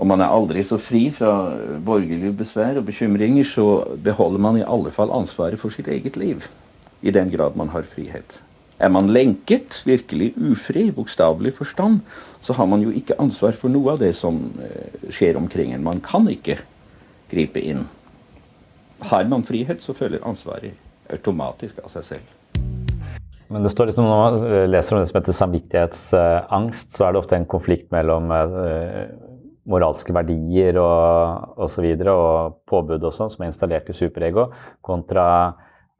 og 0.00 0.08
man 0.08 0.22
er 0.24 0.32
aldri 0.32 0.62
så 0.64 0.78
fri 0.80 1.10
fra 1.12 1.52
borgerlige 1.84 2.32
besvær 2.32 2.78
og 2.80 2.86
bekymringer, 2.88 3.44
så 3.44 3.84
beholder 4.00 4.40
man 4.40 4.56
i 4.56 4.64
alle 4.64 4.92
fall 4.96 5.12
ansvaret 5.12 5.60
for 5.60 5.74
sitt 5.74 5.90
eget 5.92 6.16
liv. 6.16 6.46
I 7.04 7.12
den 7.12 7.28
grad 7.32 7.56
man 7.56 7.68
har 7.74 7.84
frihet. 7.84 8.38
Er 8.80 8.88
man 8.88 9.12
lenket, 9.12 9.82
virkelig 9.84 10.32
ufri, 10.40 10.86
i 10.88 10.94
bokstavelig 10.96 11.52
forstand, 11.58 12.00
så 12.40 12.56
har 12.56 12.64
man 12.66 12.80
jo 12.80 12.94
ikke 12.96 13.18
ansvar 13.20 13.52
for 13.60 13.68
noe 13.68 13.92
av 13.92 14.00
det 14.00 14.14
som 14.16 14.40
uh, 14.56 15.10
skjer 15.12 15.36
omkring 15.36 15.74
en. 15.76 15.84
Man 15.84 16.00
kan 16.00 16.28
ikke 16.32 16.62
gripe 17.28 17.60
inn. 17.60 17.84
Har 19.04 19.28
man 19.28 19.44
frihet, 19.44 19.84
så 19.84 19.92
følger 19.92 20.24
ansvaret 20.24 20.72
automatisk 21.14 21.80
av 21.84 21.92
seg 21.94 22.06
selv. 22.14 22.36
Men 23.50 23.64
det 23.66 23.72
står 23.72 23.90
liksom, 23.90 24.06
når 24.06 24.20
man 24.20 24.68
leser 24.70 24.94
om 24.94 25.02
det 25.02 25.10
som 25.10 25.18
heter 25.18 25.34
samvittighetsangst, 25.34 26.92
så 26.94 27.06
er 27.06 27.12
det 27.12 27.20
ofte 27.24 27.34
en 27.34 27.48
konflikt 27.50 27.88
mellom 27.90 28.30
uh, 28.30 29.08
moralske 29.70 30.14
verdier 30.14 30.78
og 30.80 31.58
osv. 31.66 31.88
Og, 31.88 32.06
og 32.06 32.60
påbud 32.70 33.02
og 33.02 33.14
sånn 33.14 33.32
som 33.32 33.44
er 33.44 33.50
installert 33.50 33.90
i 33.90 33.96
superego, 33.96 34.48
kontra, 34.86 35.26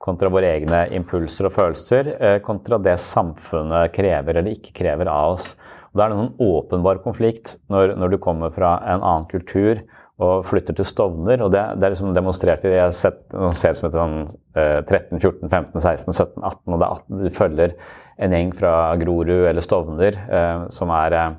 kontra 0.01 0.31
våre 0.33 0.53
egne 0.57 0.87
impulser 0.97 1.51
og 1.51 1.57
følelser, 1.57 2.15
eh, 2.17 2.39
kontra 2.45 2.81
det 2.83 2.97
samfunnet 3.03 3.95
krever 3.97 4.41
eller 4.41 4.57
ikke 4.57 4.77
krever 4.83 5.11
av 5.11 5.37
oss. 5.37 5.53
Og 5.91 5.99
Da 5.99 6.07
er 6.07 6.13
det 6.13 6.21
en 6.23 6.37
åpenbar 6.47 7.03
konflikt 7.03 7.57
når, 7.69 7.97
når, 7.99 8.15
du 8.15 8.23
kommer 8.23 8.55
fra 8.55 8.77
en 8.87 9.03
annen 9.03 9.27
kultur 9.31 9.83
og 10.21 10.45
flytter 10.49 10.77
til 10.77 10.89
Stovner. 10.89 11.43
og 11.45 11.53
Det, 11.55 11.63
det 11.81 11.87
er 11.87 11.95
liksom 11.95 12.15
demonstrert 12.17 12.65
i 12.69 12.75
jeg 12.75 12.97
sett, 12.97 13.21
ser 13.57 13.73
det 13.73 13.81
som 13.81 13.89
et 13.89 13.99
sånn 13.99 14.17
eh, 14.55 14.81
13, 14.85 15.19
14, 15.19 15.49
15, 15.49 15.81
16, 15.81 16.13
17, 16.13 16.45
18. 16.45 16.75
og 16.75 16.79
det 16.79 16.87
er 16.87 16.95
18, 16.95 17.23
Du 17.25 17.37
følger 17.37 17.77
en 18.21 18.37
gjeng 18.37 18.55
fra 18.57 18.75
Grorud 19.01 19.47
eller 19.49 19.65
Stovner 19.65 20.19
eh, 20.29 20.67
som 20.77 20.93
er 20.93 21.17
eh, 21.17 21.31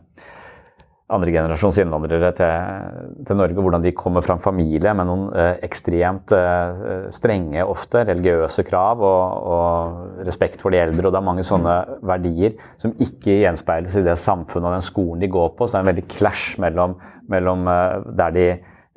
andregenerasjons 1.12 1.80
innvandrere 1.82 2.32
til, 2.38 3.22
til, 3.28 3.38
Norge, 3.40 3.60
hvordan 3.60 3.84
de 3.84 3.94
kommer 3.96 4.24
fra 4.26 4.38
en 4.38 4.44
familie 4.44 4.94
med 4.96 5.08
noen 5.10 5.28
eh, 5.36 5.60
ekstremt 5.68 6.32
eh, 6.36 7.08
strenge, 7.14 7.66
ofte 7.68 8.06
religiøse 8.08 8.66
krav 8.68 9.04
og, 9.04 9.48
og, 9.52 10.26
respekt 10.28 10.62
for 10.64 10.74
de 10.74 10.82
eldre. 10.82 11.08
og 11.08 11.14
Det 11.14 11.22
er 11.22 11.28
mange 11.28 11.46
sånne 11.48 11.78
verdier 12.08 12.56
som 12.82 12.96
ikke 13.02 13.42
gjenspeiles 13.44 13.98
i 14.00 14.06
det 14.08 14.18
samfunnet 14.22 14.70
og 14.70 14.78
den 14.78 14.88
skolen 14.88 15.24
de 15.24 15.32
går 15.32 15.56
på. 15.58 15.68
Så 15.68 15.76
det 15.76 15.82
er 15.82 15.86
en 15.86 15.92
veldig 15.94 16.08
clash 16.16 16.60
mellom, 16.64 16.98
mellom 17.32 17.68
eh, 17.72 18.12
der 18.22 18.38
de 18.38 18.48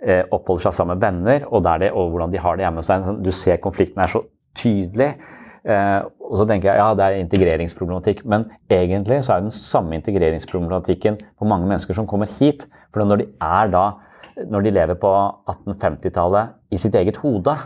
oppholder 0.04 0.66
seg 0.66 0.76
sammen 0.76 0.98
med 0.98 1.06
venner, 1.06 1.46
og, 1.48 1.64
det, 1.80 1.92
og 1.92 2.10
hvordan 2.12 2.32
de 2.34 2.42
har 2.42 2.58
det 2.58 2.66
hjemme. 2.66 2.82
hos 2.82 2.90
seg. 2.90 3.06
du 3.24 3.30
ser 3.32 3.62
konflikten 3.62 4.02
er 4.04 4.12
så 4.12 4.20
tydelig. 4.58 5.14
Eh, 5.64 6.00
og 6.28 6.36
så 6.36 6.44
tenker 6.48 6.70
jeg 6.70 6.80
ja, 6.80 6.88
det 6.96 7.04
er 7.04 7.22
integreringsproblematikk, 7.22 8.24
men 8.28 8.50
egentlig 8.72 9.22
så 9.24 9.34
er 9.34 9.40
det 9.40 9.48
den 9.48 9.56
samme 9.56 9.96
integreringsproblematikken 9.96 11.16
for 11.38 11.48
mange 11.48 11.70
mennesker 11.70 11.96
som 11.96 12.08
kommer 12.08 12.28
hit. 12.38 12.66
For 12.92 13.04
når 13.04 13.22
de 13.22 13.28
er 13.40 13.70
da, 13.72 13.84
når 14.50 14.66
de 14.66 14.74
lever 14.74 14.98
på 15.00 15.12
1850-tallet 15.54 16.74
i 16.74 16.80
sitt 16.80 16.96
eget 16.98 17.20
hode, 17.22 17.56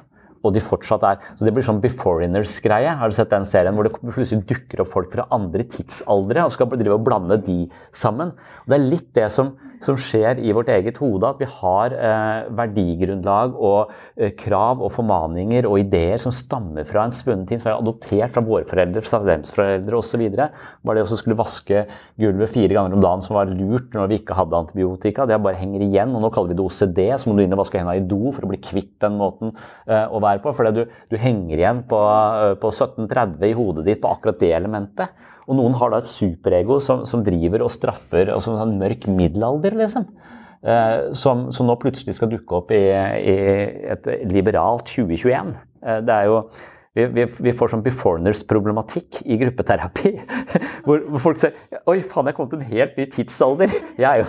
og 0.47 0.55
de 0.55 0.63
fortsatt 0.63 1.03
er 1.03 1.23
Så 1.35 1.43
det 1.43 1.53
blir 1.55 1.67
sånn 1.67 1.81
Beforeigners-greie. 1.83 2.93
Har 3.01 3.11
du 3.11 3.17
sett 3.17 3.33
den 3.33 3.47
serien 3.49 3.75
hvor 3.75 3.89
det 3.89 3.97
plutselig 3.99 4.45
dukker 4.47 4.85
opp 4.85 4.93
folk 4.93 5.11
fra 5.11 5.27
andre 5.35 5.67
tidsaldre 5.67 6.45
og 6.47 6.55
skal 6.55 6.71
drive 6.77 6.95
og 6.95 7.07
blande 7.09 7.41
de 7.43 7.65
sammen? 7.91 8.31
Og 8.63 8.71
det 8.71 8.79
er 8.79 8.87
litt 8.93 9.09
det 9.19 9.27
som, 9.35 9.57
som 9.85 9.99
skjer 10.01 10.41
i 10.43 10.53
vårt 10.57 10.71
eget 10.73 10.99
hode, 11.03 11.29
at 11.29 11.41
vi 11.41 11.49
har 11.49 11.95
eh, 11.95 12.49
verdigrunnlag 12.59 13.55
og 13.55 13.93
eh, 14.17 14.33
krav 14.39 14.83
og 14.85 14.93
formaninger 14.95 15.69
og 15.69 15.81
ideer 15.83 16.19
som 16.23 16.35
stammer 16.35 16.87
fra 16.89 17.07
en 17.07 17.15
svunnen 17.15 17.47
tid, 17.49 17.63
som 17.63 17.73
er 17.73 17.79
adoptert 17.79 18.35
fra 18.35 18.45
våre 18.45 18.67
foreldre, 18.69 19.03
fra 19.07 19.23
deres 19.27 19.53
foreldre 19.55 20.01
osv. 20.01 20.25
Var 20.29 20.99
det 20.99 21.05
å 21.05 21.19
skulle 21.19 21.39
vaske 21.39 21.85
gulvet 22.21 22.55
fire 22.55 22.75
ganger 22.75 22.97
om 22.97 23.05
dagen 23.05 23.25
som 23.25 23.39
var 23.39 23.53
lurt 23.53 23.95
når 23.97 24.11
vi 24.13 24.21
ikke 24.23 24.39
hadde 24.39 24.63
antibiotika? 24.63 25.29
Det 25.29 25.41
bare 25.45 25.61
henger 25.61 25.87
igjen, 25.87 26.15
og 26.17 26.25
nå 26.25 26.33
kaller 26.35 26.53
vi 26.53 26.59
det 26.59 26.67
OCD, 26.67 27.03
så 27.19 27.31
må 27.31 27.39
du 27.39 27.45
inn 27.45 27.57
og 27.57 27.63
vaske 27.63 27.81
hendene 27.81 28.03
i 28.03 28.09
do 28.09 28.35
for 28.35 28.47
å 28.47 28.53
bli 28.53 28.61
kvitt 28.63 28.97
den 29.05 29.19
måten 29.21 29.55
eh, 29.55 30.05
å 30.05 30.23
være 30.23 30.43
på. 30.45 30.55
For 30.57 30.71
du, 30.75 30.85
du, 31.11 31.19
henger 31.21 31.57
igjen 31.59 31.85
på, 31.89 32.03
eh, 32.03 32.55
på 32.61 32.73
1730 32.75 33.51
i 33.51 33.57
hodet 33.59 33.87
ditt 33.89 34.03
på 34.03 34.13
akkurat 34.13 34.41
det 34.43 34.55
elementet. 34.57 35.27
Og 35.49 35.57
noen 35.57 35.77
har 35.81 35.93
da 35.93 36.03
et 36.03 36.11
superego 36.11 36.77
som, 36.85 37.07
som 37.09 37.23
driver 37.25 37.65
og 37.65 37.73
straffer, 37.73 38.35
som 38.45 38.59
en 38.61 38.77
mørk 38.81 39.09
middelalder, 39.09 39.79
liksom. 39.81 40.05
Eh, 40.59 41.13
som, 41.15 41.47
som, 41.55 41.69
nå 41.69 41.77
plutselig 41.79 42.17
skal 42.19 42.33
dukke 42.33 42.57
opp 42.59 42.73
i, 42.75 42.83
i 42.91 43.37
et 43.95 44.09
liberalt 44.29 44.91
2021. 44.91 45.55
Eh, 45.87 46.01
det 46.05 46.17
er 46.17 46.27
jo 46.29 46.43
vi, 46.99 47.05
vi, 47.15 47.25
vi, 47.47 47.53
får 47.55 47.71
sånn 47.71 47.85
beforeigners-problematikk 47.85 49.21
i 49.31 49.37
gruppeterapi. 49.39 50.17
Hvor, 50.89 51.03
hvor, 51.05 51.21
folk 51.21 51.37
sier 51.37 51.53
Oi, 51.91 51.99
faen, 52.01 52.31
jeg 52.31 52.37
kom 52.39 52.47
til 52.49 52.63
en 52.63 52.71
helt 52.71 52.95
ny 52.97 53.05
tidsalder. 53.13 53.75
Jeg, 54.01 54.25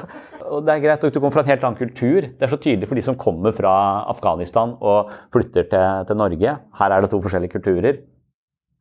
og 0.49 0.65
det 0.67 0.73
er 0.73 0.81
greit 0.83 1.05
at 1.07 1.15
du 1.15 1.19
kommer 1.21 1.31
fra 1.31 1.45
en 1.45 1.51
helt 1.53 1.63
annen 1.63 1.79
kultur. 1.79 2.25
Det 2.27 2.45
er 2.45 2.51
så 2.51 2.59
tydelig 2.59 2.89
for 2.89 2.99
de 2.99 3.03
som 3.05 3.17
kommer 3.19 3.55
fra 3.55 3.71
Afghanistan 4.11 4.73
og 4.75 5.13
flytter 5.31 5.69
til, 5.71 6.03
til 6.09 6.19
Norge. 6.19 6.55
Her 6.81 6.95
er 6.95 7.05
det 7.05 7.11
to 7.13 7.21
forskjellige 7.23 7.55
kulturer. 7.55 8.01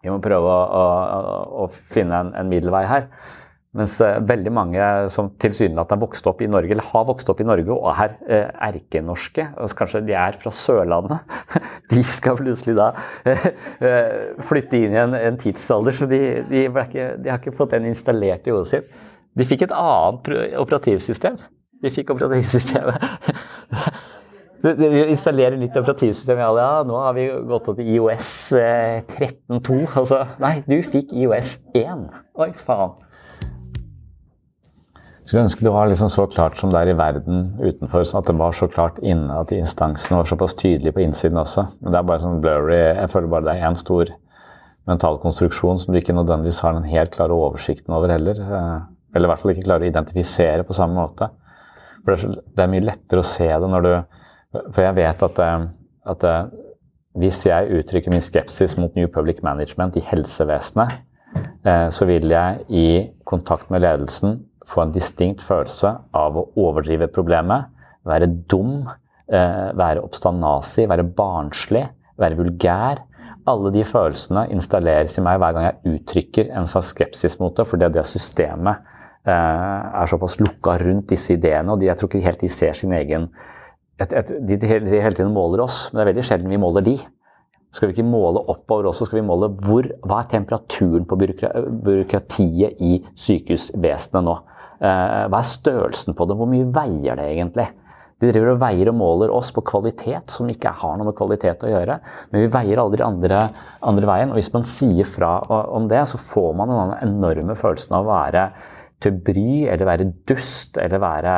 Vi 0.04 0.12
må 0.12 0.20
prøve 0.22 0.46
å, 0.46 0.62
å, 0.78 1.28
å 1.64 1.68
finne 1.90 2.22
en, 2.22 2.32
en, 2.38 2.50
middelvei 2.50 2.84
her. 2.86 3.08
Mens 3.78 3.98
uh, 4.00 4.16
veldig 4.24 4.52
mange 4.54 4.84
som 5.12 5.32
tilsynelatende 5.42 5.98
har 5.98 6.04
vokst 6.06 6.28
opp 6.30 6.40
i 6.42 6.48
Norge, 6.50 6.72
eller 6.72 6.86
har 6.92 7.04
vokst 7.08 7.28
opp 7.30 7.42
i 7.42 7.46
Norge 7.46 7.74
og 7.74 7.88
er 7.90 8.14
uh, 8.30 8.46
erkenorske, 8.70 9.48
altså 9.58 9.80
kanskje 9.82 10.04
de 10.08 10.16
er 10.16 10.38
fra 10.40 10.52
Sørlandet, 10.54 11.36
de 11.92 12.04
skal 12.06 12.38
plutselig 12.38 12.78
da 12.78 12.88
uh, 12.94 13.48
flytte 14.48 14.80
inn 14.80 14.96
i 14.96 15.02
en, 15.02 15.18
en 15.18 15.38
tidsalder. 15.42 15.98
Så 15.98 16.08
de, 16.10 16.22
de, 16.48 16.64
ikke, 16.70 17.10
de, 17.18 17.32
har 17.32 17.42
ikke 17.42 17.56
fått 17.58 17.74
den 17.76 17.90
installert 17.90 18.48
i 18.48 18.54
hodet 18.54 18.72
sitt. 18.72 18.98
De 19.38 19.46
fikk 19.46 19.66
et 19.68 19.74
annet 19.76 20.30
operativsystem. 20.58 21.36
De 21.82 21.90
fikk 21.94 22.14
operativsystemet 22.14 23.02
Vi 24.62 25.02
installerer 25.12 25.56
nytt 25.56 25.76
operativsystem. 25.78 26.38
Ja, 26.42 26.48
ja, 26.58 26.70
nå 26.86 26.96
har 26.98 27.14
vi 27.14 27.28
gått 27.46 27.68
opp 27.70 27.78
i 27.78 27.86
IOS 27.94 28.30
eh, 28.58 29.04
13.2. 29.06 29.76
Altså, 30.00 30.24
nei, 30.42 30.56
du 30.66 30.80
fikk 30.82 31.12
IOS 31.14 31.60
1. 31.78 32.08
Oi, 32.42 32.50
faen. 32.58 32.96
Skulle 35.28 35.44
ønske 35.44 35.62
det 35.62 35.70
var 35.74 35.90
liksom 35.90 36.08
så 36.10 36.24
klart 36.32 36.56
som 36.56 36.72
det 36.72 36.80
er 36.80 36.90
i 36.94 36.96
verden 36.96 37.50
utenfor, 37.60 38.00
at 38.00 38.30
det 38.30 38.34
var 38.40 38.54
så 38.56 38.66
klart 38.72 38.96
inne, 39.04 39.28
at 39.36 39.52
instansene 39.52 40.22
var 40.22 40.30
såpass 40.30 40.56
tydelige 40.56 40.96
på 40.96 41.04
innsiden 41.04 41.38
også. 41.38 41.66
Men 41.82 41.92
det 41.92 42.00
er 42.00 42.06
bare 42.08 42.24
sånn 42.24 42.40
blurry. 42.42 42.78
Jeg 42.96 43.12
føler 43.12 43.30
bare 43.34 43.46
det 43.46 43.56
er 43.58 43.66
én 43.68 43.76
stor 43.78 44.14
mental 44.88 45.20
konstruksjon 45.20 45.82
som 45.82 45.92
du 45.92 46.00
ikke 46.00 46.16
nødvendigvis 46.16 46.62
har 46.64 46.74
den 46.74 46.88
helt 46.88 47.12
klare 47.14 47.36
oversikten 47.36 47.94
over 47.94 48.10
heller. 48.10 48.40
Eh, 48.40 48.78
eller 49.14 49.28
i 49.28 49.32
hvert 49.34 49.44
fall 49.44 49.52
ikke 49.54 49.68
klarer 49.68 49.86
å 49.86 49.92
identifisere 49.92 50.64
på 50.66 50.76
samme 50.80 50.96
måte. 50.96 51.28
For 52.06 52.16
det 52.16 52.64
er 52.64 52.72
mye 52.72 52.88
lettere 52.88 53.22
å 53.22 53.28
se 53.28 53.46
det 53.46 53.68
når 53.68 53.84
du 53.84 53.92
For 54.54 54.80
jeg 54.80 54.96
vet 54.96 55.22
at, 55.26 55.40
eh, 55.44 55.66
at 56.08 56.24
eh, 56.24 56.52
hvis 57.20 57.42
jeg 57.46 57.72
uttrykker 57.80 58.12
min 58.12 58.24
skepsis 58.24 58.78
mot 58.80 58.94
New 58.96 59.08
Public 59.12 59.42
Management 59.44 59.98
i 59.98 60.04
helsevesenet, 60.04 61.04
så 61.92 62.06
vil 62.08 62.30
jeg 62.30 62.62
i 62.72 62.84
kontakt 63.28 63.68
med 63.70 63.82
ledelsen 63.82 64.38
få 64.70 64.86
en 64.86 64.92
distinkt 64.94 65.42
følelse 65.44 65.90
av 66.16 66.38
å 66.38 66.46
overdrive 66.56 67.10
problemet, 67.12 67.66
være 68.08 68.28
dum, 68.48 68.86
være 69.28 70.00
obstanasi, 70.00 70.86
være 70.88 71.04
barnslig, 71.18 71.82
være 72.16 72.38
vulgær. 72.38 73.02
Alle 73.50 73.74
de 73.74 73.84
følelsene 73.84 74.46
installeres 74.54 75.18
i 75.18 75.26
meg 75.26 75.42
hver 75.42 75.56
gang 75.56 75.68
jeg 75.68 75.98
uttrykker 75.98 76.54
en 76.56 76.70
slags 76.70 76.94
skepsis 76.94 77.36
mot 77.42 77.52
det, 77.58 77.66
fordi 77.68 77.90
det 77.92 78.06
systemet 78.08 78.88
er 79.28 80.08
såpass 80.08 80.38
lukka 80.40 80.78
rundt 80.80 81.10
disse 81.12 81.34
ideene, 81.36 81.74
og 81.74 81.84
jeg 81.84 81.98
tror 81.98 82.12
ikke 82.12 82.24
helt 82.30 82.46
de 82.46 82.52
ser 82.54 82.78
sin 82.78 82.96
egen 82.96 83.28
et, 83.98 84.12
et, 84.12 84.34
de, 84.46 84.58
de, 84.60 84.68
hele 84.70 85.14
tiden 85.14 85.32
måler 85.34 85.64
oss, 85.64 85.88
men 85.90 85.98
det 85.98 86.04
er 86.04 86.10
veldig 86.12 86.26
sjelden 86.28 86.52
vi 86.52 86.60
måler 86.60 86.86
de. 86.86 86.96
Skal 87.74 87.90
vi 87.90 87.98
ikke 87.98 88.08
måle 88.08 88.40
oppover 88.48 88.88
også, 88.88 89.08
skal 89.08 89.20
vi 89.20 89.26
måle 89.28 89.50
hvor, 89.66 89.88
hva 90.08 90.22
er 90.22 90.30
temperaturen 90.30 91.04
på 91.08 91.18
byråkratiet 91.20 92.80
i 92.80 92.94
sykehusvesenet 93.18 94.24
nå? 94.24 94.38
Hva 94.78 95.40
er 95.42 95.50
størrelsen 95.50 96.16
på 96.16 96.28
det? 96.30 96.38
Hvor 96.38 96.48
mye 96.48 96.70
veier 96.72 97.18
det 97.18 97.26
egentlig? 97.34 97.66
De 98.18 98.32
driver 98.32 98.54
og 98.54 98.62
veier 98.62 98.88
og 98.90 98.96
måler 98.98 99.30
oss 99.30 99.52
på 99.54 99.62
kvalitet, 99.66 100.32
som 100.34 100.48
ikke 100.50 100.72
har 100.80 100.96
noe 100.98 101.10
med 101.10 101.16
kvalitet 101.18 101.62
å 101.62 101.70
gjøre. 101.70 101.98
Men 102.32 102.42
vi 102.42 102.50
veier 102.54 102.80
aldri 102.82 103.04
andre, 103.06 103.44
andre 103.86 104.08
veien. 104.10 104.32
Og 104.32 104.40
hvis 104.40 104.50
man 104.54 104.66
sier 104.66 105.06
fra 105.06 105.36
om 105.46 105.86
det, 105.90 106.00
så 106.10 106.18
får 106.18 106.56
man 106.58 106.72
den 106.72 106.96
enorme 107.04 107.54
følelsen 107.58 107.94
av 107.98 108.06
å 108.06 108.10
være 108.16 108.48
til 109.04 109.20
bry, 109.22 109.50
eller 109.70 109.86
være 109.86 110.08
dust, 110.26 110.80
eller 110.82 111.02
være 111.02 111.34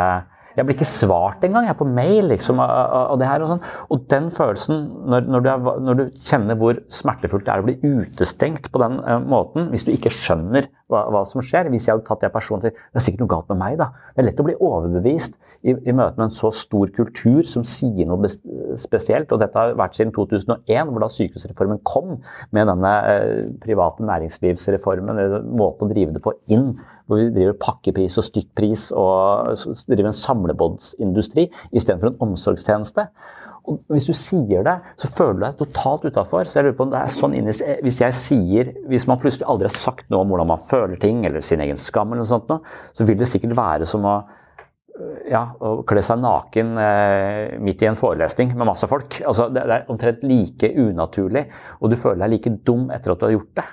jeg 0.57 0.67
blir 0.67 0.77
ikke 0.77 0.89
svart 0.89 1.45
engang 1.47 1.69
jeg 1.69 1.75
er 1.75 1.79
på 1.79 1.87
mail. 1.87 2.25
liksom, 2.33 2.59
og 2.61 3.19
det 3.21 3.29
her 3.29 3.45
og 3.45 3.53
sånn. 3.53 3.63
Og 3.91 4.05
den 4.11 4.31
følelsen, 4.35 4.83
når, 5.11 5.29
når, 5.31 5.45
du 5.45 5.51
er, 5.53 5.69
når, 5.87 6.01
du 6.01 6.25
kjenner 6.27 6.59
hvor 6.59 6.81
smertefullt 6.93 7.47
det 7.47 7.55
er 7.55 7.63
å 7.63 7.69
bli 7.69 7.77
utestengt 7.81 8.71
på 8.73 8.83
den 8.83 8.99
uh, 9.05 9.19
måten, 9.23 9.71
hvis 9.71 9.87
du 9.87 9.93
ikke 9.95 10.13
skjønner 10.15 10.69
hva, 10.91 11.05
hva, 11.13 11.23
som 11.31 11.43
skjer 11.45 11.71
Hvis 11.71 11.87
jeg 11.87 11.95
hadde 11.95 12.07
tatt 12.09 12.25
det 12.25 12.33
til 12.35 12.65
Det 12.67 12.99
er 12.99 13.05
sikkert 13.05 13.23
noe 13.23 13.31
galt 13.31 13.53
med 13.53 13.61
meg, 13.63 13.79
da. 13.79 13.93
Det 14.15 14.25
er 14.25 14.31
lett 14.31 14.43
å 14.43 14.49
bli 14.49 14.59
overbevist 14.59 15.39
i, 15.61 15.75
i 15.75 15.93
møte 15.93 16.17
med 16.17 16.27
en 16.27 16.35
så 16.35 16.51
stor 16.57 16.91
kultur 16.97 17.45
som 17.47 17.67
sier 17.69 18.09
noe 18.09 18.31
spesielt. 18.81 19.31
Og 19.31 19.43
dette 19.43 19.59
har 19.59 19.77
vært 19.79 19.99
siden 19.99 20.13
2001, 20.17 20.91
hvor 20.91 21.05
da 21.05 21.11
sykehusreformen 21.15 21.83
kom 21.87 22.17
med 22.57 22.71
denne 22.73 22.95
uh, 23.07 23.43
private 23.63 24.09
næringslivsreformen, 24.09 25.21
eller 25.21 25.47
måten 25.47 25.87
å 25.87 25.93
drive 25.93 26.17
det 26.17 26.25
på, 26.25 26.35
inn 26.51 26.73
hvor 27.11 27.21
vi 27.21 27.35
driver 27.35 27.59
pakkepris 27.59 28.17
og 28.21 28.27
stykkpris 28.29 28.89
og 28.95 29.53
driver 29.91 30.13
en 30.13 30.23
samlebåndsindustri 30.23 31.49
istedenfor 31.75 32.13
en 32.13 32.25
omsorgstjeneste. 32.29 33.09
Og 33.69 33.83
hvis 33.93 34.07
du 34.09 34.15
sier 34.17 34.65
det, 34.65 34.77
så 34.99 35.11
føler 35.13 35.37
du 35.37 35.45
deg 35.45 35.59
totalt 35.59 36.07
utafor. 36.09 36.49
Så 36.49 36.59
jeg 36.59 36.67
lurer 36.67 36.79
på 36.79 36.87
om 36.87 36.95
det 36.95 37.03
er 37.03 37.13
sånn 37.13 37.35
inni 37.37 37.53
Hvis 37.85 38.01
jeg 38.01 38.17
sier 38.17 38.71
Hvis 38.89 39.05
man 39.07 39.21
plutselig 39.21 39.47
aldri 39.53 39.69
har 39.69 39.77
sagt 39.77 40.09
noe 40.09 40.25
om 40.25 40.33
hvordan 40.33 40.49
man 40.49 40.65
føler 40.71 40.97
ting, 41.03 41.27
eller 41.29 41.45
sin 41.45 41.61
egen 41.61 41.79
skam, 41.79 42.11
eller 42.11 42.25
noe 42.25 42.31
sånt, 42.31 42.51
så 42.97 43.07
vil 43.07 43.21
det 43.21 43.29
sikkert 43.31 43.59
være 43.59 43.89
som 43.91 44.07
å 44.09 44.21
ja, 45.31 45.43
å 45.63 45.81
kle 45.89 46.03
seg 46.05 46.21
naken 46.21 46.73
eh, 46.81 47.59
midt 47.63 47.83
i 47.85 47.89
en 47.89 47.99
forelesning 47.99 48.53
med 48.53 48.69
masse 48.69 48.89
folk. 48.91 49.21
Altså, 49.25 49.49
det, 49.53 49.63
det, 49.65 49.79
er 49.79 49.93
omtrent 49.93 50.25
like 50.27 50.73
unaturlig, 50.77 51.47
og 51.81 51.93
du 51.93 51.97
føler 52.01 52.25
deg 52.25 52.35
like 52.35 52.53
dum 52.67 52.89
etter 52.93 53.15
at 53.15 53.23
du 53.23 53.29
har 53.29 53.37
gjort 53.39 53.55
det. 53.61 53.67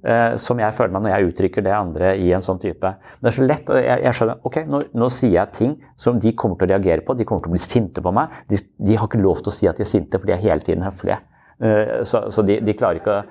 Eh, 0.00 0.34
som 0.40 0.56
jeg 0.56 0.72
føler 0.78 0.94
meg 0.94 1.02
når 1.04 1.12
jeg 1.12 1.28
uttrykker 1.28 1.64
det 1.64 1.72
andre 1.76 2.14
i 2.16 2.30
en 2.32 2.44
sånn 2.44 2.60
type. 2.62 2.88
Men 2.88 3.26
det 3.26 3.28
er 3.28 3.36
så 3.36 3.48
lett, 3.48 3.66
og 3.68 3.80
jeg, 3.84 4.04
jeg 4.06 4.16
skjønner 4.16 4.46
ok, 4.48 4.56
nå, 4.72 4.78
nå, 4.96 5.08
sier 5.12 5.34
jeg 5.34 5.56
ting 5.58 5.74
som 6.00 6.20
de 6.22 6.32
kommer 6.32 6.56
til 6.56 6.70
å 6.70 6.72
reagere 6.72 7.04
på. 7.04 7.18
De 7.18 7.26
kommer 7.28 7.44
til 7.44 7.52
å 7.52 7.56
bli 7.58 7.64
sinte 7.64 8.04
på 8.04 8.14
meg. 8.16 8.38
De, 8.48 8.62
de 8.80 8.96
har 8.96 9.10
ikke 9.10 9.20
lov 9.20 9.42
til 9.42 9.52
å 9.52 9.58
si 9.58 9.68
at 9.68 9.76
de 9.76 9.84
er 9.84 9.92
sinte, 9.92 10.16
for 10.16 10.30
de 10.30 10.38
er 10.38 10.40
hele 10.46 10.64
tiden 10.64 10.86
høflige. 10.88 11.20
Eh, 11.60 12.00
så, 12.08 12.24
så 12.32 12.46
de, 12.48 12.56
de, 12.64 12.76
klarer 12.78 13.02
ikke 13.02 13.18
å 13.18 13.28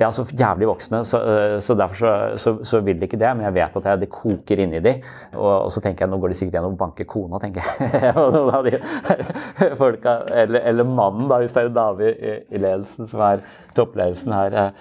ja, 0.00 0.08
så 0.12 0.24
jævlig 0.26 0.66
voksne, 0.66 1.02
så, 1.06 1.18
eh, 1.30 1.56
så 1.62 1.76
derfor 1.78 1.96
så, 1.96 2.12
så, 2.40 2.54
så, 2.66 2.80
vil 2.84 3.00
de 3.00 3.06
ikke 3.08 3.20
det. 3.20 3.32
Men 3.38 3.46
jeg 3.48 3.56
vet 3.62 3.80
at 3.80 3.88
jeg, 3.88 4.04
det 4.04 4.12
koker 4.12 4.62
inni 4.66 4.84
de. 4.84 4.98
Og, 5.32 5.48
og, 5.48 5.72
så 5.72 5.80
tenker 5.80 6.04
jeg 6.04 6.12
nå 6.12 6.20
går 6.20 6.34
de 6.34 6.40
sikkert 6.42 6.58
gjennom 6.58 6.76
og 6.76 6.80
banker 6.80 7.08
kona, 7.08 7.40
tenker 7.40 7.64
jeg. 7.64 7.92
de 8.68 9.76
folka, 9.80 10.18
eller, 10.28 10.60
eller, 10.60 10.88
mannen, 10.88 11.28
da, 11.32 11.40
hvis 11.40 11.56
det 11.56 11.64
er 11.64 11.72
en 11.72 11.78
dame 11.78 12.10
i, 12.10 12.40
i 12.52 12.60
ledelsen 12.60 13.08
som 13.08 13.24
er 13.32 13.46
toppledelsen 13.78 14.36
her. 14.36 14.74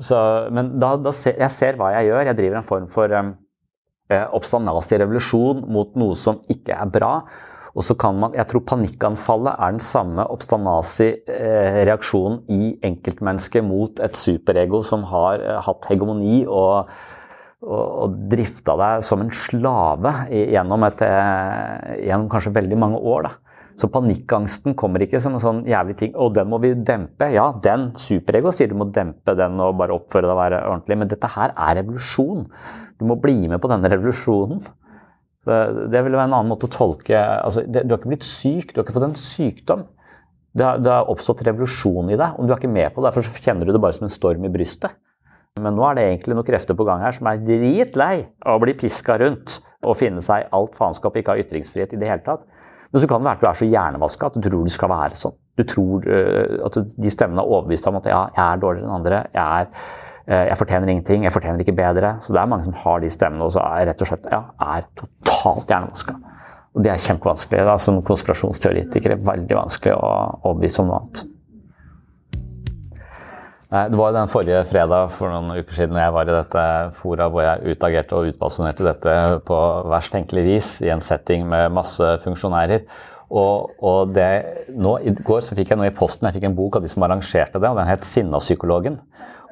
Så, 0.00 0.18
men 0.56 0.74
da, 0.80 0.94
da 0.96 1.12
ser, 1.12 1.36
jeg 1.40 1.56
ser 1.56 1.78
hva 1.80 1.92
jeg 1.98 2.10
gjør. 2.10 2.26
Jeg 2.30 2.38
driver 2.38 2.60
en 2.60 2.68
form 2.68 2.88
for 2.92 3.12
um, 3.18 3.34
oppstandasig 4.10 5.00
revolusjon 5.02 5.64
mot 5.70 5.96
noe 6.00 6.18
som 6.18 6.40
ikke 6.50 6.76
er 6.76 6.92
bra. 6.92 7.14
Og 7.76 7.84
så 7.86 7.94
kan 7.94 8.18
man, 8.18 8.34
Jeg 8.34 8.48
tror 8.50 8.64
panikkanfallet 8.66 9.54
er 9.54 9.70
den 9.76 9.80
samme 9.84 10.26
obstanasi 10.26 11.08
eh, 11.30 11.86
i 11.86 12.78
enkeltmennesket 12.82 13.64
mot 13.64 14.00
et 14.00 14.16
superego 14.16 14.82
som 14.82 15.04
har 15.04 15.38
eh, 15.38 15.60
hatt 15.62 15.86
hegemoni 15.86 16.46
og, 16.46 16.90
og, 17.62 17.86
og 18.04 18.16
drifta 18.32 18.76
deg 18.76 19.04
som 19.06 19.22
en 19.22 19.30
slave 19.30 20.14
gjennom, 20.30 20.82
et, 20.88 21.02
eh, 21.06 21.94
gjennom 22.08 22.28
kanskje 22.32 22.54
veldig 22.58 22.78
mange 22.78 22.98
år. 22.98 23.28
da. 23.28 23.36
Så 23.80 23.88
panikkangsten 23.88 24.74
kommer 24.76 25.00
ikke 25.00 25.22
som 25.24 25.36
en 25.36 25.42
sånn 25.42 25.60
jævlig 25.68 25.96
ting. 25.96 26.10
Og 26.20 26.34
den 26.36 26.50
må 26.52 26.58
vi 26.60 26.74
dempe. 26.74 27.30
Ja, 27.32 27.46
den 27.64 27.90
superego 28.00 28.52
sier 28.52 28.68
du 28.68 28.76
må 28.76 28.90
dempe 28.92 29.32
den 29.38 29.56
og 29.62 29.78
bare 29.80 29.96
oppføre 29.96 30.26
deg 30.26 30.34
og 30.34 30.40
være 30.42 30.58
ordentlig. 30.68 30.98
Men 31.00 31.12
dette 31.12 31.30
her 31.32 31.54
er 31.54 31.78
revolusjon. 31.80 32.44
Du 33.00 33.06
må 33.08 33.16
bli 33.22 33.48
med 33.48 33.62
på 33.62 33.70
denne 33.72 33.88
revolusjonen. 33.92 34.60
Så 35.40 35.60
det 35.88 36.02
ville 36.04 36.18
være 36.18 36.28
en 36.28 36.36
annen 36.36 36.52
måte 36.52 36.68
å 36.68 36.72
tolke 36.74 37.16
altså, 37.16 37.62
det, 37.64 37.86
Du 37.88 37.94
har 37.94 38.02
ikke 38.02 38.10
blitt 38.12 38.26
syk, 38.28 38.74
du 38.74 38.80
har 38.80 38.84
ikke 38.84 38.98
fått 38.98 39.08
en 39.08 39.16
sykdom. 39.16 39.86
Det 40.52 40.66
har, 40.66 40.82
det 40.82 40.90
har 40.92 41.08
oppstått 41.08 41.40
revolusjon 41.46 42.10
i 42.12 42.18
deg. 42.20 42.36
Om 42.36 42.44
du 42.44 42.52
er 42.52 42.60
ikke 42.60 42.72
med 42.74 42.92
på 42.92 43.00
det, 43.00 43.08
derfor 43.08 43.40
kjenner 43.40 43.64
du 43.64 43.72
det 43.72 43.80
bare 43.80 43.96
som 43.96 44.04
en 44.04 44.12
storm 44.12 44.44
i 44.44 44.52
brystet. 44.52 44.92
Men 45.60 45.74
nå 45.76 45.84
er 45.88 45.96
det 45.96 46.06
egentlig 46.06 46.36
noen 46.36 46.46
krefter 46.46 46.76
på 46.78 46.86
gang 46.86 47.02
her 47.02 47.16
som 47.16 47.28
er 47.30 47.40
dritlei 47.42 48.14
av 48.44 48.58
å 48.58 48.62
bli 48.62 48.76
piska 48.78 49.16
rundt 49.22 49.58
og 49.80 49.96
finne 49.98 50.22
seg 50.24 50.50
alt 50.54 50.76
faenskap, 50.78 51.16
ikke 51.16 51.34
ha 51.34 51.42
ytringsfrihet 51.42 51.94
i 51.96 52.00
det 52.00 52.10
hele 52.10 52.24
tatt. 52.26 52.44
Men 52.90 53.02
så 53.02 53.06
kan 53.06 53.22
det 53.22 53.28
være 53.28 53.38
at 53.38 53.42
du 53.42 53.48
er 53.48 53.58
så 53.60 53.70
hjernevaska 53.70 54.30
at 54.30 54.36
du 54.36 54.46
tror 54.48 54.66
du 54.66 54.74
skal 54.74 54.90
være 54.90 55.18
sånn. 55.18 55.36
Du 55.58 55.64
tror 55.68 56.06
uh, 56.06 56.54
at 56.66 56.78
de 56.96 57.12
stemmene 57.12 57.42
er 57.42 57.52
overbevist 57.54 57.88
om 57.90 57.98
at 58.00 58.08
ja, 58.10 58.22
jeg 58.34 58.44
er 58.44 58.62
dårligere 58.62 58.88
enn 58.88 58.96
andre. 58.96 59.20
Jeg, 59.36 59.64
er, 59.64 59.90
uh, 60.26 60.44
jeg 60.48 60.58
fortjener 60.58 60.92
ingenting. 60.94 61.26
Jeg 61.28 61.34
fortjener 61.34 61.62
ikke 61.62 61.76
bedre. 61.78 62.16
Så 62.24 62.34
det 62.34 62.42
er 62.42 62.50
mange 62.50 62.66
som 62.66 62.78
har 62.82 63.02
de 63.04 63.12
stemmene 63.14 63.46
og 63.46 63.54
så 63.54 63.62
er 63.66 63.90
rett 63.90 64.02
og 64.02 64.10
slett 64.10 64.30
ja, 64.32 64.42
er 64.74 64.88
totalt 64.98 65.70
hjernevaska. 65.70 66.16
Og 66.74 66.86
det 66.86 66.92
er 66.92 67.04
kjempevanskelig. 67.06 67.66
Da, 67.66 67.76
som 67.82 68.02
konspirasjonsteoretikere 68.06 69.18
er 69.18 69.28
veldig 69.30 69.58
vanskelig 69.58 69.94
å 69.94 70.10
overbevise 70.40 70.82
om 70.82 70.90
noe 70.90 71.02
annet. 71.02 71.22
Nei, 73.70 73.84
Det 73.88 73.98
var 73.98 74.10
den 74.12 74.30
forrige 74.30 74.64
fredag 74.66 75.12
for 75.14 75.30
noen 75.30 75.60
uker 75.60 75.76
siden 75.76 75.98
jeg 76.00 76.14
var 76.14 76.26
i 76.26 76.34
dette 76.34 76.62
fora 76.98 77.28
hvor 77.30 77.44
jeg 77.44 77.76
utagerte 77.76 78.16
og 78.18 78.32
utbasunerte 78.32 78.82
dette 78.82 79.14
på 79.46 79.58
verst 79.92 80.10
tenkelig 80.10 80.42
vis 80.48 80.70
i 80.82 80.90
en 80.90 81.02
setting 81.04 81.46
med 81.46 81.70
masse 81.76 82.08
funksjonærer. 82.24 82.82
Og, 83.30 83.70
og 83.78 84.10
det, 84.10 84.26
nå, 84.74 84.96
I 85.06 85.14
går 85.14 85.46
så 85.46 85.54
fikk 85.54 85.70
jeg 85.70 85.78
noe 85.78 85.86
i 85.86 85.94
posten, 85.94 86.26
jeg 86.26 86.40
fikk 86.40 86.48
en 86.48 86.56
bok 86.58 86.80
av 86.80 86.82
de 86.82 86.90
som 86.90 87.06
arrangerte 87.06 87.62
det, 87.62 87.70
og 87.70 87.78
den 87.78 87.92
het 87.92 88.02
'Sinnapsykologen'. 88.02 88.98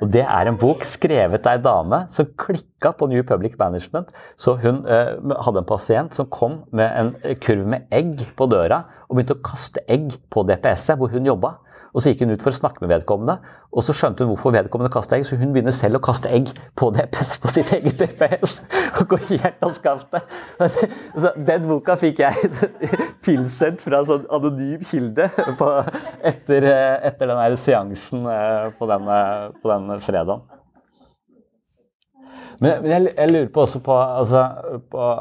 Og 0.03 0.13
Det 0.13 0.23
er 0.23 0.49
en 0.49 0.59
bok 0.59 0.83
skrevet 0.87 1.47
av 1.47 1.53
ei 1.53 1.63
dame 1.63 2.07
som 2.11 2.27
klikka 2.27 2.93
på 2.99 3.07
New 3.11 3.23
Public 3.23 3.55
Management. 3.59 4.11
Så 4.37 4.55
hun 4.55 4.87
eh, 4.87 5.15
hadde 5.43 5.59
en 5.59 5.65
pasient 5.65 6.15
som 6.15 6.27
kom 6.27 6.63
med 6.71 6.91
en 6.95 7.37
kurv 7.43 7.67
med 7.67 7.87
egg 7.91 8.27
på 8.37 8.47
døra 8.47 8.85
og 9.09 9.17
begynte 9.17 9.35
å 9.35 9.43
kaste 9.43 9.83
egg 9.89 10.15
på 10.31 10.43
DPS-et 10.47 10.99
hvor 10.99 11.11
hun 11.11 11.27
jobba. 11.27 11.59
Og 11.99 12.03
så 12.05 12.13
gikk 12.13 12.21
hun 12.23 12.31
ut 12.31 12.43
for 12.47 12.55
å 12.55 12.55
snakke 12.55 12.85
med 12.85 12.93
vedkommende, 12.93 13.41
og 13.75 13.83
så 13.83 13.91
skjønte 13.97 14.23
hun 14.23 14.29
hvorfor 14.31 14.53
vedkommende 14.55 14.93
kastet 14.95 15.17
egg, 15.17 15.25
så 15.27 15.35
hun 15.41 15.51
begynner 15.51 15.75
selv 15.75 15.99
å 15.99 16.03
kaste 16.07 16.31
egg 16.31 16.53
på, 16.79 16.93
DPS, 16.95 17.33
på 17.43 17.51
sitt 17.51 17.73
eget 17.75 17.99
DPS. 17.99 18.55
Og 19.01 19.09
går 19.11 19.25
helt 19.33 19.89
av. 19.91 20.05
Den 21.35 21.67
boka 21.67 21.97
fikk 21.99 22.23
jeg 22.23 22.53
tilsendt 23.27 23.83
fra 23.83 23.99
en 23.99 24.09
sånn 24.13 24.31
anonym 24.31 24.87
kilde 24.87 25.27
på, 25.59 25.73
etter, 26.31 26.71
etter 27.11 27.33
den 27.33 27.43
der 27.43 27.59
seansen 27.59 28.31
eh, 28.31 28.71
på 28.79 28.87
denne, 28.93 29.19
på 29.59 29.75
denne 29.75 29.99
fredagen. 30.05 30.47
Men 32.63 32.87
jeg, 32.87 33.11
jeg, 33.11 33.35
lurer 33.35 33.53
på 33.55 33.67
også 33.67 33.83
på, 33.83 33.99
altså, 34.23 34.47
på 34.95 35.13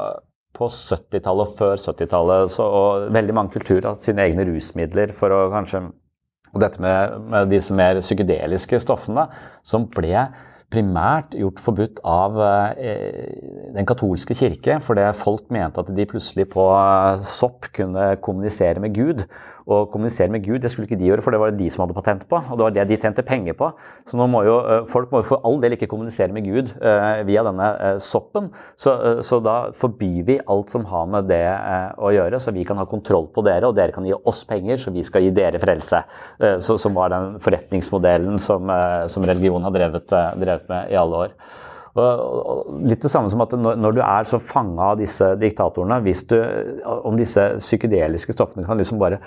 på 0.58 0.66
70-tallet 0.74 1.44
og 1.44 1.58
før 1.58 1.78
70-tallet. 1.78 2.58
Og 2.62 3.08
veldig 3.14 3.34
mange 3.36 3.54
kulturer 3.54 3.92
har 3.92 3.98
sine 4.02 4.24
egne 4.26 4.46
rusmidler 4.48 5.12
for 5.16 5.34
å 5.34 5.48
kanskje 5.52 5.88
Og 6.54 6.62
dette 6.64 6.82
med, 6.82 7.18
med 7.32 7.50
disse 7.52 7.74
mer 7.76 8.00
psykedeliske 8.02 8.80
stoffene, 8.82 9.28
som 9.66 9.88
ble 9.92 10.28
primært 10.72 11.32
gjort 11.36 11.60
forbudt 11.64 12.00
av 12.04 12.36
eh, 12.76 13.28
den 13.72 13.88
katolske 13.88 14.36
kirke, 14.36 14.78
fordi 14.84 15.06
folk 15.16 15.46
mente 15.54 15.80
at 15.80 15.92
de 15.96 16.08
plutselig 16.08 16.48
på 16.52 16.66
eh, 16.74 17.22
sopp 17.38 17.70
kunne 17.76 18.10
kommunisere 18.24 18.82
med 18.84 18.96
Gud. 18.96 19.24
Og 19.68 19.90
kommunisere 19.92 20.32
med 20.32 20.46
Gud 20.46 20.62
det 20.64 20.70
skulle 20.72 20.86
ikke 20.88 20.96
de 20.96 21.10
gjøre, 21.10 21.22
for 21.24 21.34
det 21.34 21.40
var 21.42 21.52
det 21.52 21.60
de 21.60 21.68
som 21.72 21.82
hadde 21.84 21.96
patent 21.96 22.22
på. 22.28 22.38
Og 22.40 22.56
det 22.56 22.64
var 22.64 22.74
det 22.76 22.86
de 22.88 22.96
tjente 23.02 23.24
penger 23.26 23.56
på. 23.58 23.68
Så 24.08 24.16
nå 24.16 24.24
må 24.32 24.40
jo 24.46 24.56
folk 24.88 25.12
må 25.12 25.20
for 25.28 25.44
all 25.44 25.60
del 25.60 25.76
ikke 25.76 25.90
kommunisere 25.90 26.32
med 26.32 26.46
Gud 26.48 26.72
via 27.28 27.44
denne 27.44 27.68
soppen. 28.04 28.48
Så, 28.80 28.94
så, 29.26 29.40
da 29.44 29.58
forbyr 29.76 30.24
vi 30.24 30.38
alt 30.40 30.72
som 30.72 30.86
har 30.88 31.04
med 31.12 31.28
det 31.28 31.44
å 32.00 32.12
gjøre, 32.14 32.40
så 32.40 32.54
vi 32.56 32.64
kan 32.64 32.80
ha 32.80 32.88
kontroll 32.88 33.28
på 33.34 33.44
dere, 33.44 33.68
og 33.68 33.76
dere 33.76 33.92
kan 33.92 34.08
gi 34.08 34.16
oss 34.16 34.40
penger, 34.48 34.80
så 34.80 34.92
vi 34.94 35.04
skal 35.06 35.26
gi 35.26 35.34
dere 35.36 35.60
frelse. 35.60 36.00
Så, 36.64 36.78
som 36.80 36.96
var 36.96 37.12
den 37.12 37.36
forretningsmodellen 37.44 38.40
som, 38.42 38.72
som 39.12 39.28
religion 39.28 39.68
har 39.68 39.74
drevet, 39.76 40.08
drevet, 40.08 40.68
med 40.72 40.92
i 40.92 40.96
alle 40.98 41.26
år. 41.26 41.36
Litt 42.88 43.02
det 43.02 43.10
samme 43.10 43.30
som 43.32 43.42
at 43.42 43.52
når 43.58 43.96
du 43.96 44.00
er 44.04 44.28
så 44.30 44.40
fanga 44.40 44.92
av 44.92 45.00
disse 45.00 45.32
diktatorene, 45.40 46.00
hvis 46.04 46.24
du, 46.30 46.36
om 46.86 47.16
disse 47.18 47.50
psykedeliske 47.58 48.36
stoffene 48.36 48.66
kan 48.66 48.78
liksom 48.78 49.00
bare 49.02 49.20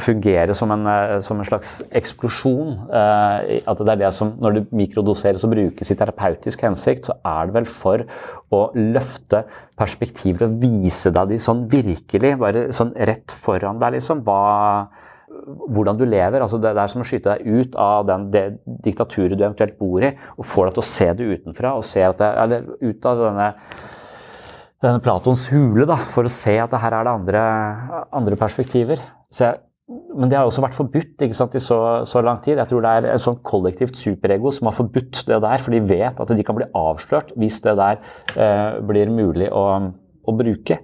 fungere 0.00 0.54
som 0.56 0.70
en, 0.74 0.86
eh, 0.86 1.20
som 1.20 1.38
en, 1.40 1.46
slags 1.46 1.82
eksplosjon. 1.92 2.88
Eh, 2.88 3.60
at 3.66 3.78
det 3.78 3.92
er 3.92 4.00
det 4.04 4.12
som, 4.14 4.32
Når 4.40 4.54
det 4.54 4.72
mikrodoseres 4.72 5.44
og 5.44 5.50
brukes 5.50 5.90
i 5.90 5.94
terapeutisk 5.94 6.62
hensikt, 6.62 7.06
så 7.06 7.18
er 7.24 7.46
det 7.46 7.54
vel 7.54 7.66
for 7.66 8.04
å 8.52 8.62
løfte 8.74 9.44
perspektiver 9.76 10.46
og 10.46 10.58
vise 10.60 11.10
deg 11.10 11.28
de 11.28 11.38
sånn 11.38 11.68
virkelig, 11.68 12.38
bare 12.38 12.72
sånn 12.72 12.92
rett 12.96 13.30
foran 13.30 13.78
deg, 13.78 13.98
liksom. 13.98 14.22
Hva, 14.24 14.88
hvordan 15.68 15.96
du 15.98 16.04
lever. 16.04 16.40
altså 16.40 16.58
Det, 16.58 16.76
er 16.76 16.86
som 16.86 17.02
å 17.02 17.08
skyte 17.08 17.36
deg 17.36 17.46
ut 17.46 17.76
av 17.76 18.06
den, 18.06 18.30
det 18.30 18.44
diktaturet 18.84 19.36
du 19.36 19.44
eventuelt 19.44 19.78
bor 19.78 20.02
i, 20.02 20.12
og 20.36 20.46
får 20.46 20.66
deg 20.66 20.74
til 20.74 20.84
å 20.84 20.90
se 20.90 21.12
det 21.12 21.32
utenfra. 21.36 21.74
og 21.76 21.84
se 21.84 22.02
at 22.02 22.18
det, 22.18 22.34
Eller 22.44 22.62
ut 22.80 23.06
av 23.06 23.18
denne 23.18 23.54
denne 24.82 25.02
Platons 25.02 25.46
hule, 25.52 25.86
da, 25.86 25.96
for 26.10 26.26
å 26.26 26.32
se 26.32 26.56
at 26.58 26.72
det 26.72 26.80
her 26.82 26.96
er 26.96 27.06
det 27.06 27.12
andre, 27.12 27.42
andre 28.10 28.38
perspektiver. 28.38 29.02
Jeg, 29.32 29.60
men 29.90 30.30
det 30.30 30.38
har 30.38 30.46
også 30.46 30.62
vært 30.62 30.76
forbudt 30.76 31.24
sant, 31.34 31.56
i 31.58 31.62
så, 31.62 31.78
så, 32.08 32.22
lang 32.24 32.38
tid. 32.44 32.60
Jeg 32.60 32.70
tror 32.70 32.84
det 32.84 32.92
er 32.92 33.08
et 33.12 33.22
sånt 33.22 33.42
kollektivt 33.46 33.98
superego 33.98 34.52
som 34.54 34.68
har 34.68 34.76
forbudt 34.76 35.24
det 35.28 35.40
der, 35.42 35.64
for 35.64 35.74
de 35.74 35.80
vet 35.88 36.20
at 36.22 36.30
de 36.30 36.46
kan 36.46 36.58
bli 36.58 36.68
avslørt 36.78 37.32
hvis 37.40 37.58
det 37.64 37.74
der 37.80 37.98
eh, 38.36 38.78
blir 38.88 39.12
mulig 39.12 39.50
å, 39.50 39.64
å, 40.22 40.36
bruke. 40.38 40.78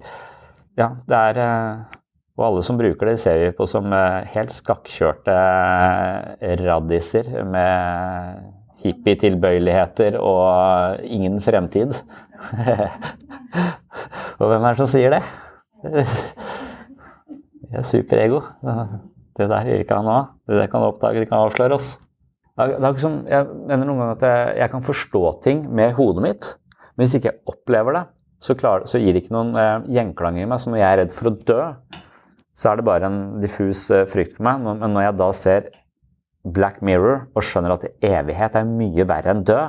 Ja, 0.79 0.91
det 1.07 1.23
er 1.31 1.41
eh, 1.45 1.97
Og 2.39 2.45
alle 2.49 2.63
som 2.63 2.77
bruker 2.79 3.09
det, 3.09 3.17
ser 3.23 3.39
vi 3.41 3.55
på 3.55 3.67
som 3.69 3.91
eh, 3.95 4.29
helt 4.35 4.53
skakkjørte 4.53 5.35
radiser 5.39 6.65
raddiser 6.67 7.33
med 7.47 8.47
hippietilbøyeligheter 8.83 10.15
og 10.23 11.03
ingen 11.03 11.41
fremtid. 11.43 11.97
og 14.39 14.45
hvem 14.47 14.63
er 14.63 14.71
det 14.71 14.79
som 14.79 14.91
sier 14.91 15.17
det? 15.17 15.23
Det 17.69 17.81
er 17.81 17.87
superego. 17.87 18.43
Det 19.37 19.47
der 19.47 19.67
gjør 19.69 19.83
ikke 19.83 19.97
han 19.99 20.11
òg. 20.11 20.31
Det 20.49 20.69
kan 20.71 20.85
oppdage, 20.85 21.23
det 21.23 21.29
kan 21.29 21.45
avsløre 21.45 21.77
oss. 21.77 21.93
Sånn, 22.59 23.21
jeg 23.29 23.45
mener 23.69 23.87
noen 23.87 24.01
ganger 24.01 24.15
at 24.17 24.23
jeg, 24.27 24.47
jeg, 24.59 24.71
kan 24.73 24.83
forstå 24.83 25.21
ting 25.45 25.61
med 25.71 25.93
hodet 25.95 26.23
mitt, 26.25 26.49
men 26.97 27.05
hvis 27.05 27.15
ikke 27.15 27.29
jeg 27.31 27.39
opplever 27.47 27.95
det, 27.95 28.05
så, 28.43 28.55
klar, 28.59 28.83
så 28.87 28.99
gir 28.99 29.15
det 29.15 29.23
ikke 29.23 29.35
noen 29.35 29.53
eh, 29.59 29.85
gjenklang 29.95 30.39
i 30.39 30.47
meg. 30.47 30.59
Så 30.59 30.71
når 30.71 30.81
jeg 30.81 30.89
er 30.89 30.99
redd 31.01 31.13
for 31.15 31.29
å 31.29 31.35
dø, 31.47 31.59
så 32.59 32.71
er 32.71 32.79
det 32.79 32.87
bare 32.87 33.07
en 33.07 33.19
diffus 33.43 33.85
eh, 33.95 34.07
frykt 34.11 34.35
for 34.37 34.47
meg. 34.47 34.65
Men 34.67 34.95
når 34.95 35.05
jeg 35.05 35.17
da 35.19 35.29
ser 35.35 35.69
Black 36.55 36.81
Mirror 36.85 37.29
og 37.35 37.45
skjønner 37.45 37.75
at 37.75 37.87
evighet 38.03 38.55
er 38.55 38.67
mye 38.67 39.05
verre 39.07 39.33
enn 39.33 39.43
død 39.47 39.65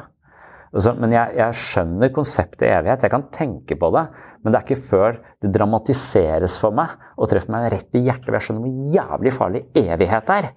altså, 0.71 0.93
Men 1.03 1.15
jeg, 1.17 1.35
jeg 1.41 1.59
skjønner 1.65 2.13
konseptet 2.15 2.69
evighet, 2.71 3.03
jeg 3.07 3.15
kan 3.15 3.27
tenke 3.35 3.79
på 3.79 3.91
det. 3.97 4.05
Men 4.41 4.53
det 4.53 4.61
er 4.61 4.67
ikke 4.67 4.89
før 4.91 5.19
det 5.43 5.53
dramatiseres 5.55 6.59
for 6.61 6.77
meg 6.77 6.95
og 7.17 7.29
treffer 7.31 7.53
meg 7.53 7.67
rett 7.75 7.99
i 7.99 8.05
hjertet. 8.07 8.31
Jeg 8.37 8.47
skjønner 8.47 8.67
hvor 8.67 8.95
jævlig 8.97 9.35
farlig 9.37 9.65
evighet 9.77 10.33
er. 10.37 10.49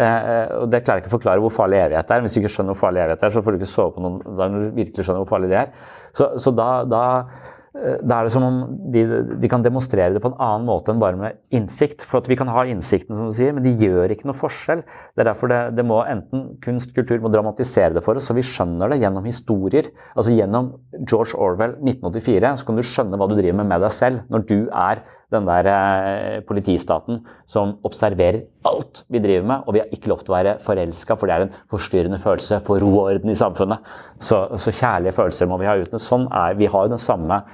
Eh, 0.00 0.52
og 0.60 0.66
Det 0.72 0.82
klarer 0.84 1.00
jeg 1.00 1.06
ikke 1.06 1.12
å 1.14 1.16
forklare 1.18 1.44
hvor 1.44 1.54
farlig 1.54 1.80
evighet 1.84 2.12
er. 2.12 2.26
Hvis 2.26 2.36
du 2.36 2.42
ikke 2.42 2.52
skjønner 2.56 2.76
hvor 2.76 2.82
farlig 2.88 3.04
evighet 3.04 3.24
er, 3.24 3.36
så 3.36 3.44
får 3.46 3.56
du 3.56 3.60
ikke 3.60 3.72
sove 3.72 3.96
på 3.96 4.04
noen 4.04 4.20
da 4.26 4.50
når 4.50 4.66
du 4.66 4.76
virkelig 4.82 5.06
skjønner 5.06 5.24
hvor 5.24 5.32
farlig 5.32 5.50
det 5.54 5.62
er. 5.62 5.72
Så, 6.16 6.32
så 6.42 6.52
da, 6.54 6.68
da 6.90 7.04
Eh, 7.04 7.59
da 7.70 8.16
er 8.16 8.26
det 8.26 8.32
som 8.34 8.42
om 8.42 8.56
de, 8.90 9.04
de, 9.30 9.48
kan 9.50 9.62
demonstrere 9.62 10.10
det 10.16 10.22
på 10.24 10.32
en 10.32 10.40
annen 10.42 10.66
måte 10.66 10.90
enn 10.90 11.02
bare 11.02 11.18
med 11.18 11.38
innsikt. 11.54 12.02
For 12.02 12.18
at 12.18 12.30
vi 12.30 12.38
kan 12.38 12.50
ha 12.50 12.64
innsikten, 12.66 13.14
som 13.14 13.30
du 13.30 13.36
sier, 13.36 13.54
men 13.54 13.62
de 13.66 13.76
gjør 13.78 14.10
ikke 14.10 14.26
noe 14.26 14.38
forskjell. 14.38 14.82
Det 15.14 15.22
er 15.22 15.30
derfor 15.30 15.52
det, 15.52 15.60
det 15.78 15.86
må 15.86 16.00
enten 16.02 16.48
kunst, 16.64 16.90
kultur 16.96 17.22
må 17.22 17.30
dramatisere 17.30 17.94
det 17.94 18.02
for 18.06 18.18
oss, 18.18 18.26
så 18.26 18.34
vi 18.34 18.46
skjønner 18.46 18.90
det 18.90 18.98
gjennom 19.04 19.28
historier. 19.28 19.92
Altså 20.16 20.34
gjennom 20.34 20.74
George 21.04 21.38
Orwell 21.38 21.78
1984 21.78 22.56
så 22.58 22.66
kan 22.66 22.80
du 22.80 22.84
skjønne 22.86 23.20
hva 23.20 23.30
du 23.30 23.38
driver 23.38 23.62
med 23.62 23.70
med 23.70 23.86
deg 23.86 23.94
selv. 23.94 24.26
Når 24.34 24.46
du 24.50 24.58
er 24.66 25.04
den 25.30 25.46
der 25.46 25.68
eh, 25.70 26.40
politistaten 26.42 27.20
som 27.46 27.76
observerer 27.86 28.42
alt 28.66 29.04
vi 29.06 29.22
driver 29.22 29.46
med, 29.46 29.62
og 29.66 29.76
vi 29.76 29.82
har 29.82 29.94
ikke 29.94 30.10
lov 30.10 30.24
til 30.24 30.34
å 30.34 30.36
være 30.36 30.56
forelska, 30.64 31.14
for 31.14 31.30
det 31.30 31.36
er 31.36 31.46
en 31.46 31.54
forstyrrende 31.70 32.18
følelse 32.22 32.58
for 32.66 32.82
ro 32.82 32.90
og 32.96 33.12
orden 33.12 33.30
i 33.30 33.38
samfunnet. 33.38 33.86
Så, 34.18 34.42
så 34.58 34.74
kjærlige 34.74 35.14
følelser 35.16 35.50
må 35.50 35.60
vi 35.62 35.70
ha 35.70 35.78
uten. 35.78 36.02
Sånn 36.02 36.26
er 36.34 36.58
Vi 36.58 36.70
har 36.70 36.90
den 36.90 36.98
samme 37.00 37.44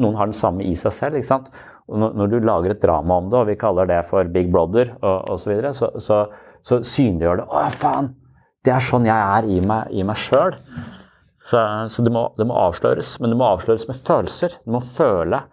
noen 0.00 0.18
har 0.18 0.30
den 0.30 0.36
samme 0.36 0.64
i 0.66 0.74
seg 0.78 0.94
selv. 0.94 1.18
ikke 1.18 1.30
sant? 1.30 1.48
Og 1.86 2.00
når, 2.02 2.30
du 2.32 2.38
lager 2.42 2.74
et 2.74 2.82
drama 2.82 3.20
om 3.20 3.30
det, 3.30 3.38
og 3.38 3.48
vi 3.50 3.58
kaller 3.60 3.88
det 3.88 4.00
for 4.10 4.26
Big 4.34 4.50
Brother 4.52 4.92
osv., 5.00 5.44
så, 5.44 5.50
videre, 5.52 5.74
så, 5.76 5.90
så, 6.02 6.22
så 6.66 6.80
synliggjør 6.82 7.42
det 7.42 7.46
Å, 7.46 7.66
faen! 7.78 8.14
Det 8.66 8.72
er 8.74 8.82
sånn 8.82 9.06
jeg 9.06 9.14
er 9.14 9.46
i 9.46 9.60
meg, 9.62 9.92
i 9.94 10.02
meg 10.02 10.18
sjøl. 10.18 10.56
Så, 11.46 11.60
så 11.94 12.02
det, 12.02 12.10
må, 12.10 12.24
det, 12.34 12.48
må, 12.48 12.56
avsløres. 12.58 13.12
Men 13.22 13.30
det 13.30 13.38
må 13.38 13.46
avsløres 13.46 13.86
med 13.86 14.00
følelser. 14.08 14.56
Du 14.66 14.72
må 14.74 14.80
føle. 14.82 15.44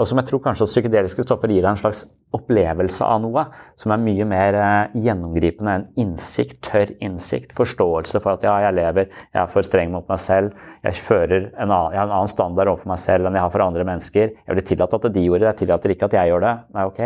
Og 0.00 0.08
som 0.08 0.16
jeg 0.16 0.30
tror 0.30 0.40
kanskje 0.44 0.64
at 0.64 0.72
psykedeliske 0.72 1.24
stoffer 1.26 1.52
gir 1.52 1.60
deg 1.60 1.74
en 1.74 1.80
slags 1.80 2.06
opplevelse 2.34 3.04
av 3.04 3.18
noe 3.20 3.42
som 3.80 3.92
er 3.92 4.00
mye 4.00 4.26
mer 4.28 4.56
eh, 4.56 4.98
gjennomgripende 5.04 5.74
enn 5.76 5.86
innsikt, 6.00 6.60
tørr 6.64 6.94
innsikt. 7.04 7.52
Forståelse 7.58 8.22
for 8.22 8.38
at 8.38 8.46
ja, 8.46 8.54
jeg 8.64 8.78
lever, 8.78 9.10
jeg 9.28 9.40
er 9.42 9.50
for 9.52 9.66
streng 9.66 9.92
mot 9.92 10.06
meg 10.08 10.22
selv, 10.24 10.54
jeg 10.86 11.02
fører 11.04 11.50
en 11.50 11.66
annen, 11.66 11.92
jeg 11.92 12.00
har 12.00 12.06
en 12.08 12.14
annen 12.16 12.32
standard 12.32 12.70
overfor 12.72 12.94
meg 12.94 13.02
selv 13.04 13.28
enn 13.28 13.36
jeg 13.36 13.44
har 13.44 13.52
for 13.52 13.66
andre 13.66 13.84
mennesker. 13.88 14.32
Jeg 14.46 14.56
blir 14.56 14.68
tillatt 14.70 14.96
at 14.96 15.10
de 15.10 15.26
gjorde 15.26 15.44
det, 15.44 15.50
jeg 15.50 15.60
tillater 15.64 15.94
ikke 15.96 16.08
at 16.08 16.16
jeg 16.16 16.32
gjør 16.32 16.46
det. 16.46 16.54
Nei, 16.78 16.86
ok. 16.88 17.02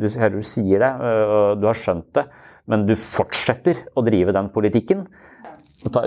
Du 0.00 0.06
hører 0.06 0.36
du 0.36 0.46
sier 0.46 0.84
det, 0.84 0.92
og 1.34 1.58
du 1.58 1.66
har 1.66 1.80
skjønt 1.80 2.12
det, 2.14 2.28
men 2.70 2.84
du 2.86 2.94
fortsetter 2.94 3.82
å 3.98 4.04
drive 4.06 4.36
den 4.36 4.52
politikken. 4.54 5.02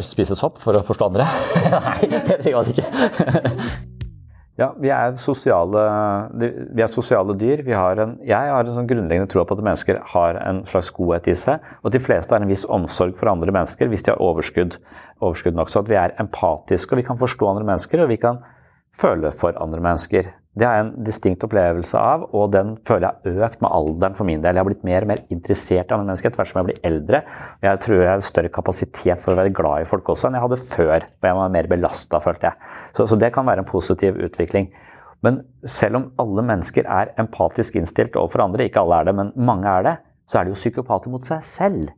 Spise 0.05 0.37
sopp 0.39 0.61
for 0.61 0.77
å 0.77 0.85
forstå 0.87 1.09
andre? 1.09 1.27
Nei, 1.89 2.13
det 2.13 2.53
gjør 2.53 2.69
det 2.69 2.77
ikke. 2.77 3.91
Ja, 4.61 4.67
vi 4.77 4.91
er 4.93 5.15
sosiale, 5.17 5.83
vi 6.37 6.83
er 6.83 6.91
sosiale 6.91 7.33
dyr. 7.39 7.63
Har 7.73 7.97
en, 8.03 8.11
jeg 8.21 8.51
har 8.53 8.61
en 8.61 8.75
sånn 8.75 8.89
grunnleggende 8.89 9.31
tro 9.31 9.41
på 9.49 9.57
at 9.57 9.63
mennesker 9.65 9.97
har 10.11 10.37
en 10.43 10.61
slags 10.69 10.91
godhet 10.93 11.31
i 11.31 11.33
seg. 11.37 11.63
Og 11.81 11.89
at 11.89 11.95
de 11.97 12.03
fleste 12.03 12.35
har 12.35 12.45
en 12.45 12.51
viss 12.51 12.67
omsorg 12.69 13.17
for 13.17 13.31
andre 13.31 13.55
mennesker 13.55 13.89
hvis 13.89 14.05
de 14.05 14.13
har 14.13 14.21
overskudd, 14.21 14.77
overskudd 15.25 15.57
nok. 15.57 15.73
Så 15.73 15.81
at 15.81 15.89
vi 15.89 15.97
er 15.97 16.13
empatiske, 16.21 16.93
og 16.93 17.01
vi 17.01 17.07
kan 17.07 17.21
forstå 17.21 17.49
andre 17.49 17.65
mennesker, 17.71 18.05
og 18.05 18.13
vi 18.13 18.19
kan 18.21 18.43
føle 18.93 19.33
for 19.33 19.57
andre 19.57 19.81
mennesker. 19.81 20.29
Det 20.53 20.67
har 20.67 20.75
jeg 20.77 20.85
en 20.85 21.05
distinkt 21.07 21.43
opplevelse 21.47 21.97
av, 21.97 22.27
og 22.37 22.51
den 22.53 22.75
føler 22.85 23.07
jeg 23.07 23.33
har 23.33 23.47
økt 23.47 23.63
med 23.63 23.73
alderen 23.73 24.17
for 24.17 24.29
min 24.29 24.41
del. 24.43 24.53
Jeg 24.53 24.61
har 24.61 24.67
blitt 24.67 24.83
mer 24.85 25.05
og 25.05 25.09
mer 25.09 25.21
interessert 25.33 25.89
i 25.89 25.95
andre 25.95 26.11
mennesker 26.11 26.29
etter 26.29 26.41
hvert 26.41 26.51
som 26.51 26.59
jeg 26.59 26.67
blir 26.67 26.89
eldre. 26.89 27.21
Jeg 27.65 27.79
tror 27.81 27.95
jeg 27.97 28.11
har 28.11 28.25
større 28.27 28.51
kapasitet 28.53 29.23
for 29.23 29.33
å 29.33 29.39
være 29.39 29.53
glad 29.57 29.81
i 29.81 29.87
folk 29.89 30.11
også 30.13 30.29
enn 30.29 30.37
jeg 30.37 30.43
hadde 30.45 30.59
før. 30.61 31.07
og 31.07 31.29
Jeg 31.29 31.37
var 31.39 31.55
mer 31.55 31.69
belasta, 31.71 32.19
følte 32.21 32.51
jeg. 32.51 32.71
Så, 32.93 33.07
så, 33.09 33.17
det 33.17 33.31
kan 33.33 33.47
være 33.49 33.65
en 33.65 33.69
positiv 33.71 34.19
utvikling. 34.27 34.69
Men 35.25 35.39
selv 35.65 35.97
om 35.97 36.05
alle 36.21 36.45
mennesker 36.45 36.85
er 36.85 37.15
empatisk 37.23 37.79
innstilt 37.79 38.19
overfor 38.19 38.43
andre, 38.45 38.67
ikke 38.69 38.83
alle 38.83 38.99
er 38.99 39.09
det, 39.09 39.15
men 39.17 39.31
mange 39.49 39.71
er 39.71 39.87
det, 39.87 39.95
så 40.29 40.39
er 40.39 40.45
de 40.45 40.53
jo 40.53 40.59
psykopater 40.59 41.09
mot 41.09 41.25
seg 41.25 41.41
selv. 41.49 41.89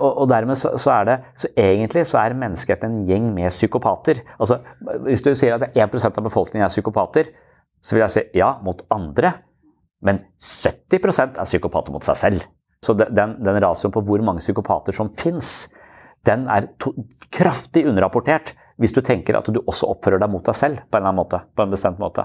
Og, 0.00 0.24
og 0.24 0.26
dermed 0.32 0.58
så, 0.58 0.72
så, 0.80 0.94
er 0.96 1.06
det 1.06 1.16
Så 1.36 1.50
egentlig 1.60 2.06
så 2.08 2.18
er 2.22 2.34
menneskeheten 2.40 2.90
en 2.90 3.06
gjeng 3.06 3.30
med 3.36 3.52
psykopater. 3.52 4.22
Altså, 4.40 4.58
hvis 5.04 5.22
du 5.22 5.30
sier 5.36 5.60
at 5.60 5.78
1% 5.78 6.10
av 6.10 6.26
befolkningen 6.26 6.66
er 6.66 6.72
psykopater, 6.72 7.30
så 7.82 7.96
vil 7.96 8.04
jeg 8.04 8.14
si 8.14 8.24
ja, 8.40 8.54
mot 8.64 8.82
andre. 8.92 9.34
Men 10.04 10.22
70% 10.40 11.40
er 11.40 11.48
psykopater 11.48 11.94
mot 11.94 12.06
seg 12.06 12.18
selv. 12.18 12.48
Så 12.80 12.94
den, 12.96 13.36
den 13.44 13.60
rasioen 13.60 13.92
på 13.92 14.02
hvor 14.08 14.22
mange 14.24 14.40
psykopater 14.40 14.96
som 14.96 15.12
fins, 15.20 15.68
den 16.24 16.46
er 16.52 16.70
to, 16.80 16.94
kraftig 17.32 17.86
underrapportert 17.88 18.54
hvis 18.80 18.94
du 18.96 19.02
tenker 19.04 19.36
at 19.36 19.48
du 19.52 19.60
også 19.60 19.90
oppfører 19.92 20.22
deg 20.22 20.32
mot 20.32 20.44
deg 20.44 20.56
selv 20.56 20.80
på 20.88 20.96
en 20.96 21.02
eller 21.02 21.12
annen 21.12 21.20
måte. 21.20 21.42
på 21.56 21.64
en 21.64 21.72
bestemt 21.72 22.00
måte. 22.00 22.24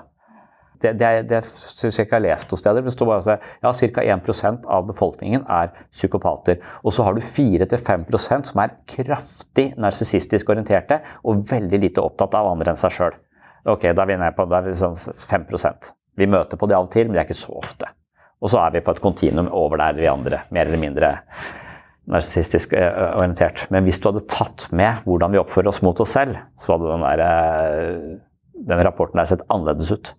Det, 0.81 0.91
det, 0.99 1.09
det 1.29 1.41
syns 1.47 1.97
jeg 1.97 2.05
ikke 2.05 2.17
jeg 2.17 2.21
har 2.21 2.25
lest 2.25 2.51
noe 2.51 2.61
steder. 2.61 2.83
Det 2.83 2.93
står 2.93 3.09
bare 3.09 3.35
at 3.35 3.45
ja, 3.63 3.71
ca. 3.71 4.05
1% 4.15 4.65
av 4.77 4.87
befolkningen 4.87 5.45
er 5.51 5.71
psykopater. 5.91 6.59
Og 6.83 6.95
så 6.95 7.03
har 7.07 7.15
du 7.15 7.23
4-5% 7.23 8.51
som 8.51 8.63
er 8.63 8.75
kraftig 8.91 9.69
narsissistisk 9.81 10.51
orienterte 10.51 11.01
og 11.23 11.45
veldig 11.51 11.81
lite 11.87 12.03
opptatt 12.03 12.35
av 12.37 12.51
andre 12.51 12.73
enn 12.73 12.79
seg 12.79 12.95
sjøl. 12.95 13.15
Ok, 13.65 13.87
da 13.97 14.03
er 14.03 14.11
vi 14.11 14.17
nede 14.21 14.33
på 14.37 14.45
da 14.49 14.59
er 14.59 14.69
vi 14.69 14.77
sånn 14.77 14.95
5 14.95 15.45
Vi 16.15 16.27
møter 16.29 16.57
på 16.57 16.67
det 16.69 16.75
av 16.77 16.85
og 16.85 16.91
til, 16.93 17.07
men 17.07 17.15
det 17.15 17.23
er 17.23 17.27
ikke 17.27 17.39
så 17.41 17.55
ofte. 17.57 17.89
Og 18.41 18.51
så 18.51 18.59
er 18.61 18.75
vi 18.75 18.83
på 18.85 18.93
et 18.93 19.01
kontinuum 19.01 19.49
over 19.51 19.81
der 19.81 19.97
vi 19.97 20.07
andre, 20.07 20.43
mer 20.53 20.67
eller 20.67 20.81
mindre 20.81 21.11
narsissistisk 22.11 22.75
eh, 22.77 23.17
orientert. 23.17 23.65
Men 23.73 23.87
hvis 23.87 23.99
du 24.01 24.09
hadde 24.11 24.27
tatt 24.29 24.67
med 24.75 25.01
hvordan 25.07 25.33
vi 25.33 25.41
oppfører 25.41 25.71
oss 25.71 25.81
mot 25.85 25.99
oss 26.03 26.13
selv, 26.13 26.37
så 26.61 26.75
hadde 26.75 26.91
den, 26.91 27.05
der, 27.05 27.23
eh, 27.25 28.61
den 28.69 28.83
rapporten 28.85 29.21
der 29.21 29.31
sett 29.31 29.45
annerledes 29.49 29.91
ut. 29.95 30.13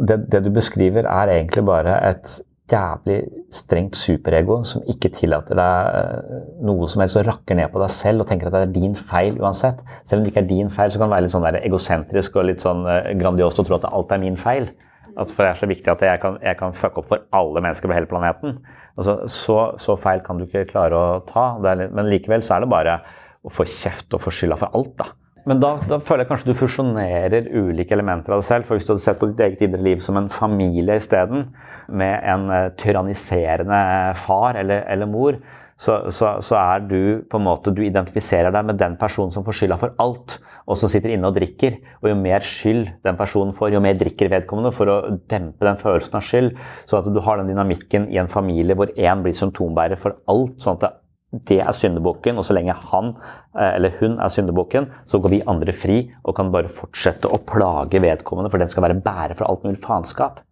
Det, 0.00 0.22
det, 0.32 0.40
du 0.46 0.50
beskriver, 0.54 1.04
er 1.04 1.34
egentlig 1.34 1.66
bare 1.68 1.98
et 2.08 2.38
jævlig 2.70 3.18
strengt 3.52 3.96
superego 4.00 4.62
som 4.64 4.84
ikke 4.88 5.10
tillater 5.12 5.58
deg 5.58 5.98
eh, 5.98 6.38
noe 6.64 6.88
som 6.88 7.02
helst 7.04 7.18
og 7.20 7.26
rakker 7.28 7.58
ned 7.58 7.68
på 7.72 7.82
deg 7.82 7.92
selv 7.92 8.24
og 8.24 8.30
tenker 8.30 8.48
at 8.48 8.56
det 8.56 8.62
er 8.64 8.72
din 8.72 8.96
feil 8.96 9.36
uansett. 9.42 9.82
Selv 10.04 10.20
om 10.20 10.24
det 10.24 10.32
ikke 10.32 10.44
er 10.46 10.52
din 10.52 10.72
feil, 10.72 10.92
så 10.92 11.00
kan 11.00 11.10
det 11.10 11.16
være 11.16 11.26
litt 11.26 11.34
sånn 11.34 11.60
egosentrisk 11.60 12.38
og 12.40 12.48
litt 12.48 12.64
sånn 12.64 12.86
grandiost 13.20 13.60
å 13.60 13.66
tro 13.68 13.76
at 13.76 13.88
alt 13.90 14.16
er 14.16 14.22
min 14.24 14.40
feil. 14.40 14.70
At 15.14 15.30
for 15.30 15.44
det 15.44 15.50
er 15.52 15.60
så 15.60 15.68
viktig 15.70 15.92
at 15.92 16.02
jeg 16.02 16.20
kan, 16.22 16.38
jeg 16.42 16.58
kan 16.58 16.74
fucke 16.74 17.02
opp 17.02 17.10
for 17.12 17.26
alle 17.36 17.62
mennesker 17.62 17.90
på 17.90 17.94
hele 17.96 18.10
planeten. 18.10 18.56
Altså, 18.98 19.18
så, 19.30 19.58
så, 19.82 19.98
feil 20.00 20.22
kan 20.26 20.38
du 20.38 20.46
ikke 20.46 20.66
klare 20.72 20.98
å 20.98 21.20
ta. 21.28 21.52
Litt, 21.62 21.92
men 21.94 22.10
likevel 22.10 22.42
så 22.46 22.56
er 22.56 22.64
det 22.64 22.72
bare 22.72 22.96
å 23.44 23.52
få 23.52 23.66
kjeft 23.68 24.14
og 24.16 24.24
få 24.24 24.32
skylda 24.34 24.58
for 24.58 24.74
alt. 24.78 24.96
da. 24.98 25.12
Men 25.48 25.60
da, 25.60 25.74
da, 25.88 25.98
føler 26.00 26.24
jeg 26.24 26.30
kanskje 26.30 26.50
du 26.50 26.56
fusjonerer 26.56 27.50
ulike 27.52 27.92
elementer 27.96 28.32
av 28.32 28.40
deg 28.40 28.46
selv. 28.46 28.68
For 28.68 28.78
hvis 28.78 28.86
du 28.88 28.94
hadde 28.94 29.04
sett 29.04 29.20
på 29.20 29.28
ditt 29.28 29.42
eget 29.44 29.66
indre 29.66 29.82
liv 29.84 30.00
som 30.04 30.16
en 30.20 30.30
familie 30.32 30.96
isteden, 31.00 31.50
med 31.92 32.16
en 32.32 32.48
uh, 32.48 32.70
tyranniserende 32.80 33.82
far 34.24 34.56
eller, 34.60 34.86
eller 34.88 35.10
mor, 35.10 35.36
så, 35.76 36.04
så, 36.14 36.36
så, 36.44 36.56
er 36.56 36.84
du 36.86 36.98
på 37.28 37.36
en 37.40 37.44
måte, 37.48 37.74
du 37.74 37.82
identifiserer 37.84 38.54
deg 38.54 38.66
med 38.70 38.78
den 38.80 38.94
personen 38.96 39.34
som 39.34 39.44
får 39.44 39.58
skylda 39.58 39.78
for 39.80 39.96
alt 40.00 40.38
og 40.64 40.78
som 40.80 40.88
sitter 40.88 41.12
inne 41.12 41.28
og 41.28 41.36
drikker. 41.36 41.76
Og 42.00 42.08
jo 42.08 42.16
mer 42.16 42.44
skyld 42.46 42.86
den 43.04 43.18
personen 43.18 43.52
får, 43.56 43.74
jo 43.74 43.82
mer 43.84 43.98
drikker 44.00 44.30
vedkommende 44.32 44.72
for 44.72 44.88
å 44.88 44.98
dempe 45.30 45.66
den 45.66 45.80
følelsen 45.80 46.16
av 46.16 46.24
skyld. 46.24 46.52
Så 46.88 47.00
at 47.00 47.08
du 47.12 47.20
har 47.26 47.40
den 47.40 47.50
dynamikken 47.52 48.08
i 48.12 48.20
en 48.22 48.32
familie 48.32 48.76
hvor 48.78 48.92
én 48.96 49.24
blir 49.24 49.36
symptombærer 49.36 50.00
for 50.00 50.16
alt. 50.30 50.56
sånn 50.62 50.80
at 50.80 51.03
det 51.48 51.60
er 51.62 51.76
syndebukken, 51.76 52.38
og 52.38 52.46
så 52.46 52.56
lenge 52.56 52.76
han 52.90 53.12
eh, 53.56 53.74
eller 53.74 53.94
hun 54.00 54.18
er 54.22 54.32
syndebukken, 54.32 54.88
så 55.10 55.20
går 55.22 55.34
vi 55.34 55.44
andre 55.50 55.74
fri 55.76 55.98
og 56.22 56.36
kan 56.38 56.52
bare 56.54 56.72
fortsette 56.72 57.30
å 57.30 57.40
plage 57.46 58.02
vedkommende, 58.02 58.52
for 58.52 58.62
den 58.62 58.72
skal 58.72 58.86
være 58.86 59.00
bærer 59.04 59.36
for 59.38 59.48
alt 59.48 59.66
mulig 59.66 59.82
faenskap. 59.82 60.42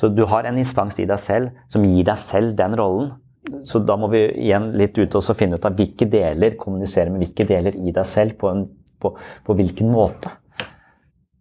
Så 0.00 0.10
du 0.12 0.24
har 0.28 0.46
en 0.48 0.58
instans 0.60 0.98
i 1.00 1.08
deg 1.08 1.20
selv 1.20 1.54
som 1.72 1.84
gir 1.84 2.06
deg 2.06 2.20
selv 2.20 2.56
den 2.58 2.76
rollen. 2.78 3.12
Så 3.66 3.80
da 3.84 3.96
må 3.96 4.10
vi 4.12 4.20
igjen 4.44 4.68
litt 4.76 4.98
ut 5.00 5.14
og 5.16 5.36
finne 5.36 5.56
ut 5.56 5.64
av 5.64 5.76
hvilke 5.78 6.06
deler 6.10 6.58
kommuniserer 6.60 7.12
med 7.12 7.24
hvilke 7.24 7.46
deler 7.48 7.76
i 7.76 7.92
deg 7.94 8.06
selv 8.08 8.36
på 8.40 8.50
en 8.52 8.66
på, 9.00 9.14
på 9.44 9.56
hvilken 9.56 9.90
måte. 9.92 10.32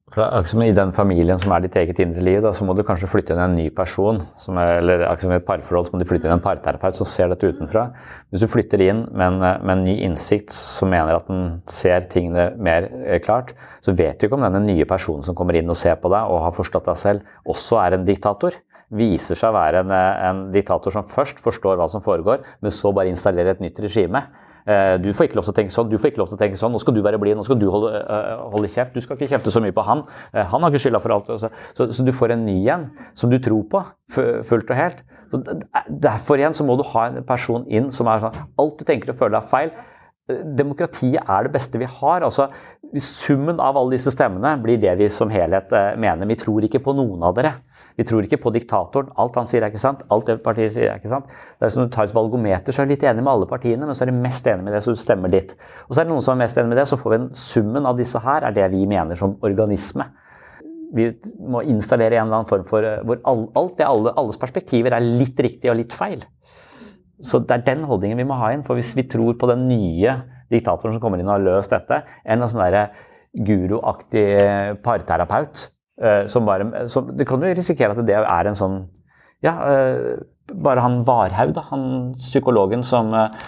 Akkurat 0.09 0.53
I 0.65 0.71
den 0.73 0.89
familien 0.97 1.37
som 1.37 1.51
er 1.53 1.61
ditt 1.61 1.75
eget 1.77 1.99
indre 2.01 2.23
liv, 2.25 2.39
da, 2.41 2.49
så 2.49 2.65
må 2.65 2.73
du 2.73 2.81
kanskje 2.81 3.05
flytte 3.11 3.35
inn 3.35 3.41
en 3.43 3.53
ny 3.53 3.67
person. 3.69 4.23
Er, 4.49 4.79
eller 4.79 5.03
akkurat 5.05 5.21
som 5.27 5.33
i 5.35 5.37
et 5.37 5.45
parforhold 5.45 5.85
så 5.85 5.93
må 5.93 5.99
du 6.01 6.07
flytte 6.09 6.25
inn 6.25 6.33
en 6.33 6.41
parterapeut 6.41 6.97
som 6.97 7.05
ser 7.05 7.29
dette 7.29 7.45
utenfra. 7.45 7.83
Hvis 8.33 8.41
du 8.41 8.47
flytter 8.49 8.81
inn 8.87 9.03
med 9.13 9.27
en, 9.27 9.37
med 9.37 9.73
en 9.75 9.85
ny 9.85 9.99
innsikt 10.07 10.49
som 10.55 10.89
mener 10.89 11.19
at 11.19 11.29
den 11.29 11.59
ser 11.69 12.09
tingene 12.09 12.47
mer 12.57 12.89
eh, 13.03 13.21
klart, 13.21 13.53
så 13.85 13.93
vet 13.93 14.17
du 14.17 14.25
ikke 14.25 14.39
om 14.39 14.47
denne 14.47 14.63
nye 14.65 14.89
personen 14.89 15.27
som 15.27 15.37
kommer 15.37 15.59
inn 15.59 15.69
og 15.69 15.77
ser 15.77 16.01
på 16.01 16.09
deg 16.09 16.33
og 16.33 16.41
har 16.47 16.57
forstått 16.57 16.89
deg 16.89 17.01
selv, 17.05 17.37
også 17.45 17.77
er 17.83 17.99
en 17.99 18.09
diktator. 18.09 18.57
Viser 18.89 19.37
seg 19.37 19.53
å 19.53 19.59
være 19.59 19.85
en, 19.85 19.93
en 19.93 20.45
diktator 20.55 20.97
som 20.97 21.05
først 21.05 21.45
forstår 21.45 21.77
hva 21.77 21.85
som 21.93 22.01
foregår, 22.01 22.41
men 22.65 22.73
så 22.73 22.89
bare 22.97 23.13
installerer 23.13 23.53
et 23.53 23.61
nytt 23.61 23.77
regime. 23.85 24.25
Eh, 24.69 24.95
du 25.01 25.09
får 25.15 25.29
ikke 25.29 25.39
lov 25.39 25.47
til 25.47 25.53
å 25.53 25.57
tenke 25.57 25.73
sånn, 25.73 25.87
du 25.89 25.97
får 25.97 26.11
ikke 26.11 26.21
lov 26.21 26.29
til 26.29 26.37
å 26.37 26.41
tenke 26.43 26.57
sånn, 26.59 26.73
nå 26.75 26.81
skal 26.83 26.93
du 26.93 27.01
være 27.01 27.17
blid, 27.21 27.37
nå 27.39 27.45
skal 27.47 27.57
du 27.57 27.65
holde, 27.73 27.89
uh, 28.05 28.43
holde, 28.53 28.69
kjeft. 28.69 28.93
Du 28.93 29.01
skal 29.01 29.17
ikke 29.17 29.31
kjefte 29.31 29.53
så 29.55 29.61
mye 29.63 29.73
på 29.73 29.85
han. 29.87 30.03
Uh, 30.35 30.43
han 30.51 30.61
har 30.61 30.69
ikke 30.69 30.83
skylda 30.83 31.01
for 31.01 31.15
alt. 31.15 31.31
Så, 31.41 31.49
Så, 31.77 31.87
så, 31.95 32.05
du 32.05 32.11
får 32.13 32.35
en 32.35 32.43
ny 32.45 32.59
en 32.69 32.89
som 33.17 33.31
du 33.31 33.39
tror 33.41 33.63
på 33.71 33.81
fullt 34.13 34.69
og 34.69 34.77
helt. 34.77 35.01
Så 35.31 35.39
derfor 35.89 36.41
igjen 36.41 36.53
så 36.57 36.65
må 36.65 36.75
du 36.77 36.83
ha 36.91 37.07
en 37.07 37.23
person 37.25 37.65
inn 37.69 37.91
som 37.93 38.09
er 38.09 38.23
sånn 38.23 38.37
Alt 38.61 38.81
du 38.81 38.85
tenker 38.85 39.13
og 39.13 39.19
føler 39.21 39.39
er 39.39 39.49
feil. 39.49 39.73
Demokratiet 40.29 41.21
er 41.21 41.47
det 41.47 41.53
beste 41.53 41.81
vi 41.81 41.89
har. 41.89 42.25
altså 42.25 42.49
Summen 43.01 43.61
av 43.61 43.77
alle 43.77 43.97
disse 43.97 44.13
stemmene 44.13 44.55
blir 44.61 44.81
det 44.81 44.95
vi 45.01 45.09
som 45.13 45.33
helhet 45.33 45.73
mener. 45.97 46.29
Vi 46.29 46.37
tror 46.41 46.65
ikke 46.65 46.81
på 46.85 46.93
noen 46.97 47.25
av 47.25 47.37
dere. 47.37 47.55
Vi 47.99 48.05
tror 48.07 48.23
ikke 48.23 48.39
på 48.39 48.51
diktatoren. 48.55 49.09
Alt 49.19 49.35
han 49.35 49.47
sier 49.49 49.65
er 49.65 49.73
ikke 49.73 49.81
sant. 49.81 50.05
Alt 50.13 50.29
det 50.29 50.37
partiet 50.43 50.71
sier 50.71 50.87
er 50.87 51.01
ikke 51.01 51.11
sant. 51.11 51.25
Det 51.59 51.67
er 51.67 51.73
som 51.73 51.83
du 51.83 51.91
tar 51.91 52.07
et 52.07 52.15
valgometer, 52.15 52.71
så 52.71 52.81
er 52.81 52.87
du 52.87 52.93
litt 52.93 53.03
enig 53.03 53.25
med 53.25 53.33
alle 53.33 53.47
partiene, 53.49 53.83
men 53.83 53.97
så 53.97 54.05
er 54.05 54.11
du 54.13 54.21
mest 54.23 54.45
enig 54.47 54.63
med 54.63 54.71
det, 54.71 54.79
så 54.85 54.93
du 54.95 55.01
stemmer 55.01 55.31
ditt. 55.33 55.51
Og 55.89 55.91
så 55.91 55.99
er 55.99 56.07
det 56.07 56.13
noen 56.13 56.23
som 56.23 56.37
er 56.37 56.45
mest 56.45 56.59
enig 56.61 56.71
med 56.71 56.79
det, 56.79 56.85
så 56.87 56.97
får 57.01 57.11
vi 57.11 57.17
en 57.17 57.25
summen 57.35 57.89
av 57.89 57.99
disse 57.99 58.21
her, 58.23 58.45
er 58.47 58.55
det 58.55 58.69
vi 58.71 58.85
mener 58.87 59.19
som 59.19 59.33
organisme. 59.43 60.05
Vi 60.95 61.09
må 61.51 61.65
installere 61.67 62.21
en 62.21 62.29
eller 62.29 62.37
annen 62.37 62.49
form 62.49 62.63
for 62.69 62.87
eh, 62.87 63.01
hvor 63.03 63.19
alt 63.27 63.73
det, 63.81 63.87
alle, 63.89 64.13
alles 64.21 64.39
perspektiver 64.39 64.95
er 64.95 65.03
litt 65.03 65.41
riktig 65.43 65.67
og 65.67 65.75
litt 65.81 65.95
feil. 65.97 66.23
Så 67.19 67.41
det 67.43 67.57
er 67.57 67.65
den 67.65 67.83
holdningen 67.89 68.21
vi 68.21 68.27
må 68.29 68.37
ha 68.39 68.53
inn. 68.55 68.63
For 68.63 68.79
hvis 68.79 68.93
vi 68.95 69.09
tror 69.11 69.35
på 69.35 69.49
den 69.51 69.67
nye 69.67 70.15
diktatoren 70.49 70.95
som 70.95 71.03
kommer 71.03 71.19
inn 71.19 71.27
og 71.27 71.35
har 71.35 71.43
løst 71.49 71.75
dette, 71.75 71.99
en 72.23 72.47
sånn 72.47 72.79
guruaktig 73.49 74.23
parterapeut 74.87 75.67
som 76.31 76.45
bare, 76.47 76.87
som, 76.91 77.09
det 77.15 77.27
kan 77.27 77.41
jo 77.43 77.53
risikere 77.55 77.95
at 77.95 78.05
det 78.07 78.17
er 78.19 78.49
en 78.49 78.57
sånn 78.57 78.77
Ja, 79.43 79.55
eh, 79.67 80.19
bare 80.49 80.83
han 80.83 81.01
Varhaug, 81.07 81.53
da, 81.55 81.65
han 81.69 82.13
psykologen 82.17 82.83
som 82.87 83.13
eh, 83.15 83.41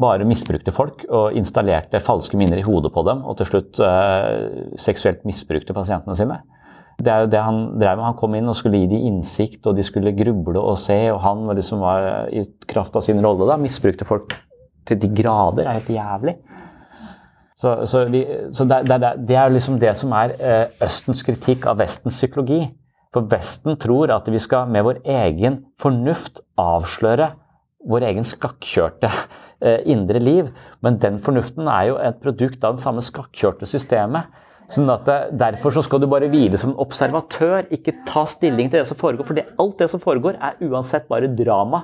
bare 0.00 0.26
misbrukte 0.28 0.72
folk 0.72 1.04
og 1.08 1.36
installerte 1.36 2.00
falske 2.04 2.38
minner 2.40 2.60
i 2.60 2.64
hodet 2.64 2.92
på 2.92 3.04
dem, 3.06 3.22
og 3.26 3.36
til 3.38 3.48
slutt 3.48 3.80
seksuelt 4.80 5.24
misbrukte 5.28 5.74
pasientene 5.76 6.16
sine. 6.16 6.38
Det 7.00 7.12
er 7.12 7.24
jo 7.24 7.30
det 7.32 7.40
han 7.40 7.60
drev 7.80 7.96
med. 7.96 8.04
Han 8.04 8.16
kom 8.18 8.36
inn 8.36 8.48
og 8.50 8.56
skulle 8.58 8.80
gi 8.80 8.90
dem 8.90 9.06
innsikt, 9.08 9.64
og 9.66 9.76
de 9.76 9.84
skulle 9.86 10.12
gruble 10.16 10.60
og 10.60 10.78
se, 10.80 10.98
og 11.12 11.20
han 11.24 11.46
var 11.48 11.58
liksom 11.58 11.82
var 11.84 12.08
i 12.32 12.44
kraft 12.68 12.96
av 12.96 13.04
sin 13.06 13.20
rolle 13.24 13.48
da, 13.48 13.56
misbrukte 13.60 14.08
folk 14.08 14.34
til 14.88 15.00
de 15.00 15.10
grader. 15.20 15.64
Er 15.66 15.80
helt 15.80 15.92
jævlig. 15.94 16.36
Så, 17.60 17.74
så, 17.86 18.04
vi, 18.08 18.22
så 18.56 18.64
det, 18.64 18.82
det, 18.88 18.98
det, 19.28 19.36
er 19.36 19.52
liksom 19.52 19.76
det 19.80 19.92
som 20.00 20.14
er 20.16 20.32
eh, 20.40 20.66
Østens 20.86 21.20
kritikk 21.26 21.66
av 21.68 21.80
Vestens 21.82 22.16
psykologi. 22.16 22.62
For 23.12 23.26
Vesten 23.28 23.76
tror 23.80 24.12
at 24.14 24.28
vi 24.30 24.40
skal 24.40 24.70
med 24.70 24.86
vår 24.86 25.02
egen 25.04 25.64
fornuft 25.82 26.40
avsløre 26.60 27.34
vår 27.90 28.04
egen 28.10 28.26
skakkjørte 28.26 29.10
eh, 29.10 29.80
indre 29.92 30.20
liv. 30.22 30.48
Men 30.84 30.96
den 31.02 31.18
fornuften 31.24 31.68
er 31.68 31.90
jo 31.90 31.98
et 32.00 32.20
produkt 32.22 32.64
av 32.64 32.78
det 32.78 32.84
samme 32.84 33.04
skakkjørte 33.04 33.68
systemet. 33.68 34.30
Sånn 34.70 34.88
at 34.92 35.08
eh, 35.10 35.28
Derfor 35.42 35.74
så 35.74 35.84
skal 35.84 36.00
du 36.00 36.08
bare 36.10 36.30
hvile 36.32 36.60
som 36.60 36.76
observatør, 36.80 37.68
ikke 37.74 37.98
ta 38.08 38.24
stilling 38.30 38.70
til 38.70 38.80
det 38.80 38.88
som 38.88 39.00
foregår. 39.00 39.28
For 39.28 39.42
alt 39.42 39.82
det 39.82 39.90
som 39.92 40.02
foregår, 40.02 40.40
er 40.40 40.60
uansett 40.70 41.10
bare 41.10 41.28
drama 41.28 41.82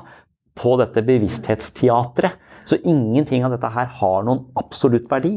på 0.57 0.77
dette 0.81 1.05
bevissthetsteatret. 1.05 2.41
Så 2.66 2.81
ingenting 2.81 3.45
av 3.47 3.53
dette 3.55 3.68
her 3.70 3.93
har 4.01 4.24
noen 4.27 4.47
absolutt 4.59 5.05
verdi. 5.11 5.37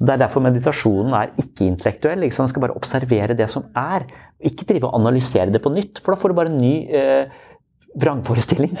Så 0.00 0.06
Det 0.08 0.14
er 0.14 0.22
derfor 0.22 0.40
meditasjonen 0.40 1.12
er 1.12 1.34
ikke-intellektuell. 1.36 2.22
Ikke 2.24 2.40
Man 2.40 2.48
skal 2.48 2.62
bare 2.64 2.76
observere 2.78 3.36
det 3.36 3.50
som 3.52 3.66
er. 3.76 4.06
Ikke 4.40 4.64
drive 4.64 4.88
og 4.88 4.96
analysere 4.96 5.52
det 5.52 5.60
på 5.60 5.72
nytt, 5.74 6.00
for 6.00 6.14
da 6.14 6.20
får 6.22 6.32
du 6.32 6.36
bare 6.38 6.48
en 6.48 6.56
ny 6.56 6.88
eh, 6.88 7.28
vrangforestilling. 8.00 8.72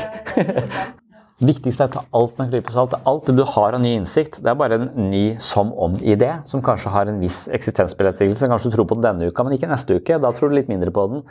Det 1.40 1.48
viktigste 1.48 1.86
er 1.86 1.88
å 1.88 1.92
ta 1.94 2.00
alt 2.18 2.34
med 2.36 2.42
en 2.46 2.50
klype 2.52 2.72
salt. 2.74 2.94
Alt 3.08 3.28
det 3.30 3.34
du 3.38 3.46
har 3.48 3.72
av 3.72 3.80
ny 3.80 3.94
innsikt, 3.96 4.42
det 4.44 4.50
er 4.50 4.58
bare 4.60 4.76
en 4.76 4.90
ny 5.08 5.22
som 5.40 5.70
om-idé, 5.72 6.34
som 6.44 6.60
kanskje 6.60 6.92
har 6.92 7.08
en 7.08 7.20
viss 7.22 7.46
eksistensberettigelse. 7.48 8.48
Kanskje 8.52 8.68
du 8.68 8.74
tror 8.74 8.88
på 8.90 8.98
den 8.98 9.06
denne 9.06 9.30
uka, 9.32 9.46
men 9.46 9.56
ikke 9.56 9.70
neste 9.70 9.96
uke. 9.96 10.18
Da 10.20 10.34
tror 10.36 10.52
du 10.52 10.58
litt 10.58 10.68
mindre 10.68 10.92
på 10.92 11.06
den. 11.08 11.22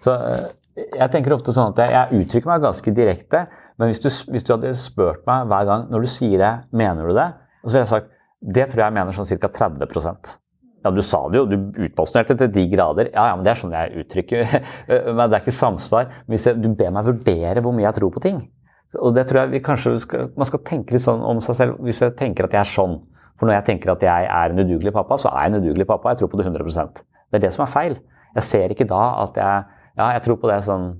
Så 0.00 0.14
eh, 0.16 0.46
jeg 1.02 1.12
tenker 1.12 1.36
ofte 1.36 1.52
sånn 1.52 1.74
at 1.74 1.82
jeg, 1.84 1.92
jeg 1.92 2.24
uttrykker 2.24 2.52
meg 2.54 2.64
ganske 2.64 2.96
direkte, 2.96 3.44
men 3.76 3.92
hvis 3.92 4.00
du, 4.00 4.08
hvis 4.32 4.48
du 4.48 4.54
hadde 4.54 4.72
spurt 4.80 5.28
meg 5.28 5.52
hver 5.52 5.68
gang 5.68 5.84
når 5.92 6.08
du 6.08 6.12
sier 6.14 6.40
det, 6.40 6.54
mener 6.72 7.12
du 7.12 7.16
det? 7.20 7.28
Og 7.60 7.68
så 7.68 7.74
ville 7.74 7.84
jeg 7.84 7.92
sagt 7.92 8.16
det 8.40 8.70
tror 8.70 8.86
jeg 8.86 8.96
mener 8.96 9.12
sånn 9.16 9.28
ca. 9.28 9.50
30% 9.52 10.30
ja, 10.84 10.90
Du 10.90 11.02
sa 11.04 11.20
det 11.28 11.40
jo, 11.40 11.44
du 11.44 11.84
utbasunerte 11.84 12.36
til 12.40 12.52
de 12.54 12.64
grader. 12.72 13.10
Ja, 13.12 13.26
ja, 13.30 13.36
men 13.36 13.44
Det 13.44 13.52
er 13.52 13.60
sånn 13.60 13.74
jeg 13.76 14.04
uttrykker 14.04 14.54
Men 15.16 15.26
det 15.26 15.36
er 15.36 15.42
ikke 15.42 15.56
samsvar. 15.56 16.08
Hvis 16.30 16.48
jeg, 16.48 16.60
du 16.62 16.70
ber 16.76 16.94
meg 16.96 17.10
vurdere 17.10 17.60
hvor 17.60 17.76
mye 17.76 17.86
jeg 17.88 17.98
tror 17.98 18.14
på 18.14 18.24
ting. 18.24 18.40
Og 18.98 19.12
det 19.14 19.26
tror 19.28 19.44
jeg 19.44 19.52
vi 19.52 19.62
kanskje 19.64 19.92
skal, 20.02 20.30
Man 20.36 20.48
skal 20.48 20.64
tenke 20.66 20.96
litt 20.96 21.04
sånn 21.04 21.20
om 21.22 21.42
seg 21.44 21.58
selv. 21.58 21.82
Hvis 21.84 22.00
jeg 22.02 22.16
tenker 22.18 22.48
at 22.48 22.56
jeg 22.56 22.64
er 22.64 22.72
sånn 22.72 22.96
For 23.36 23.48
når 23.48 23.60
jeg 23.60 23.68
tenker 23.68 23.92
at 23.92 24.08
jeg 24.08 24.30
er 24.32 24.54
en 24.54 24.64
udugelig 24.64 24.94
pappa, 24.96 25.20
så 25.20 25.30
er 25.34 25.46
jeg 25.46 25.52
en 25.52 25.60
udugelig 25.60 25.86
pappa. 25.92 26.14
Jeg 26.14 26.22
tror 26.22 26.32
på 26.32 26.40
det 26.40 26.48
100% 26.48 27.04
Det 27.04 27.38
er 27.38 27.44
det 27.44 27.52
som 27.56 27.66
er 27.66 27.74
feil. 27.76 28.00
Jeg 28.38 28.48
ser 28.48 28.72
ikke 28.72 28.88
da 28.88 29.04
at 29.26 29.36
jeg 29.36 29.68
Ja, 30.00 30.12
jeg 30.16 30.24
tror 30.24 30.40
på 30.40 30.48
det 30.48 30.62
sånn 30.64 30.94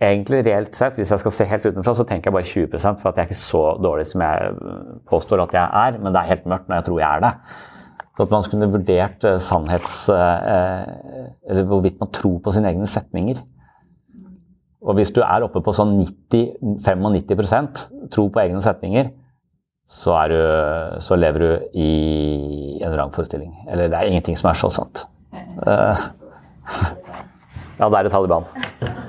egentlig 0.00 0.44
reelt 0.46 0.76
sett, 0.76 0.96
hvis 0.96 1.10
jeg 1.12 1.20
skal 1.20 1.34
se 1.34 1.46
helt 1.48 1.66
utenfra, 1.68 1.94
så 1.96 2.06
tenker 2.08 2.30
jeg 2.30 2.36
bare 2.36 2.48
20% 2.48 3.02
for 3.02 3.10
at 3.10 3.18
jeg 3.18 3.22
er 3.22 3.28
ikke 3.28 3.42
så 3.42 3.64
dårlig 3.84 4.06
som 4.08 4.24
jeg 4.24 4.54
påstår 5.10 5.42
at 5.44 5.54
jeg 5.56 5.66
er, 5.82 5.98
men 6.00 6.14
det 6.14 6.22
er 6.22 6.32
helt 6.32 6.48
mørkt 6.48 6.68
når 6.70 6.80
jeg 6.80 6.86
tror 6.88 7.00
jeg 7.02 7.10
er 7.10 7.24
det. 7.26 7.32
Så 8.16 8.26
at 8.26 8.34
man 8.34 8.44
skulle 8.44 8.72
vurdert 8.72 9.24
eh, 9.24 9.38
sannhets... 9.40 9.94
Eh, 10.08 10.84
eller 11.50 11.68
hvorvidt 11.68 12.00
man 12.00 12.10
tror 12.12 12.38
på 12.44 12.52
sine 12.52 12.68
egne 12.68 12.88
setninger. 12.90 13.40
Og 14.80 14.96
hvis 14.96 15.12
du 15.12 15.20
er 15.20 15.44
oppe 15.44 15.60
på 15.64 15.72
sånn 15.76 15.98
90-95 16.32 17.82
tro 18.12 18.28
på 18.32 18.42
egne 18.42 18.62
setninger, 18.64 19.12
så, 19.90 20.14
du, 20.30 20.38
så, 21.02 21.16
lever 21.18 21.42
du 21.42 21.50
i 21.74 21.90
en 22.78 22.92
vrangforestilling. 22.94 23.52
Eller 23.68 23.90
det 23.90 23.98
er 23.98 24.08
ingenting 24.12 24.38
som 24.38 24.52
er 24.52 24.60
så 24.60 24.70
sant. 24.72 25.04
Ja, 25.66 25.96
det 27.90 28.04
er 28.04 28.12
Taliban. 28.12 28.44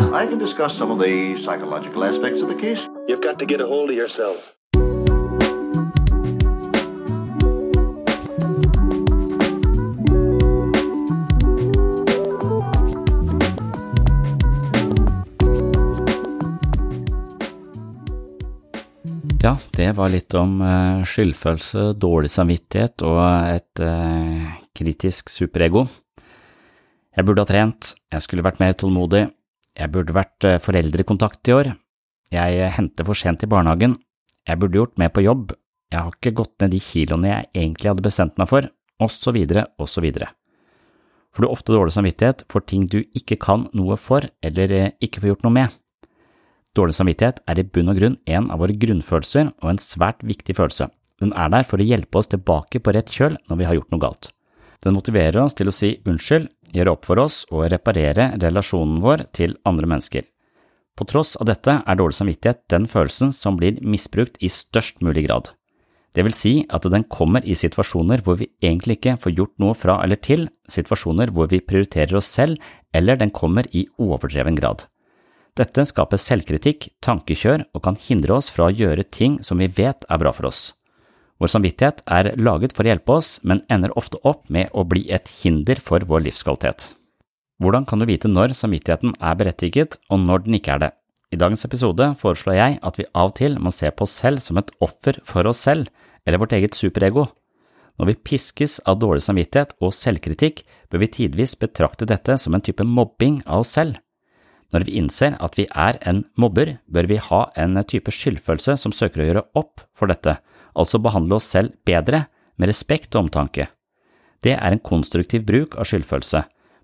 I 0.00 0.26
can 0.26 0.38
discuss 0.38 0.76
some 0.78 0.90
of 0.90 0.98
the 0.98 1.36
psychological 1.44 2.02
aspects 2.04 2.42
of 2.42 2.48
the 2.48 2.54
case. 2.54 2.80
You've 3.06 3.22
got 3.22 3.38
to 3.38 3.46
get 3.46 3.60
a 3.60 3.66
hold 3.66 3.90
of 3.90 3.96
yourself. 3.96 4.36
Ja, 19.42 19.56
det 19.72 19.92
var 19.96 20.08
litt 20.08 20.34
om 20.34 20.60
uh, 20.60 21.04
skyldfølelse, 21.04 21.92
dårlig 22.00 22.30
samvittighet 22.32 23.04
og 23.04 23.20
et 23.48 23.84
uh, 23.84 24.48
kritisk 24.76 25.28
superego. 25.32 25.86
Jeg 27.16 27.24
burde 27.26 27.44
ha 27.44 27.48
trent, 27.48 27.94
jeg 28.12 28.24
skulle 28.24 28.44
vært 28.44 28.60
mer 28.60 28.76
tålmodig, 28.76 29.28
jeg 29.78 29.92
burde 29.94 30.16
vært 30.16 30.46
uh, 30.48 30.58
foreldrekontakt 30.62 31.50
i 31.50 31.56
år, 31.56 31.72
jeg 32.30 32.72
henter 32.76 33.06
for 33.06 33.18
sent 33.18 33.42
i 33.42 33.50
barnehagen, 33.50 33.94
jeg 34.46 34.60
burde 34.60 34.78
gjort 34.78 34.98
mer 35.00 35.10
på 35.14 35.24
jobb, 35.24 35.54
jeg 35.90 35.98
har 35.98 36.14
ikke 36.14 36.36
gått 36.38 36.62
ned 36.62 36.74
de 36.74 36.82
kiloene 36.82 37.32
jeg 37.32 37.48
egentlig 37.54 37.90
hadde 37.90 38.06
bestemt 38.06 38.38
meg 38.38 38.50
for, 38.50 38.68
og 39.00 39.10
så 39.10 39.32
videre 39.34 39.66
og 39.80 39.88
så 39.90 40.02
videre. 40.04 40.30
Får 41.34 41.46
du 41.46 41.50
ofte 41.50 41.74
dårlig 41.74 41.94
samvittighet 41.94 42.44
for 42.50 42.66
ting 42.66 42.86
du 42.90 43.00
ikke 43.16 43.38
kan 43.38 43.68
noe 43.76 43.98
for 43.98 44.26
eller 44.42 44.94
ikke 45.02 45.22
får 45.22 45.32
gjort 45.32 45.46
noe 45.46 45.56
med? 45.60 45.76
Dårlig 46.74 46.94
samvittighet 46.94 47.40
er 47.50 47.58
i 47.58 47.66
bunn 47.66 47.90
og 47.90 47.98
grunn 47.98 48.18
en 48.30 48.50
av 48.50 48.62
våre 48.62 48.74
grunnfølelser 48.78 49.52
og 49.62 49.70
en 49.72 49.82
svært 49.82 50.22
viktig 50.26 50.54
følelse. 50.58 50.90
Den 51.22 51.34
er 51.38 51.50
der 51.52 51.66
for 51.66 51.82
å 51.82 51.86
hjelpe 51.86 52.20
oss 52.20 52.30
tilbake 52.30 52.82
på 52.82 52.94
rett 52.94 53.10
kjøl 53.10 53.36
når 53.50 53.58
vi 53.60 53.66
har 53.68 53.78
gjort 53.78 53.94
noe 53.94 54.02
galt. 54.02 54.30
Den 54.80 54.96
motiverer 54.96 55.42
oss 55.42 55.56
til 55.58 55.68
å 55.68 55.74
si 55.74 55.94
unnskyld, 56.08 56.48
gjøre 56.72 56.94
opp 56.94 57.06
for 57.08 57.20
oss 57.20 57.42
og 57.52 57.68
reparere 57.72 58.30
relasjonen 58.40 59.00
vår 59.04 59.26
til 59.36 59.58
andre 59.68 59.88
mennesker. 59.90 60.24
På 60.96 61.06
tross 61.08 61.36
av 61.40 61.48
dette 61.48 61.78
er 61.80 61.96
dårlig 61.96 62.16
samvittighet 62.16 62.64
den 62.72 62.86
følelsen 62.90 63.32
som 63.32 63.58
blir 63.60 63.80
misbrukt 63.84 64.40
i 64.40 64.50
størst 64.52 65.00
mulig 65.04 65.26
grad. 65.28 65.52
Det 66.16 66.24
vil 66.26 66.34
si 66.34 66.52
at 66.74 66.88
den 66.90 67.04
kommer 67.06 67.44
i 67.46 67.54
situasjoner 67.54 68.24
hvor 68.26 68.40
vi 68.40 68.50
egentlig 68.64 68.98
ikke 68.98 69.18
får 69.22 69.36
gjort 69.36 69.54
noe 69.62 69.76
fra 69.78 70.00
eller 70.02 70.18
til, 70.18 70.48
situasjoner 70.68 71.30
hvor 71.30 71.50
vi 71.52 71.62
prioriterer 71.62 72.18
oss 72.18 72.32
selv, 72.34 72.58
eller 72.92 73.20
den 73.20 73.30
kommer 73.30 73.68
i 73.70 73.84
overdreven 74.00 74.58
grad. 74.58 74.88
Dette 75.58 75.84
skaper 75.86 76.18
selvkritikk, 76.18 76.88
tankekjør 77.04 77.68
og 77.74 77.84
kan 77.84 77.98
hindre 78.00 78.38
oss 78.38 78.50
fra 78.50 78.68
å 78.68 78.74
gjøre 78.74 79.06
ting 79.06 79.38
som 79.46 79.62
vi 79.62 79.70
vet 79.70 80.06
er 80.08 80.22
bra 80.22 80.34
for 80.34 80.50
oss. 80.50 80.70
Vår 81.40 81.48
samvittighet 81.48 82.02
er 82.04 82.34
laget 82.36 82.74
for 82.76 82.84
å 82.84 82.92
hjelpe 82.92 83.14
oss, 83.16 83.38
men 83.40 83.62
ender 83.72 83.94
ofte 83.96 84.20
opp 84.28 84.44
med 84.52 84.68
å 84.76 84.84
bli 84.84 85.06
et 85.08 85.28
hinder 85.40 85.80
for 85.80 86.04
vår 86.04 86.26
livskvalitet. 86.26 86.90
Hvordan 87.60 87.86
kan 87.88 88.00
du 88.00 88.06
vite 88.08 88.28
når 88.28 88.52
samvittigheten 88.56 89.14
er 89.16 89.36
berettiget 89.40 89.96
og 90.12 90.20
når 90.20 90.44
den 90.44 90.58
ikke 90.60 90.74
er 90.76 90.82
det? 90.84 90.90
I 91.32 91.38
dagens 91.40 91.64
episode 91.64 92.10
foreslår 92.20 92.56
jeg 92.58 92.78
at 92.84 92.96
vi 92.98 93.08
av 93.14 93.30
og 93.30 93.36
til 93.38 93.56
må 93.62 93.72
se 93.72 93.88
på 93.88 94.04
oss 94.04 94.18
selv 94.20 94.42
som 94.44 94.60
et 94.60 94.72
offer 94.84 95.20
for 95.24 95.48
oss 95.48 95.62
selv, 95.64 95.88
eller 96.26 96.42
vårt 96.42 96.52
eget 96.56 96.76
superego. 96.76 97.28
Når 97.96 98.10
vi 98.10 98.18
piskes 98.32 98.78
av 98.88 99.00
dårlig 99.00 99.24
samvittighet 99.24 99.74
og 99.80 99.94
selvkritikk, 99.96 100.64
bør 100.92 101.04
vi 101.04 101.12
tidvis 101.16 101.56
betrakte 101.60 102.08
dette 102.08 102.36
som 102.40 102.56
en 102.56 102.64
type 102.64 102.84
mobbing 102.84 103.40
av 103.46 103.64
oss 103.64 103.72
selv. 103.76 103.96
Når 104.74 104.86
vi 104.86 104.98
innser 105.00 105.36
at 105.40 105.56
vi 105.58 105.66
er 105.72 105.98
en 106.06 106.22
mobber, 106.38 106.76
bør 106.86 107.08
vi 107.10 107.20
ha 107.22 107.42
en 107.58 107.80
type 107.88 108.12
skyldfølelse 108.14 108.76
som 108.80 108.94
søker 108.94 109.22
å 109.22 109.28
gjøre 109.28 109.46
opp 109.58 109.84
for 109.96 110.10
dette, 110.10 110.36
altså 110.74 111.00
behandle 111.02 111.38
oss 111.38 111.48
selv 111.50 111.74
bedre, 111.86 112.26
med 112.60 112.68
respekt 112.68 113.14
og 113.16 113.26
omtanke. 113.26 113.70
Det 114.44 114.52
er 114.52 114.72
en 114.72 114.82
konstruktiv 114.84 115.46
bruk 115.48 115.76
av 115.80 115.88
skyldfølelse, 115.88 116.42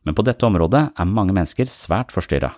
men 0.09 0.17
på 0.17 0.25
dette 0.25 0.47
området 0.47 0.83
er 0.97 1.11
mange 1.11 1.35
mennesker 1.37 1.69
svært 1.69 2.15
forstyrra. 2.15 2.55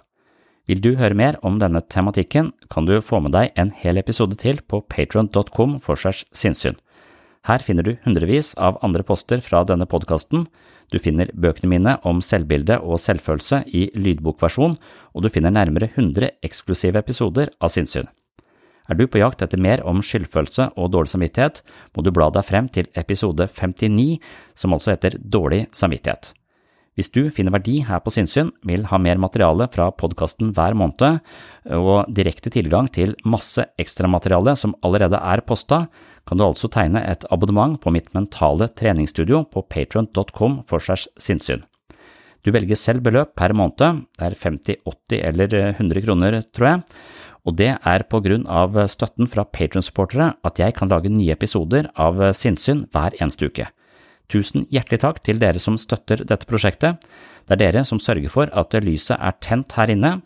Vil 0.69 0.83
du 0.85 0.93
høre 1.01 1.17
mer 1.17 1.39
om 1.43 1.57
denne 1.59 1.81
tematikken, 1.81 2.53
kan 2.71 2.87
du 2.87 2.99
få 3.01 3.23
med 3.25 3.33
deg 3.33 3.55
en 3.57 3.73
hel 3.73 3.99
episode 3.99 4.37
til 4.39 4.61
på 4.69 4.83
patron.com 4.93 5.79
for 5.81 5.97
segs 5.97 6.27
sinnssyn. 6.37 6.77
Her 7.49 7.63
finner 7.65 7.87
du 7.87 7.95
hundrevis 8.05 8.53
av 8.61 8.77
andre 8.85 9.07
poster 9.07 9.41
fra 9.41 9.63
denne 9.65 9.87
podkasten, 9.89 10.45
du 10.93 10.99
finner 11.01 11.31
bøkene 11.33 11.71
mine 11.73 11.97
om 12.09 12.21
selvbilde 12.25 12.79
og 12.81 13.01
selvfølelse 13.01 13.63
i 13.77 13.89
lydbokversjon, 13.97 14.77
og 15.15 15.25
du 15.25 15.29
finner 15.33 15.53
nærmere 15.53 15.91
100 15.95 16.31
eksklusive 16.45 17.01
episoder 17.01 17.53
av 17.61 17.73
Sinnsyn. 17.73 18.09
Er 18.89 18.97
du 18.97 19.05
på 19.07 19.21
jakt 19.21 19.43
etter 19.45 19.61
mer 19.61 19.83
om 19.85 20.01
skyldfølelse 20.05 20.71
og 20.81 20.93
dårlig 20.95 21.13
samvittighet, 21.13 21.61
må 21.93 22.05
du 22.05 22.13
bla 22.15 22.31
deg 22.33 22.47
frem 22.49 22.71
til 22.73 22.89
episode 22.97 23.45
59, 23.53 24.17
som 24.57 24.73
altså 24.73 24.95
heter 24.95 25.19
Dårlig 25.21 25.67
samvittighet. 25.77 26.33
Hvis 26.99 27.13
du 27.15 27.29
finner 27.31 27.55
verdi 27.55 27.77
her 27.87 28.01
på 28.03 28.11
sinnssyn, 28.11 28.49
vil 28.67 28.89
ha 28.91 28.99
mer 28.99 29.21
materiale 29.23 29.69
fra 29.71 29.93
podkasten 29.95 30.51
hver 30.57 30.75
måned 30.75 31.21
og 31.77 32.09
direkte 32.11 32.51
tilgang 32.51 32.89
til 32.91 33.15
masse 33.23 33.69
ekstramateriale 33.79 34.57
som 34.59 34.75
allerede 34.83 35.21
er 35.21 35.45
posta, 35.47 35.85
kan 36.27 36.41
du 36.41 36.49
altså 36.49 36.67
tegne 36.73 37.05
et 37.07 37.23
abonnement 37.31 37.79
på 37.79 37.93
mitt 37.95 38.11
mentale 38.17 38.67
treningsstudio 38.75 39.45
på 39.53 39.63
patron.com 39.71 40.65
for 40.67 40.83
segs 40.83 41.07
sinnssyn. 41.23 41.63
Du 42.43 42.51
velger 42.55 42.79
selv 42.79 43.07
beløp 43.07 43.37
per 43.39 43.55
måned, 43.57 44.05
det 44.19 44.27
er 44.27 44.35
50, 44.35 44.83
80 44.83 45.25
eller 45.31 45.57
100 45.77 46.05
kroner, 46.05 46.41
tror 46.55 46.69
jeg, 46.69 46.83
og 47.49 47.57
det 47.57 47.71
er 47.81 48.05
på 48.13 48.21
grunn 48.25 48.45
av 48.53 48.77
støtten 48.93 49.29
fra 49.31 49.47
patronsupportere 49.49 50.35
at 50.45 50.61
jeg 50.61 50.77
kan 50.77 50.91
lage 50.93 51.09
nye 51.13 51.33
episoder 51.33 51.89
av 51.97 52.21
Sinnsyn 52.37 52.85
hver 52.93 53.17
eneste 53.17 53.49
uke. 53.49 53.71
Tusen 54.29 54.67
hjertelig 54.69 55.01
takk 55.01 55.23
til 55.25 55.41
dere 55.41 55.61
som 55.63 55.79
støtter 55.81 56.21
dette 56.29 56.45
prosjektet. 56.49 57.01
Det 57.49 57.57
er 57.57 57.63
dere 57.63 57.85
som 57.89 58.01
sørger 58.03 58.29
for 58.29 58.53
at 58.53 58.77
lyset 58.85 59.17
er 59.17 59.39
tent 59.41 59.73
her 59.79 59.89
inne. 59.95 60.19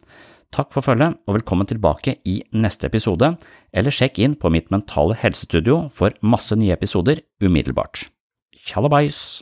Takk 0.52 0.72
for 0.74 0.84
følget, 0.84 1.14
og 1.24 1.38
velkommen 1.38 1.68
tilbake 1.70 2.18
i 2.28 2.42
neste 2.52 2.90
episode, 2.90 3.30
eller 3.72 3.94
sjekk 3.94 4.18
inn 4.20 4.34
på 4.36 4.50
mitt 4.52 4.74
mentale 4.74 5.14
helsestudio 5.16 5.86
for 5.94 6.12
masse 6.20 6.58
nye 6.58 6.74
episoder 6.74 7.22
umiddelbart. 7.40 8.10
Tjallabais! 8.52 9.40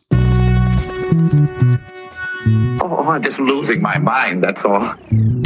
Oh, 2.80 3.08
I'm 3.08 3.22
just 3.24 3.40
losing 3.40 3.82
my 3.82 3.98
mind, 3.98 4.44
that's 4.44 4.64
all. 4.64 5.39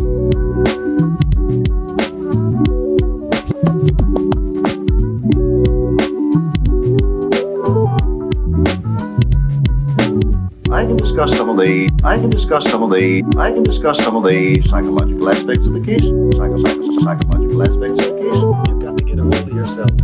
Discuss 11.14 11.36
some 11.38 11.48
of 11.48 11.56
the 11.58 11.88
I 12.02 12.16
can 12.16 12.28
discuss 12.28 12.68
some 12.72 12.82
of 12.82 12.90
the 12.90 13.22
I 13.38 13.52
can 13.52 13.62
discuss 13.62 14.02
some 14.02 14.16
of 14.16 14.24
the 14.24 14.60
psychological 14.66 15.30
aspects 15.30 15.64
of 15.64 15.74
the 15.74 15.80
case. 15.80 16.02
Psycho, 16.02 16.58
psycho, 16.58 16.98
psychological 16.98 17.62
aspects 17.62 18.04
of 18.04 18.10
the 18.10 18.18
case. 18.18 18.34
You've 18.66 18.82
got 18.82 18.98
to 18.98 19.04
get 19.04 19.18
a 19.18 19.22
hold 19.22 19.34
of 19.34 19.48
yourself. 19.48 20.03